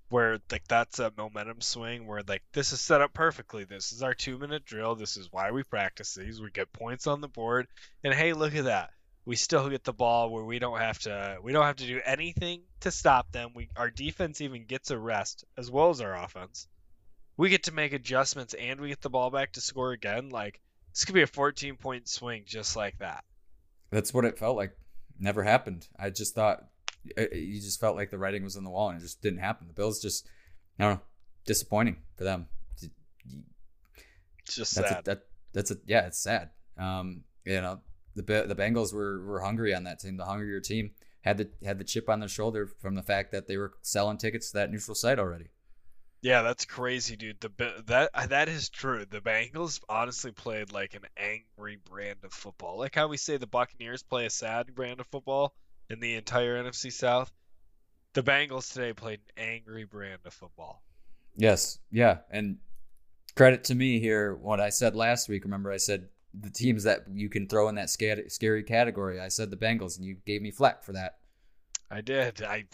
Where 0.08 0.38
like 0.52 0.68
that's 0.68 1.00
a 1.00 1.12
momentum 1.16 1.60
swing 1.60 2.06
where 2.06 2.22
like 2.26 2.42
this 2.52 2.72
is 2.72 2.80
set 2.80 3.00
up 3.00 3.12
perfectly. 3.12 3.64
This 3.64 3.92
is 3.92 4.02
our 4.02 4.14
two 4.14 4.38
minute 4.38 4.64
drill. 4.64 4.94
This 4.94 5.16
is 5.16 5.32
why 5.32 5.50
we 5.50 5.64
practice 5.64 6.14
these. 6.14 6.40
We 6.40 6.50
get 6.50 6.72
points 6.72 7.06
on 7.06 7.20
the 7.20 7.28
board. 7.28 7.66
And 8.04 8.14
hey, 8.14 8.32
look 8.32 8.54
at 8.54 8.64
that. 8.64 8.90
We 9.24 9.34
still 9.34 9.68
get 9.68 9.82
the 9.82 9.92
ball 9.92 10.30
where 10.30 10.44
we 10.44 10.60
don't 10.60 10.78
have 10.78 11.00
to 11.00 11.38
we 11.42 11.52
don't 11.52 11.64
have 11.64 11.76
to 11.76 11.86
do 11.86 12.00
anything 12.04 12.62
to 12.80 12.92
stop 12.92 13.32
them. 13.32 13.50
We 13.54 13.68
our 13.76 13.90
defense 13.90 14.40
even 14.40 14.66
gets 14.66 14.92
a 14.92 14.98
rest 14.98 15.44
as 15.58 15.70
well 15.70 15.90
as 15.90 16.00
our 16.00 16.14
offense. 16.14 16.68
We 17.36 17.50
get 17.50 17.64
to 17.64 17.72
make 17.72 17.92
adjustments 17.92 18.54
and 18.54 18.80
we 18.80 18.88
get 18.88 19.00
the 19.00 19.10
ball 19.10 19.30
back 19.30 19.52
to 19.54 19.60
score 19.60 19.90
again. 19.90 20.28
Like 20.28 20.60
this 20.92 21.04
could 21.04 21.16
be 21.16 21.22
a 21.22 21.26
14 21.26 21.76
point 21.76 22.08
swing 22.08 22.44
just 22.46 22.76
like 22.76 22.98
that. 23.00 23.24
That's 23.90 24.14
what 24.14 24.24
it 24.24 24.38
felt 24.38 24.56
like. 24.56 24.76
Never 25.18 25.42
happened. 25.42 25.88
I 25.98 26.10
just 26.10 26.34
thought 26.34 26.64
it, 27.16 27.32
it- 27.32 27.38
you 27.38 27.60
just 27.60 27.80
felt 27.80 27.96
like 27.96 28.10
the 28.10 28.18
writing 28.18 28.42
was 28.44 28.56
on 28.56 28.64
the 28.64 28.70
wall, 28.70 28.88
and 28.90 28.98
it 28.98 29.02
just 29.02 29.22
didn't 29.22 29.40
happen. 29.40 29.66
The 29.68 29.74
Bills 29.74 30.00
just, 30.00 30.28
I 30.78 30.84
don't 30.84 30.94
know, 30.94 31.00
disappointing 31.44 31.98
for 32.16 32.24
them. 32.24 32.48
It's 34.44 34.54
just 34.54 34.74
That's 34.74 34.88
sad. 34.88 35.00
a, 35.00 35.02
that 35.04 35.22
that's 35.52 35.70
a 35.70 35.76
yeah, 35.86 36.06
it's 36.06 36.18
sad. 36.18 36.50
Um, 36.78 37.24
you 37.44 37.60
know, 37.60 37.80
the 38.14 38.22
the 38.22 38.54
Bengals 38.54 38.92
were 38.92 39.20
were 39.24 39.40
hungry 39.40 39.74
on 39.74 39.84
that 39.84 39.98
team. 40.00 40.16
The 40.16 40.24
hungrier 40.24 40.60
team 40.60 40.92
had 41.22 41.38
the 41.38 41.50
had 41.64 41.78
the 41.78 41.84
chip 41.84 42.08
on 42.08 42.20
their 42.20 42.28
shoulder 42.28 42.66
from 42.66 42.94
the 42.94 43.02
fact 43.02 43.32
that 43.32 43.46
they 43.48 43.56
were 43.56 43.72
selling 43.82 44.18
tickets 44.18 44.50
to 44.50 44.58
that 44.58 44.70
neutral 44.70 44.94
site 44.94 45.18
already. 45.18 45.50
Yeah, 46.22 46.42
that's 46.42 46.64
crazy, 46.64 47.16
dude. 47.16 47.40
The 47.40 47.82
that 47.86 48.10
uh, 48.12 48.26
that 48.26 48.48
is 48.48 48.68
true. 48.68 49.04
The 49.04 49.20
Bengals 49.20 49.80
honestly 49.88 50.32
played 50.32 50.72
like 50.72 50.94
an 50.94 51.06
angry 51.16 51.76
brand 51.76 52.18
of 52.24 52.32
football. 52.32 52.78
Like 52.78 52.94
how 52.94 53.06
we 53.08 53.16
say 53.16 53.36
the 53.36 53.46
Buccaneers 53.46 54.02
play 54.02 54.26
a 54.26 54.30
sad 54.30 54.74
brand 54.74 55.00
of 55.00 55.06
football 55.06 55.54
in 55.90 56.00
the 56.00 56.14
entire 56.14 56.62
NFC 56.62 56.92
South. 56.92 57.32
The 58.12 58.22
Bengals 58.22 58.72
today 58.72 58.92
played 58.92 59.20
an 59.36 59.44
angry 59.44 59.84
brand 59.84 60.20
of 60.24 60.32
football. 60.32 60.82
Yes, 61.36 61.78
yeah, 61.90 62.18
and 62.30 62.56
credit 63.34 63.64
to 63.64 63.74
me 63.74 64.00
here. 64.00 64.34
What 64.34 64.60
I 64.60 64.70
said 64.70 64.96
last 64.96 65.28
week. 65.28 65.44
Remember, 65.44 65.70
I 65.70 65.76
said 65.76 66.08
the 66.38 66.50
teams 66.50 66.84
that 66.84 67.04
you 67.12 67.28
can 67.28 67.46
throw 67.46 67.68
in 67.68 67.74
that 67.74 67.90
scary, 67.90 68.28
scary 68.30 68.62
category. 68.62 69.20
I 69.20 69.28
said 69.28 69.50
the 69.50 69.56
Bengals, 69.56 69.98
and 69.98 70.06
you 70.06 70.16
gave 70.24 70.40
me 70.40 70.50
flack 70.50 70.82
for 70.82 70.92
that. 70.92 71.18
I 71.90 72.00
did. 72.00 72.42
I 72.42 72.64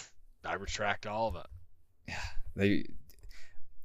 I 0.45 0.55
retract 0.55 1.07
all 1.07 1.29
of 1.29 1.37
it. 1.37 1.47
Yeah, 2.09 2.15
They 2.57 2.87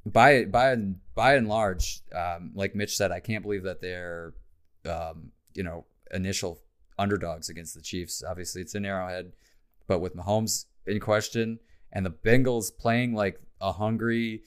by 0.06 0.44
by 0.44 0.70
and 0.70 0.96
by 1.14 1.34
and 1.34 1.48
large, 1.48 2.02
um, 2.14 2.52
like 2.54 2.74
Mitch 2.74 2.96
said, 2.96 3.10
I 3.10 3.20
can't 3.20 3.42
believe 3.42 3.64
that 3.64 3.80
their 3.80 4.34
um, 4.88 5.32
you 5.54 5.62
know 5.62 5.86
initial 6.12 6.60
underdogs 6.98 7.48
against 7.48 7.74
the 7.74 7.82
Chiefs. 7.82 8.22
Obviously, 8.26 8.62
it's 8.62 8.74
in 8.74 8.84
Arrowhead, 8.84 9.32
but 9.86 10.00
with 10.00 10.16
Mahomes 10.16 10.66
in 10.86 11.00
question 11.00 11.58
and 11.92 12.04
the 12.04 12.10
Bengals 12.10 12.76
playing 12.76 13.14
like 13.14 13.40
a 13.60 13.72
hungry, 13.72 14.42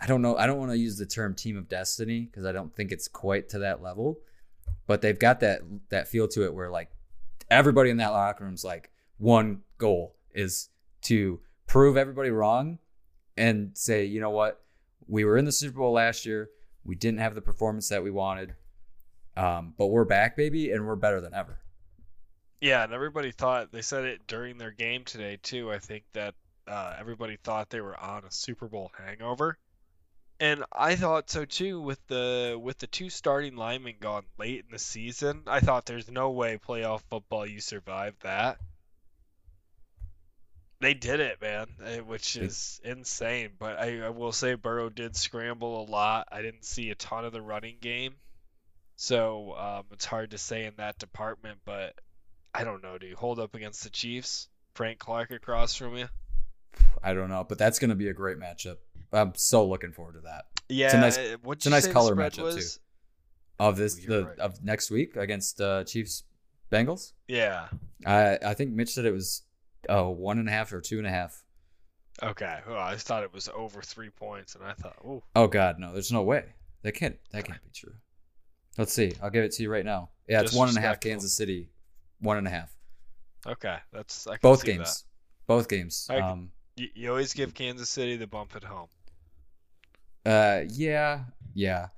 I 0.00 0.06
don't 0.06 0.22
know, 0.22 0.36
I 0.36 0.46
don't 0.46 0.58
want 0.58 0.72
to 0.72 0.78
use 0.78 0.98
the 0.98 1.06
term 1.06 1.34
team 1.34 1.56
of 1.56 1.68
destiny 1.68 2.28
because 2.30 2.44
I 2.44 2.52
don't 2.52 2.74
think 2.74 2.92
it's 2.92 3.08
quite 3.08 3.48
to 3.50 3.60
that 3.60 3.82
level, 3.82 4.18
but 4.86 5.00
they've 5.00 5.18
got 5.18 5.40
that 5.40 5.60
that 5.90 6.08
feel 6.08 6.28
to 6.28 6.44
it 6.44 6.54
where 6.54 6.70
like 6.70 6.90
everybody 7.50 7.90
in 7.90 7.96
that 7.98 8.10
locker 8.10 8.44
room's 8.44 8.64
like 8.64 8.90
one 9.18 9.62
goal 9.78 10.16
is 10.34 10.68
to 11.02 11.40
prove 11.66 11.96
everybody 11.96 12.30
wrong 12.30 12.78
and 13.36 13.70
say, 13.74 14.04
you 14.04 14.20
know 14.20 14.30
what, 14.30 14.62
we 15.06 15.24
were 15.24 15.36
in 15.36 15.44
the 15.44 15.52
Super 15.52 15.78
Bowl 15.78 15.92
last 15.92 16.26
year, 16.26 16.50
we 16.84 16.94
didn't 16.94 17.20
have 17.20 17.34
the 17.34 17.42
performance 17.42 17.88
that 17.88 18.02
we 18.02 18.10
wanted. 18.10 18.54
Um, 19.36 19.74
but 19.76 19.86
we're 19.86 20.04
back, 20.04 20.36
baby, 20.36 20.70
and 20.70 20.86
we're 20.86 20.96
better 20.96 21.20
than 21.20 21.34
ever. 21.34 21.60
Yeah, 22.60 22.84
and 22.84 22.92
everybody 22.92 23.32
thought 23.32 23.70
they 23.70 23.82
said 23.82 24.04
it 24.04 24.26
during 24.26 24.56
their 24.56 24.70
game 24.70 25.04
today 25.04 25.38
too. 25.42 25.70
I 25.70 25.78
think 25.78 26.04
that 26.14 26.34
uh, 26.66 26.94
everybody 26.98 27.36
thought 27.36 27.70
they 27.70 27.80
were 27.80 27.98
on 27.98 28.24
a 28.24 28.30
Super 28.30 28.66
Bowl 28.66 28.90
hangover, 28.96 29.58
and 30.40 30.64
I 30.72 30.96
thought 30.96 31.28
so 31.30 31.44
too. 31.44 31.80
With 31.80 32.04
the 32.06 32.58
with 32.60 32.78
the 32.78 32.86
two 32.86 33.10
starting 33.10 33.56
linemen 33.56 33.96
gone 34.00 34.24
late 34.38 34.64
in 34.64 34.70
the 34.70 34.78
season, 34.78 35.42
I 35.46 35.60
thought 35.60 35.86
there's 35.86 36.10
no 36.10 36.30
way 36.30 36.58
playoff 36.58 37.02
football 37.10 37.46
you 37.46 37.60
survive 37.60 38.14
that. 38.22 38.58
They 40.80 40.94
did 40.94 41.20
it, 41.20 41.40
man, 41.40 41.68
eh, 41.84 42.00
which 42.00 42.36
is 42.36 42.80
insane. 42.84 43.50
But 43.58 43.78
I, 43.78 44.00
I 44.00 44.10
will 44.10 44.32
say 44.32 44.54
Burrow 44.54 44.90
did 44.90 45.16
scramble 45.16 45.82
a 45.82 45.90
lot. 45.90 46.28
I 46.30 46.42
didn't 46.42 46.64
see 46.64 46.90
a 46.90 46.94
ton 46.94 47.24
of 47.24 47.32
the 47.32 47.40
running 47.40 47.78
game. 47.80 48.14
So 48.96 49.54
um, 49.56 49.84
it's 49.92 50.04
hard 50.04 50.32
to 50.32 50.38
say 50.38 50.64
in 50.64 50.74
that 50.76 50.98
department, 50.98 51.58
but 51.64 51.94
I 52.60 52.64
don't 52.64 52.82
know. 52.82 52.98
Do 52.98 53.06
you 53.06 53.16
hold 53.16 53.38
up 53.38 53.54
against 53.54 53.82
the 53.84 53.90
Chiefs? 53.90 54.48
Frank 54.74 54.98
Clark 54.98 55.30
across 55.30 55.74
from 55.74 55.96
you? 55.96 56.08
I 57.02 57.14
don't 57.14 57.28
know, 57.30 57.44
but 57.48 57.56
that's 57.58 57.78
going 57.78 57.90
to 57.90 57.96
be 57.96 58.08
a 58.08 58.12
great 58.14 58.38
matchup. 58.38 58.76
I'm 59.12 59.32
so 59.36 59.66
looking 59.66 59.92
forward 59.92 60.14
to 60.14 60.20
that. 60.22 60.44
Yeah, 60.68 60.86
It's 60.86 60.94
a 60.94 61.00
nice- 61.00 61.18
uh, 61.18 61.36
it's 61.52 61.66
a 61.66 61.70
nice 61.70 61.86
color 61.86 62.14
matchup, 62.14 62.42
was? 62.42 62.74
too. 62.76 62.80
Of 63.58 63.76
this, 63.78 63.96
Oh, 63.96 64.00
you're 64.02 64.20
the 64.22 64.26
right. 64.28 64.38
of 64.38 64.62
next 64.62 64.90
week 64.90 65.16
against 65.16 65.60
uh, 65.62 65.84
Chiefs 65.84 66.24
Bengals. 66.70 67.12
Yeah. 67.28 67.68
I 68.04 68.38
I 68.44 68.52
think 68.54 68.72
Mitch 68.72 68.90
said 68.90 69.06
it 69.06 69.12
was 69.12 69.42
uh, 69.88 70.04
one 70.04 70.38
and 70.38 70.46
a 70.48 70.52
half 70.52 70.72
or 70.74 70.80
two 70.82 70.98
and 70.98 71.06
a 71.06 71.10
half. 71.10 71.42
Okay. 72.22 72.58
Well, 72.68 72.76
I 72.78 72.96
thought 72.96 73.22
it 73.22 73.32
was 73.32 73.48
over 73.54 73.80
three 73.80 74.10
points, 74.10 74.54
and 74.56 74.64
I 74.64 74.72
thought, 74.74 74.96
oh, 75.02 75.22
Oh 75.34 75.46
God, 75.46 75.78
no, 75.78 75.92
there's 75.94 76.12
no 76.12 76.22
way. 76.22 76.44
That 76.82 76.92
can't 76.92 77.16
that 77.32 77.44
can't 77.46 77.62
be 77.64 77.70
true. 77.74 77.94
Let's 78.76 78.92
see. 78.92 79.14
I'll 79.22 79.30
give 79.30 79.44
it 79.44 79.52
to 79.52 79.62
you 79.62 79.70
right 79.70 79.84
now. 79.84 80.10
Yeah, 80.28 80.42
it's 80.42 80.52
one 80.52 80.68
and 80.68 80.76
a 80.76 80.80
half 80.82 81.00
Kansas 81.00 81.34
City. 81.34 81.70
One 82.20 82.36
and 82.38 82.46
a 82.46 82.50
half. 82.50 82.74
okay, 83.46 83.78
that's 83.92 84.26
Both 84.42 84.64
games. 84.64 85.04
Both 85.46 85.68
games. 85.68 86.08
Um 86.10 86.50
That. 86.76 86.82
You, 86.82 86.88
you 86.94 87.10
always 87.10 87.32
give 87.32 87.54
Kansas 87.54 87.88
City 87.88 88.16
the 88.16 88.26
bump 88.26 88.54
at 88.54 88.64
home. 88.64 88.88
Uh, 90.26 90.62
yeah, 90.68 91.20
yeah, 91.54 91.88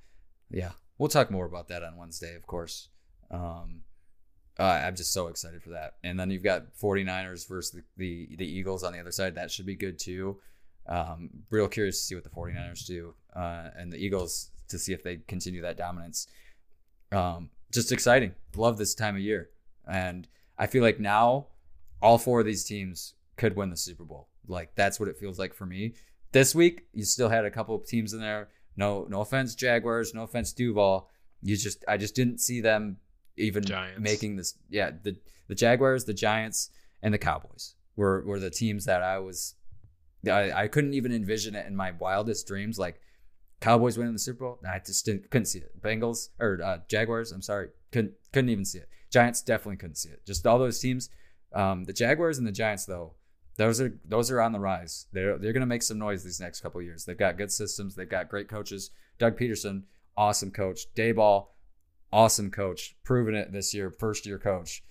yeah. 0.49 0.71
We'll 0.97 1.09
talk 1.09 1.31
more 1.31 1.45
about 1.45 1.67
that 1.69 1.83
on 1.83 1.97
Wednesday, 1.97 2.35
of 2.35 2.45
course. 2.45 2.89
Um, 3.31 3.81
uh, 4.59 4.63
I'm 4.63 4.95
just 4.95 5.13
so 5.13 5.27
excited 5.27 5.63
for 5.63 5.71
that. 5.71 5.95
And 6.03 6.19
then 6.19 6.29
you've 6.29 6.43
got 6.43 6.75
49ers 6.75 7.47
versus 7.47 7.71
the, 7.71 7.83
the, 7.97 8.35
the 8.35 8.45
Eagles 8.45 8.83
on 8.83 8.93
the 8.93 8.99
other 8.99 9.11
side. 9.11 9.35
That 9.35 9.51
should 9.51 9.65
be 9.65 9.75
good 9.75 9.97
too. 9.97 10.39
Um, 10.87 11.29
real 11.49 11.67
curious 11.67 11.99
to 11.99 12.03
see 12.03 12.15
what 12.15 12.23
the 12.23 12.29
49ers 12.29 12.85
do 12.85 13.13
uh, 13.35 13.69
and 13.77 13.91
the 13.91 13.97
Eagles 13.97 14.51
to 14.69 14.77
see 14.77 14.93
if 14.93 15.03
they 15.03 15.17
continue 15.27 15.61
that 15.61 15.77
dominance. 15.77 16.27
Um, 17.11 17.49
just 17.71 17.91
exciting. 17.91 18.33
Love 18.55 18.77
this 18.77 18.93
time 18.93 19.15
of 19.15 19.21
year. 19.21 19.49
And 19.89 20.27
I 20.57 20.67
feel 20.67 20.83
like 20.83 20.99
now 20.99 21.47
all 22.01 22.17
four 22.17 22.39
of 22.39 22.45
these 22.45 22.63
teams 22.63 23.15
could 23.37 23.55
win 23.55 23.69
the 23.69 23.77
Super 23.77 24.03
Bowl. 24.03 24.27
Like 24.47 24.75
that's 24.75 24.99
what 24.99 25.09
it 25.09 25.17
feels 25.17 25.39
like 25.39 25.53
for 25.53 25.65
me. 25.65 25.93
This 26.31 26.53
week, 26.53 26.87
you 26.93 27.05
still 27.05 27.29
had 27.29 27.45
a 27.45 27.51
couple 27.51 27.75
of 27.75 27.85
teams 27.85 28.13
in 28.13 28.19
there. 28.19 28.49
No, 28.77 29.05
no 29.09 29.21
offense, 29.21 29.55
Jaguars. 29.55 30.13
No 30.13 30.23
offense, 30.23 30.53
Duval. 30.53 31.09
You 31.41 31.57
just, 31.57 31.83
I 31.87 31.97
just 31.97 32.15
didn't 32.15 32.39
see 32.39 32.61
them 32.61 32.97
even 33.37 33.63
Giants. 33.63 33.99
making 33.99 34.35
this. 34.35 34.55
Yeah, 34.69 34.91
the 35.03 35.17
the 35.47 35.55
Jaguars, 35.55 36.05
the 36.05 36.13
Giants, 36.13 36.69
and 37.01 37.13
the 37.13 37.17
Cowboys 37.17 37.75
were 37.95 38.23
were 38.25 38.39
the 38.39 38.49
teams 38.49 38.85
that 38.85 39.01
I 39.01 39.19
was. 39.19 39.55
I, 40.29 40.51
I 40.51 40.67
couldn't 40.67 40.93
even 40.93 41.13
envision 41.13 41.55
it 41.55 41.65
in 41.65 41.75
my 41.75 41.91
wildest 41.91 42.45
dreams. 42.45 42.77
Like 42.77 42.99
Cowboys 43.61 43.97
winning 43.97 44.13
the 44.13 44.19
Super 44.19 44.45
Bowl, 44.45 44.59
I 44.69 44.79
just 44.79 45.05
didn't, 45.05 45.29
couldn't 45.31 45.45
see 45.45 45.59
it. 45.59 45.81
Bengals 45.81 46.29
or 46.39 46.59
uh, 46.63 46.79
Jaguars, 46.87 47.31
I'm 47.31 47.41
sorry, 47.41 47.69
couldn't 47.91 48.13
couldn't 48.31 48.49
even 48.49 48.65
see 48.65 48.79
it. 48.79 48.89
Giants 49.11 49.41
definitely 49.41 49.77
couldn't 49.77 49.95
see 49.95 50.09
it. 50.09 50.25
Just 50.25 50.45
all 50.45 50.59
those 50.59 50.79
teams. 50.79 51.09
Um, 51.53 51.83
the 51.85 51.93
Jaguars 51.93 52.37
and 52.37 52.45
the 52.47 52.51
Giants, 52.51 52.85
though, 52.85 53.13
those 53.55 53.81
are 53.81 53.97
those 54.05 54.29
are 54.31 54.39
on 54.41 54.51
the 54.51 54.59
rise. 54.59 55.07
They're 55.11 55.37
they're 55.37 55.53
gonna 55.53 55.65
make 55.65 55.83
some 55.83 55.97
noise 55.99 56.23
these 56.23 56.39
next 56.39 56.61
couple 56.61 56.79
of 56.79 56.85
years. 56.85 57.05
They've 57.05 57.17
got 57.17 57.37
good 57.37 57.51
systems. 57.51 57.95
They've 57.95 58.07
got 58.09 58.29
great 58.29 58.47
coaches. 58.47 58.91
Doug 59.17 59.37
Pederson, 59.37 59.83
awesome 60.15 60.51
coach. 60.51 60.81
Daboll, 60.95 61.47
awesome 62.13 62.51
coach. 62.51 62.95
Proven 63.03 63.35
it 63.35 63.51
this 63.51 63.73
year, 63.73 63.89
first 63.89 64.25
year 64.25 64.37
coach. 64.39 64.83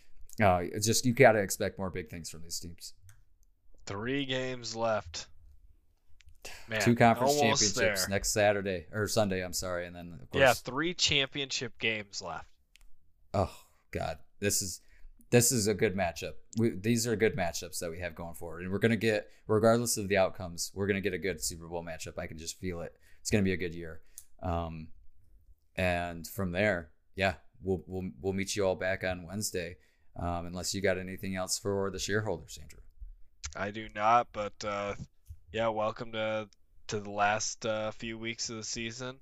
Uh, 0.42 0.60
it's 0.62 0.86
just 0.86 1.06
you 1.06 1.12
got 1.12 1.32
to 1.32 1.38
expect 1.38 1.78
more 1.78 1.90
big 1.90 2.10
things 2.10 2.28
from 2.30 2.42
these 2.42 2.58
teams. 2.60 2.92
Three 3.86 4.24
games 4.26 4.76
left. 4.76 5.28
Man, 6.68 6.80
Two 6.80 6.94
conference 6.94 7.34
championships 7.34 7.72
there. 7.74 8.06
next 8.10 8.32
Saturday 8.32 8.86
or 8.92 9.06
Sunday. 9.08 9.42
I'm 9.44 9.52
sorry, 9.52 9.86
and 9.86 9.94
then 9.96 10.18
of 10.22 10.30
course, 10.30 10.40
Yeah, 10.40 10.52
three 10.54 10.94
championship 10.94 11.78
games 11.78 12.20
left. 12.22 12.46
oh 13.34 13.54
god, 13.92 14.18
this 14.40 14.62
is 14.62 14.80
this 15.30 15.52
is 15.52 15.66
a 15.66 15.74
good 15.74 15.94
matchup. 15.94 16.32
We, 16.56 16.70
these 16.70 17.06
are 17.06 17.14
good 17.16 17.36
matchups 17.36 17.78
that 17.80 17.90
we 17.90 18.00
have 18.00 18.14
going 18.14 18.34
forward, 18.34 18.62
and 18.62 18.72
we're 18.72 18.78
gonna 18.78 18.96
get 18.96 19.28
regardless 19.46 19.96
of 19.96 20.08
the 20.08 20.16
outcomes, 20.16 20.70
we're 20.74 20.86
gonna 20.86 21.00
get 21.00 21.14
a 21.14 21.18
good 21.18 21.42
Super 21.42 21.68
Bowl 21.68 21.84
matchup. 21.84 22.18
I 22.18 22.26
can 22.26 22.38
just 22.38 22.58
feel 22.58 22.80
it. 22.80 22.92
It's 23.20 23.30
gonna 23.30 23.42
be 23.42 23.52
a 23.52 23.58
good 23.58 23.74
year. 23.74 24.00
Um, 24.42 24.88
and 25.76 26.26
from 26.26 26.52
there, 26.52 26.90
yeah, 27.14 27.34
we'll 27.62 27.82
we'll 27.86 28.10
we'll 28.20 28.32
meet 28.32 28.56
you 28.56 28.64
all 28.64 28.76
back 28.76 29.04
on 29.04 29.26
Wednesday. 29.26 29.76
Um, 30.16 30.46
unless 30.46 30.74
you 30.74 30.80
got 30.80 30.98
anything 30.98 31.36
else 31.36 31.58
for 31.58 31.90
the 31.90 31.98
shareholders, 31.98 32.58
Andrew. 32.60 32.80
I 33.54 33.70
do 33.70 33.88
not, 33.94 34.26
but 34.32 34.52
uh, 34.64 34.94
yeah, 35.52 35.68
welcome 35.68 36.12
to 36.12 36.48
to 36.88 37.00
the 37.00 37.10
last 37.10 37.64
uh, 37.64 37.90
few 37.92 38.18
weeks 38.18 38.50
of 38.50 38.56
the 38.56 38.64
season. 38.64 39.18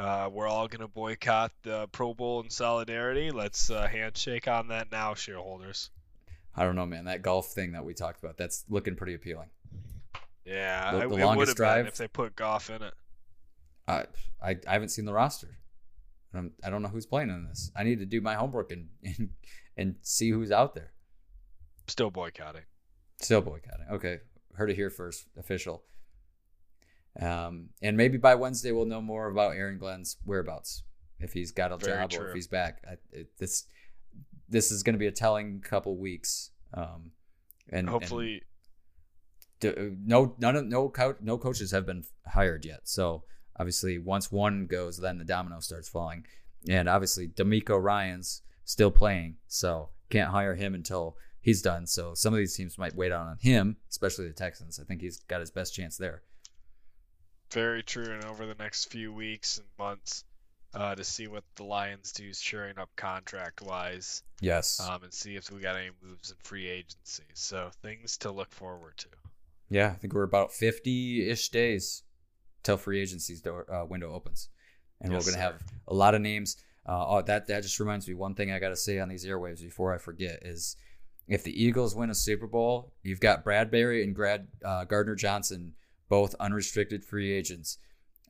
Uh, 0.00 0.30
we're 0.32 0.48
all 0.48 0.66
gonna 0.66 0.88
boycott 0.88 1.52
the 1.62 1.86
Pro 1.88 2.14
Bowl 2.14 2.40
in 2.42 2.48
solidarity. 2.48 3.30
Let's 3.30 3.70
uh, 3.70 3.86
handshake 3.86 4.48
on 4.48 4.68
that 4.68 4.90
now, 4.90 5.12
shareholders. 5.14 5.90
I 6.56 6.64
don't 6.64 6.74
know, 6.74 6.86
man. 6.86 7.04
That 7.04 7.20
golf 7.20 7.48
thing 7.48 7.72
that 7.72 7.84
we 7.84 7.92
talked 7.92 8.22
about, 8.24 8.38
that's 8.38 8.64
looking 8.70 8.96
pretty 8.96 9.12
appealing. 9.14 9.48
Yeah, 10.46 10.92
The- 10.92 10.96
the 10.98 11.02
it 11.04 11.10
would 11.10 11.20
longest 11.20 11.48
have 11.50 11.56
drive? 11.56 11.84
been 11.84 11.88
if 11.88 11.96
they 11.98 12.08
put 12.08 12.34
golf 12.34 12.70
in 12.70 12.82
it. 12.82 12.94
I, 13.86 14.06
I 14.42 14.56
I 14.66 14.72
haven't 14.72 14.88
seen 14.88 15.04
the 15.04 15.12
roster. 15.12 15.58
I'm, 16.32 16.52
I 16.64 16.70
don't 16.70 16.80
know 16.82 16.88
who's 16.88 17.06
playing 17.06 17.28
in 17.28 17.44
this. 17.48 17.70
I 17.76 17.82
need 17.82 17.98
to 17.98 18.06
do 18.06 18.20
my 18.22 18.34
homework 18.34 18.72
and 18.72 18.88
and, 19.04 19.30
and 19.76 19.96
see 20.02 20.30
who's 20.30 20.50
out 20.50 20.74
there. 20.74 20.92
Still 21.88 22.10
boycotting. 22.10 22.62
Still 23.20 23.42
boycotting. 23.42 23.86
Okay, 23.92 24.20
heard 24.54 24.70
it 24.70 24.76
here 24.76 24.88
first. 24.90 25.26
Official. 25.38 25.82
Um, 27.18 27.70
and 27.82 27.96
maybe 27.96 28.18
by 28.18 28.34
Wednesday 28.34 28.72
we'll 28.72 28.86
know 28.86 29.00
more 29.00 29.28
about 29.28 29.56
Aaron 29.56 29.78
Glenn's 29.78 30.16
whereabouts, 30.24 30.84
if 31.18 31.32
he's 31.32 31.50
got 31.50 31.72
a 31.72 31.76
Very 31.76 31.96
job 31.98 32.12
or 32.20 32.28
if 32.28 32.34
he's 32.34 32.46
back. 32.46 32.82
I, 32.88 32.94
it, 33.12 33.28
this 33.38 33.64
this 34.48 34.70
is 34.70 34.82
going 34.82 34.94
to 34.94 34.98
be 34.98 35.06
a 35.06 35.12
telling 35.12 35.60
couple 35.60 35.96
weeks. 35.96 36.50
Um, 36.74 37.12
and 37.68 37.80
and 37.80 37.88
Hopefully, 37.88 38.42
d- 39.60 39.96
no 40.04 40.34
none 40.38 40.56
of 40.56 40.66
no 40.66 40.88
co- 40.88 41.16
no 41.20 41.38
coaches 41.38 41.70
have 41.72 41.86
been 41.86 42.04
hired 42.26 42.64
yet. 42.64 42.80
So 42.84 43.24
obviously, 43.58 43.98
once 43.98 44.30
one 44.30 44.66
goes, 44.66 44.98
then 44.98 45.18
the 45.18 45.24
domino 45.24 45.60
starts 45.60 45.88
falling. 45.88 46.26
And 46.68 46.88
obviously, 46.88 47.28
DeMeco 47.28 47.82
Ryans 47.82 48.42
still 48.64 48.90
playing, 48.90 49.36
so 49.46 49.90
can't 50.10 50.30
hire 50.30 50.54
him 50.54 50.74
until 50.74 51.16
he's 51.40 51.62
done. 51.62 51.86
So 51.86 52.14
some 52.14 52.34
of 52.34 52.38
these 52.38 52.54
teams 52.54 52.76
might 52.78 52.94
wait 52.94 53.12
on 53.12 53.38
him, 53.40 53.76
especially 53.88 54.28
the 54.28 54.34
Texans. 54.34 54.78
I 54.78 54.84
think 54.84 55.00
he's 55.00 55.20
got 55.20 55.40
his 55.40 55.50
best 55.50 55.74
chance 55.74 55.96
there. 55.96 56.22
Very 57.52 57.82
true. 57.82 58.12
And 58.12 58.24
over 58.24 58.46
the 58.46 58.54
next 58.54 58.86
few 58.90 59.12
weeks 59.12 59.58
and 59.58 59.66
months, 59.78 60.24
uh, 60.72 60.94
to 60.94 61.02
see 61.04 61.26
what 61.26 61.42
the 61.56 61.64
Lions 61.64 62.12
do, 62.12 62.32
shoring 62.32 62.78
up 62.78 62.90
contract 62.96 63.60
wise, 63.62 64.22
Yes. 64.40 64.78
um, 64.80 65.02
and 65.02 65.12
see 65.12 65.34
if 65.36 65.50
we 65.50 65.60
got 65.60 65.76
any 65.76 65.90
moves 66.02 66.30
in 66.30 66.36
free 66.44 66.68
agency. 66.68 67.24
So 67.34 67.70
things 67.82 68.16
to 68.18 68.30
look 68.30 68.52
forward 68.52 68.96
to. 68.98 69.08
yeah, 69.68 69.88
I 69.88 69.94
think 69.94 70.12
we're 70.14 70.22
about 70.22 70.52
fifty-ish 70.52 71.48
days 71.50 72.02
till 72.62 72.76
free 72.76 73.00
agency's 73.00 73.40
door 73.40 73.66
uh, 73.72 73.84
window 73.84 74.12
opens, 74.12 74.48
and 75.00 75.12
Yes, 75.12 75.24
we're 75.26 75.32
gonna 75.32 75.42
sir. 75.42 75.52
have 75.52 75.62
a 75.88 75.94
lot 75.94 76.14
of 76.14 76.20
names. 76.20 76.56
Uh, 76.86 77.04
oh, 77.06 77.22
that 77.22 77.46
that 77.48 77.62
just 77.62 77.78
reminds 77.80 78.06
me. 78.08 78.14
One 78.14 78.34
thing 78.34 78.50
I 78.52 78.58
got 78.58 78.68
to 78.70 78.76
say 78.76 78.98
on 79.00 79.08
these 79.08 79.26
airwaves 79.26 79.60
before 79.60 79.94
I 79.94 79.98
forget 79.98 80.40
is, 80.42 80.76
if 81.28 81.42
the 81.44 81.52
Eagles 81.64 81.94
win 81.96 82.10
a 82.10 82.14
Super 82.14 82.46
Bowl, 82.46 82.92
you've 83.02 83.20
got 83.20 83.44
Bradbury 83.44 84.02
and 84.04 84.14
Grad 84.14 84.46
uh, 84.64 84.84
Gardner 84.84 85.14
Johnson, 85.14 85.74
both 86.10 86.34
unrestricted 86.38 87.02
free 87.02 87.32
agents. 87.32 87.78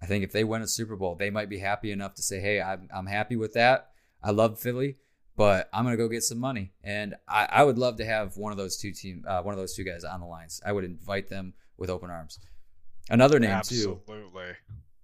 I 0.00 0.06
think 0.06 0.22
if 0.22 0.30
they 0.30 0.44
win 0.44 0.62
a 0.62 0.68
Super 0.68 0.94
Bowl, 0.94 1.16
they 1.16 1.30
might 1.30 1.48
be 1.48 1.58
happy 1.58 1.90
enough 1.90 2.14
to 2.14 2.22
say, 2.22 2.38
"Hey, 2.38 2.62
I'm 2.62 2.88
I'm 2.94 3.06
happy 3.06 3.34
with 3.34 3.54
that. 3.54 3.90
I 4.22 4.30
love 4.30 4.60
Philly, 4.60 4.98
but 5.36 5.68
I'm 5.72 5.84
gonna 5.84 5.96
go 5.96 6.08
get 6.08 6.22
some 6.22 6.38
money, 6.38 6.72
and 6.84 7.16
I, 7.26 7.48
I 7.50 7.64
would 7.64 7.78
love 7.78 7.96
to 7.96 8.04
have 8.04 8.36
one 8.36 8.52
of 8.52 8.58
those 8.58 8.76
two 8.76 8.92
team, 8.92 9.24
uh, 9.26 9.42
one 9.42 9.52
of 9.52 9.58
those 9.58 9.74
two 9.74 9.84
guys 9.84 10.04
on 10.04 10.20
the 10.20 10.26
lines. 10.26 10.60
I 10.64 10.70
would 10.70 10.84
invite 10.84 11.28
them 11.28 11.54
with 11.76 11.90
open 11.90 12.10
arms. 12.10 12.38
Another 13.08 13.40
name 13.40 13.60
too 13.64 14.00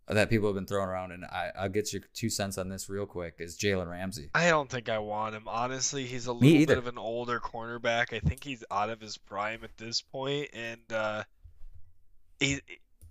that 0.08 0.30
people 0.30 0.48
have 0.48 0.54
been 0.54 0.66
throwing 0.66 0.88
around, 0.88 1.10
and 1.12 1.24
I, 1.24 1.50
I'll 1.58 1.68
get 1.68 1.92
your 1.92 2.02
two 2.14 2.30
cents 2.30 2.58
on 2.58 2.68
this 2.68 2.88
real 2.88 3.06
quick 3.06 3.36
is 3.38 3.58
Jalen 3.58 3.90
Ramsey. 3.90 4.30
I 4.34 4.48
don't 4.50 4.70
think 4.70 4.88
I 4.88 4.98
want 5.00 5.34
him. 5.34 5.48
Honestly, 5.48 6.04
he's 6.04 6.26
a 6.26 6.32
little 6.32 6.66
bit 6.66 6.78
of 6.78 6.86
an 6.86 6.98
older 6.98 7.40
cornerback. 7.40 8.12
I 8.12 8.20
think 8.20 8.44
he's 8.44 8.62
out 8.70 8.90
of 8.90 9.00
his 9.00 9.18
prime 9.18 9.64
at 9.64 9.76
this 9.76 10.02
point, 10.02 10.50
and 10.52 10.80
uh, 10.92 11.24
he 12.40 12.60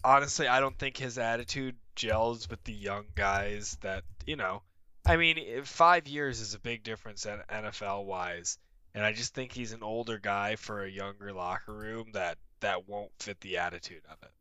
honestly, 0.04 0.48
I 0.48 0.60
don't 0.60 0.78
think 0.78 0.98
his 0.98 1.18
attitude 1.18 1.76
gels 1.96 2.50
with 2.50 2.64
the 2.64 2.74
young 2.74 3.06
guys. 3.16 3.78
That 3.82 4.04
you 4.26 4.36
know, 4.36 4.62
I 5.06 5.18
mean, 5.18 5.64
five 5.64 6.08
years 6.08 6.42
is 6.42 6.54
a 6.54 6.60
big 6.60 6.84
difference 6.84 7.26
in 7.26 7.40
NFL 7.50 8.06
wise, 8.06 8.58
and 8.94 9.04
I 9.04 9.14
just 9.14 9.34
think 9.34 9.52
he's 9.52 9.74
an 9.74 9.84
older 9.84 10.18
guy 10.18 10.56
for 10.56 10.84
a 10.84 10.90
younger 10.90 11.34
locker 11.34 11.74
room 11.74 12.12
that 12.14 12.38
that 12.62 12.88
won't 12.88 13.12
fit 13.20 13.40
the 13.42 13.58
attitude 13.58 14.04
of 14.10 14.18
it. 14.24 14.32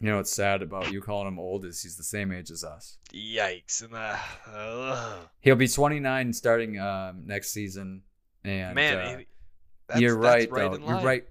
You 0.00 0.10
know 0.10 0.18
what's 0.18 0.32
sad 0.32 0.62
about 0.62 0.92
you 0.92 1.00
calling 1.00 1.26
him 1.26 1.40
old 1.40 1.64
is 1.64 1.82
he's 1.82 1.96
the 1.96 2.04
same 2.04 2.30
age 2.30 2.52
as 2.52 2.62
us. 2.62 2.98
Yikes! 3.12 3.82
And 3.82 3.94
uh. 3.94 5.16
He'll 5.40 5.56
be 5.56 5.66
29 5.66 6.32
starting 6.34 6.78
um, 6.78 7.26
next 7.26 7.50
season, 7.50 8.02
and 8.44 8.76
man, 8.76 8.96
uh, 8.96 9.18
he- 9.18 9.26
that's, 9.88 10.00
you're 10.00 10.20
that's 10.20 10.50
right, 10.50 10.70
though. 10.70 10.74
in 10.74 10.82
You're 10.82 11.00
right. 11.00 11.24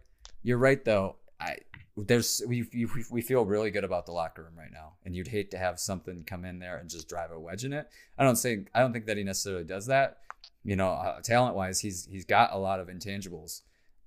You're 0.43 0.57
right 0.57 0.83
though. 0.83 1.15
I 1.39 1.57
there's 1.97 2.41
we, 2.47 2.63
we 2.71 2.87
we 3.09 3.21
feel 3.21 3.43
really 3.45 3.71
good 3.71 3.83
about 3.83 4.05
the 4.05 4.11
locker 4.11 4.43
room 4.43 4.53
right 4.57 4.71
now, 4.71 4.93
and 5.03 5.15
you'd 5.15 5.27
hate 5.27 5.49
to 5.51 5.57
have 5.57 5.79
something 5.79 6.23
come 6.23 6.45
in 6.45 6.59
there 6.59 6.77
and 6.77 6.89
just 6.89 7.09
drive 7.09 7.31
a 7.31 7.39
wedge 7.39 7.65
in 7.65 7.73
it. 7.73 7.87
I 8.17 8.23
don't 8.23 8.35
say 8.35 8.65
I 8.75 8.81
don't 8.81 8.93
think 8.93 9.07
that 9.07 9.17
he 9.17 9.23
necessarily 9.23 9.63
does 9.63 9.87
that. 9.87 10.19
You 10.63 10.75
know, 10.75 10.89
uh, 10.89 11.21
talent 11.21 11.55
wise, 11.55 11.79
he's 11.79 12.05
he's 12.05 12.25
got 12.25 12.53
a 12.53 12.57
lot 12.57 12.79
of 12.79 12.87
intangibles, 12.87 13.61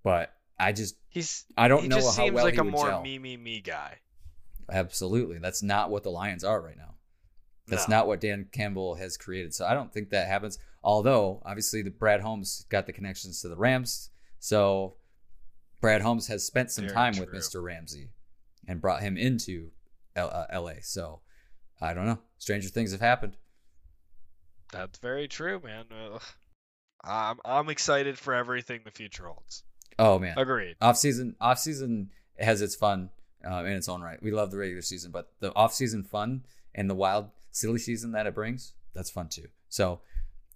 but 0.04 0.32
I 0.58 0.72
just 0.72 0.96
He's 1.08 1.46
I 1.56 1.66
don't 1.68 1.82
he 1.82 1.88
know 1.88 1.96
just 1.96 2.16
how 2.16 2.24
seems 2.24 2.34
well 2.34 2.44
like 2.44 2.54
he 2.54 2.60
a 2.60 2.64
would 2.64 2.70
more 2.72 2.88
gel. 2.88 3.02
me 3.02 3.18
me 3.18 3.36
me 3.36 3.60
guy. 3.60 3.98
Absolutely, 4.70 5.38
that's 5.38 5.62
not 5.62 5.90
what 5.90 6.02
the 6.02 6.10
Lions 6.10 6.44
are 6.44 6.60
right 6.60 6.76
now. 6.76 6.94
That's 7.66 7.88
No. 7.88 7.96
not 7.96 8.06
what 8.06 8.20
Dan 8.20 8.46
Campbell 8.52 8.94
has 8.96 9.16
created. 9.16 9.54
So 9.54 9.64
I 9.66 9.74
don't 9.74 9.92
think 9.92 10.10
that 10.10 10.28
happens. 10.28 10.58
Although 10.82 11.42
obviously 11.44 11.82
the 11.82 11.90
Brad 11.90 12.20
Holmes 12.20 12.66
got 12.68 12.86
the 12.86 12.92
connections 12.92 13.40
to 13.42 13.48
the 13.48 13.56
Rams, 13.56 14.10
so 14.38 14.94
Brad 15.80 16.02
Holmes 16.02 16.26
has 16.28 16.44
spent 16.44 16.70
some 16.70 16.84
Very 16.84 16.94
time 16.94 17.18
with. 17.18 17.32
Mr. 17.32 17.62
Ramsey 17.62 18.10
and 18.68 18.80
brought 18.80 19.00
him 19.02 19.16
into 19.16 19.70
L- 20.16 20.30
uh, 20.32 20.46
L.A. 20.50 20.82
So 20.82 21.20
I 21.80 21.94
don't 21.94 22.06
know. 22.06 22.18
Stranger 22.38 22.68
things 22.68 22.92
have 22.92 23.00
happened. 23.00 23.36
That's 24.72 24.98
very 24.98 25.26
true, 25.26 25.60
man. 25.64 25.84
I'm 27.02 27.38
I'm 27.44 27.68
excited 27.70 28.18
for 28.18 28.34
everything 28.34 28.80
the 28.84 28.90
future 28.90 29.26
holds. 29.26 29.64
Oh 29.98 30.18
man, 30.18 30.38
Agreed. 30.38 30.76
off 30.80 30.96
season 30.96 31.34
off 31.40 31.58
season 31.58 32.10
has 32.38 32.62
its 32.62 32.74
fun 32.76 33.10
um, 33.44 33.66
in 33.66 33.72
its 33.72 33.88
own 33.88 34.02
right. 34.02 34.22
We 34.22 34.30
love 34.30 34.50
the 34.50 34.58
regular 34.58 34.82
season, 34.82 35.10
but 35.10 35.30
the 35.40 35.54
off 35.54 35.72
season 35.72 36.04
fun 36.04 36.44
and 36.74 36.88
the 36.88 36.94
wild 36.94 37.30
silly 37.50 37.78
season 37.78 38.12
that 38.12 38.26
it 38.26 38.34
brings, 38.34 38.74
that's 38.94 39.10
fun 39.10 39.28
too. 39.28 39.48
So 39.68 40.00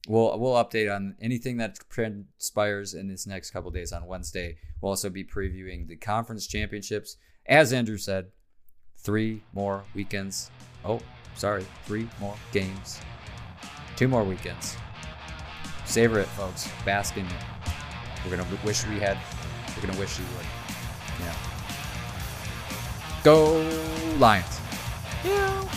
we'll 0.08 0.38
we'll 0.38 0.54
update 0.54 0.94
on 0.94 1.16
anything 1.20 1.56
that 1.58 1.78
transpires 1.90 2.94
in 2.94 3.08
this 3.08 3.26
next 3.26 3.50
couple 3.50 3.70
days 3.70 3.92
on 3.92 4.06
Wednesday. 4.06 4.56
We'll 4.80 4.90
also 4.90 5.10
be 5.10 5.24
previewing 5.24 5.88
the 5.88 5.96
conference 5.96 6.46
championships. 6.46 7.16
As 7.46 7.72
Andrew 7.72 7.98
said, 7.98 8.26
three 8.98 9.42
more 9.52 9.84
weekends. 9.94 10.50
Oh, 10.84 11.00
sorry, 11.36 11.66
three 11.84 12.08
more 12.20 12.36
games. 12.52 13.00
Two 13.96 14.08
more 14.08 14.24
weekends. 14.24 14.76
Savor 15.84 16.20
it, 16.20 16.28
folks. 16.28 16.68
Bask 16.84 17.16
in 17.16 17.26
it. 17.26 17.32
We're 18.24 18.36
gonna 18.36 18.48
wish 18.64 18.86
we 18.86 18.98
had. 18.98 19.18
We're 19.76 19.86
gonna 19.86 19.98
wish 19.98 20.18
you 20.18 20.24
would. 20.36 20.46
Yeah. 21.20 21.34
Go 23.22 23.60
Lions. 24.18 24.60
Yeah. 25.24 25.68